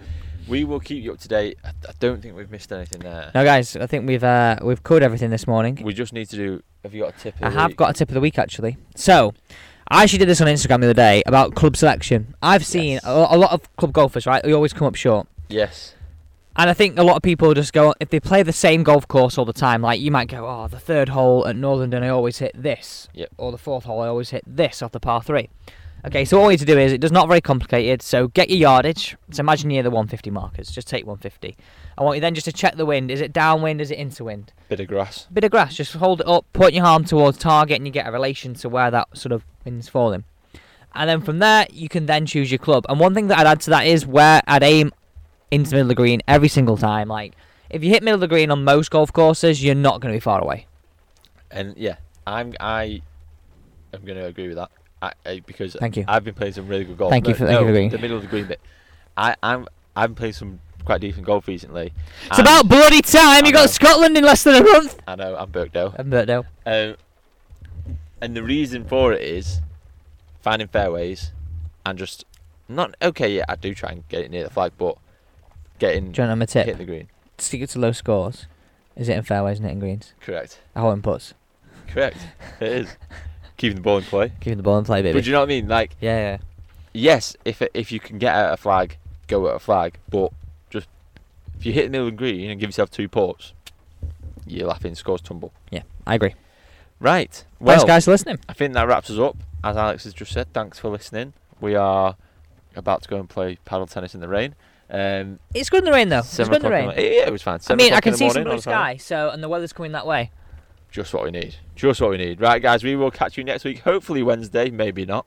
we 0.49 0.65
will 0.65 0.81
keep 0.81 1.03
you 1.03 1.13
up 1.13 1.19
to 1.21 1.29
date. 1.29 1.59
I, 1.65 1.69
I 1.69 1.93
don't 2.01 2.23
think 2.23 2.37
we've 2.37 2.51
missed 2.51 2.73
anything 2.73 3.01
there. 3.01 3.31
No, 3.35 3.45
guys, 3.45 3.77
I 3.77 3.87
think 3.87 4.07
we've 4.07 4.25
uh, 4.25 4.57
we've 4.63 4.83
covered 4.83 5.03
everything 5.03 5.31
this 5.31 5.47
morning. 5.47 5.81
We 5.83 5.93
just 5.95 6.13
need 6.13 6.29
to 6.31 6.37
do. 6.37 6.63
Have 6.83 6.95
you 6.95 7.03
got 7.03 7.15
a 7.17 7.19
tip? 7.19 7.35
Of 7.37 7.43
I 7.43 7.51
the 7.51 7.59
have 7.61 7.71
week? 7.71 7.77
got 7.77 7.91
a 7.91 7.93
tip 7.95 8.09
of 8.11 8.15
the 8.15 8.21
week 8.21 8.39
actually. 8.39 8.77
So, 8.95 9.35
I 9.89 10.03
actually 10.05 10.21
did 10.21 10.29
this 10.29 10.41
on 10.41 10.47
Instagram 10.47 10.81
the 10.81 10.87
other 10.87 10.95
day 10.95 11.23
about 11.27 11.55
club 11.55 11.77
selection. 11.77 12.35
I've 12.43 12.65
seen 12.65 12.95
Yes. 12.95 13.05
a, 13.05 13.11
a 13.31 13.37
lot 13.37 13.53
of 13.53 13.75
club 13.77 13.93
golfers, 13.93 14.27
right? 14.27 14.43
They 14.43 14.53
always 14.53 14.73
come 14.73 14.87
up 14.87 14.95
short. 14.95 15.27
Yes. 15.49 15.95
And 16.59 16.71
I 16.71 16.75
think 16.75 16.99
a 16.99 17.03
lot 17.03 17.17
of 17.17 17.23
people 17.23 17.53
just 17.53 17.75
go 17.75 17.93
if 18.01 18.09
they 18.09 18.19
play 18.19 18.43
the 18.43 18.53
same 18.53 18.83
golf 18.83 19.07
course 19.09 19.37
all 19.37 19.45
the 19.45 19.53
time. 19.53 19.83
Like 19.83 20.01
you 20.01 20.11
might 20.11 20.29
go, 20.29 20.47
oh, 20.47 20.69
the 20.69 20.79
third 20.79 21.11
hole 21.11 21.47
at 21.47 21.55
Northern, 21.55 21.93
and 21.93 22.03
I 22.03 22.09
always 22.09 22.39
hit 22.39 22.53
this, 22.55 23.09
Yep. 23.13 23.29
or 23.37 23.53
the 23.53 23.59
fourth 23.59 23.85
hole, 23.85 24.01
I 24.01 24.07
always 24.09 24.31
hit 24.31 24.43
this 24.47 24.81
off 24.81 24.93
the 24.93 25.01
par 25.01 25.23
three. 25.23 25.51
Okay, 26.07 26.25
so 26.25 26.39
what 26.39 26.47
we 26.47 26.53
need 26.53 26.61
to 26.61 26.67
do 26.67 26.79
is 26.79 26.93
it 26.93 27.01
does 27.01 27.11
not 27.11 27.27
very 27.27 27.41
complicated. 27.41 28.01
So 28.01 28.29
get 28.29 28.49
your 28.49 28.59
yardage. 28.59 29.17
So 29.33 29.41
imagine 29.41 29.71
you're 29.71 29.83
the 29.83 29.91
150 29.91 30.31
markers. 30.31 30.71
Just 30.71 30.87
take 30.87 31.05
150. 31.05 31.57
I 31.99 32.03
want 32.05 32.17
you 32.17 32.21
then 32.21 32.35
just 32.35 32.45
to 32.45 32.53
check 32.53 32.77
the 32.77 32.87
wind. 32.87 33.11
Is 33.11 33.21
it 33.21 33.33
downwind? 33.33 33.81
Is 33.81 33.91
it 33.91 33.99
into 33.99 34.23
wind? 34.23 34.53
Bit 34.69 34.79
of 34.79 34.87
grass. 34.87 35.27
Bit 35.33 35.43
of 35.43 35.51
grass. 35.51 35.75
Just 35.75 35.95
hold 35.95 36.21
it 36.21 36.29
up, 36.29 36.45
point 36.53 36.75
your 36.75 36.87
arm 36.87 37.05
towards 37.05 37.39
target, 37.39 37.79
and 37.79 37.87
you 37.87 37.93
get 37.93 38.07
a 38.07 38.13
relation 38.13 38.55
to 38.55 38.69
where 38.69 38.89
that 38.93 39.17
sort 39.19 39.33
of 39.33 39.45
wind's 39.65 39.89
falling. 39.89 40.23
And 40.95 41.11
then 41.11 41.23
from 41.23 41.41
there, 41.41 41.67
you 41.73 41.89
can 41.89 42.07
then 42.07 42.25
choose 42.25 42.53
your 42.53 42.59
club. 42.59 42.87
And 42.89 43.01
one 43.01 43.13
thing 43.13 43.27
that 43.27 43.39
I'd 43.39 43.47
add 43.47 43.61
to 43.63 43.71
that 43.71 43.87
is 43.87 44.07
where 44.07 44.43
I'd 44.47 44.63
aim 44.63 44.93
into 45.51 45.73
middle 45.73 45.83
of 45.83 45.89
the 45.89 45.95
green 45.97 46.23
every 46.29 46.49
single 46.49 46.77
time. 46.77 47.09
Like, 47.09 47.35
if 47.69 47.83
you 47.83 47.91
hit 47.91 48.05
middle 48.05 48.15
of 48.15 48.21
the 48.21 48.29
green 48.29 48.53
on 48.53 48.63
most 48.63 48.93
golf 48.93 49.13
courses, 49.13 49.63
you're 49.63 49.75
not 49.75 50.01
going 50.01 50.13
to 50.13 50.17
be 50.17 50.21
far 50.21 50.41
away. 50.41 50.67
And 51.51 51.77
yeah, 51.77 51.97
I'm. 52.29 52.55
I. 52.61 53.03
am 53.93 54.05
going 54.05 54.19
to 54.19 54.27
agree 54.27 54.47
with 54.47 54.57
that. 54.57 54.71
I, 55.03 55.13
I, 55.25 55.41
because 55.47 55.75
Thank 55.79 55.97
you. 55.97 56.05
I've 56.09 56.25
been 56.25 56.35
playing 56.35 56.55
some 56.55 56.67
really 56.69 56.85
good 56.85 56.97
golf. 56.99 57.11
Thank 57.11 57.27
you 57.27 57.35
No, 57.35 57.39
for- 57.39 57.47
thank 57.47 57.61
you 57.61 57.65
for 57.67 57.69
agreeing. 57.71 57.91
The 57.91 57.99
middle 57.99 58.17
of 58.17 58.23
the 58.23 58.29
green 58.29 58.47
bit. 58.47 58.61
I, 59.17 59.37
I'm. 59.43 59.67
I've 59.95 60.11
been 60.11 60.15
playing 60.17 60.33
some 60.35 60.61
quite 60.85 61.01
decent 61.01 61.27
golf 61.27 61.47
recently. 61.49 61.93
It's 62.27 62.39
about 62.39 62.69
bloody 62.69 63.03
time. 63.03 63.23
I 63.27 63.37
You 63.39 63.53
know. 63.53 63.61
got 63.63 63.71
Scotland 63.71 64.17
in 64.17 64.25
less 64.25 64.43
than 64.45 64.55
a 64.57 64.63
month. 64.65 64.99
I 65.07 65.17
know. 65.17 65.37
I'm 65.37 65.51
Birkdale. 65.51 65.95
And 65.99 66.11
Birkdale. 66.11 66.45
Um, 66.65 66.97
and 68.21 68.37
the 68.37 68.43
reason 68.43 68.85
for 68.85 69.13
it 69.13 69.23
is 69.23 69.61
finding 70.41 70.69
fairways 70.69 71.33
and 71.85 71.99
just 71.99 72.25
not 72.69 72.95
okay. 73.03 73.37
Yeah, 73.37 73.45
I 73.49 73.57
do 73.57 73.75
try 73.75 73.91
and 73.91 74.09
get 74.09 74.23
it 74.23 74.31
near 74.31 74.45
the 74.45 74.51
flag, 74.51 74.73
but 74.79 74.97
getting 75.79 76.13
Do 76.13 76.23
you 76.23 76.29
want 76.29 76.43
a 76.43 76.47
hitting 76.59 76.73
tip? 76.73 76.79
the 76.79 76.85
green. 76.85 77.09
Stick 77.39 77.61
it 77.63 77.71
to 77.71 77.79
low 77.79 77.93
scores. 77.93 78.47
Is 78.97 79.09
it 79.11 79.17
in 79.17 79.23
fairways 79.25 79.59
and 79.59 79.67
hitting 79.67 79.81
greens? 79.81 80.15
Correct. 80.21 80.61
I 80.75 80.81
hold 80.81 80.95
in 80.95 81.03
puts. 81.03 81.35
Correct. 81.89 82.17
it 82.61 82.69
is 82.73 82.97
keeping 83.57 83.77
the 83.77 83.83
ball 83.83 83.99
in 83.99 84.05
play. 84.05 84.33
Keeping 84.41 84.57
the 84.59 84.63
ball 84.63 84.79
in 84.79 84.85
play, 84.85 85.03
baby. 85.03 85.13
But 85.19 85.25
do 85.25 85.31
you 85.31 85.33
know 85.35 85.41
what 85.41 85.47
I 85.47 85.49
mean? 85.49 85.69
Like, 85.69 85.97
yeah, 86.01 86.19
yeah. 86.19 86.39
yes, 86.93 87.37
if 87.45 87.63
if 87.75 87.91
you 87.93 88.01
can 88.01 88.19
get 88.19 88.35
out 88.35 88.53
a 88.53 88.57
flag, 88.57 88.97
go 89.29 89.49
at 89.49 89.55
a 89.57 89.59
flag. 89.59 89.99
But 90.09 90.33
just 90.71 90.89
if 91.59 91.67
you 91.67 91.73
hit 91.73 91.85
the 91.85 91.91
middle 91.91 92.07
of 92.09 92.13
the 92.15 92.17
green 92.19 92.51
and 92.51 92.61
give 92.61 92.69
yourself 92.69 92.91
two 92.91 93.09
ports, 93.09 93.53
you're 94.47 94.69
laughing. 94.69 94.95
Scores 94.95 95.21
tumble. 95.21 95.53
Yeah, 95.71 95.83
I 96.07 96.15
agree. 96.15 96.35
Right. 97.01 97.45
Well, 97.61 97.77
Thanks, 97.79 97.89
guys, 97.89 98.05
for 98.07 98.13
listening. 98.13 98.39
I 98.49 98.53
think 98.55 98.73
that 98.75 98.87
wraps 98.89 99.11
us 99.11 99.19
up. 99.19 99.37
As 99.63 99.77
Alex 99.77 100.05
has 100.05 100.15
just 100.15 100.33
said, 100.33 100.53
thanks 100.53 100.79
for 100.79 100.89
listening. 100.89 101.33
We 101.61 101.75
are 101.75 102.17
about 102.75 103.03
to 103.03 103.09
go 103.09 103.19
and 103.19 103.29
play 103.29 103.59
paddle 103.65 103.87
tennis 103.87 104.15
in 104.15 104.21
the 104.21 104.29
rain. 104.29 104.55
Um, 104.89 105.41
It's 105.55 105.69
good 105.69 105.79
in 105.81 105.85
the 105.87 105.93
rain, 105.93 106.09
though. 106.09 106.19
It's 106.21 106.37
good 106.37 106.55
in 106.57 106.63
the 106.63 106.71
rain. 106.71 106.89
the- 106.95 107.03
yeah, 107.03 107.27
it 107.27 107.33
was 107.33 107.43
fine. 107.43 107.59
I 107.69 107.75
mean, 107.75 107.93
I 107.93 108.01
can 108.01 108.15
see 108.15 108.31
some 108.31 108.45
blue 108.45 108.61
sky, 108.61 108.97
so 108.99 109.31
and 109.31 109.43
the 109.43 109.49
weather's 109.49 109.73
coming 109.73 109.93
that 109.93 110.07
way. 110.07 110.31
Just 110.91 111.13
what 111.13 111.25
we 111.25 111.31
need. 111.31 111.57
Just 111.75 112.01
what 112.01 112.11
we 112.11 112.17
need. 112.17 112.41
Right, 112.41 112.63
guys. 112.63 112.83
We 112.83 112.97
will 112.97 113.11
catch 113.11 113.37
you 113.37 113.45
next 113.45 113.65
week. 113.65 113.81
Hopefully 113.81 114.23
Wednesday, 114.23 114.71
maybe 114.71 115.05
not. 115.05 115.27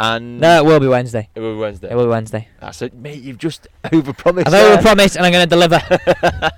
And 0.00 0.40
No, 0.40 0.58
it 0.58 0.64
will 0.64 0.80
be 0.80 0.88
Wednesday. 0.88 1.28
it 1.36 1.40
will 1.40 1.54
be 1.54 1.60
Wednesday. 1.60 1.88
It 1.90 1.94
will 1.94 2.04
be 2.04 2.10
Wednesday. 2.10 2.48
That's 2.60 2.82
it, 2.82 2.94
mate. 2.94 3.22
You've 3.22 3.38
just 3.38 3.68
overpromised. 3.84 4.46
I've 4.46 4.50
there. 4.52 4.76
overpromised 4.78 5.16
and 5.16 5.24
I'm 5.26 5.32
going 5.32 5.48
to 5.48 5.50
deliver. 5.50 6.50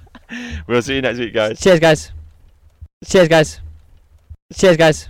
we'll 0.67 0.81
see 0.81 0.95
you 0.95 1.03
next 1.03 1.19
week, 1.19 1.35
guys. 1.35 1.61
Cheers, 1.61 1.81
guys. 1.81 2.13
Cheers, 3.05 3.29
guys. 3.29 3.61
Cheers, 4.55 4.77
guys. 4.79 5.09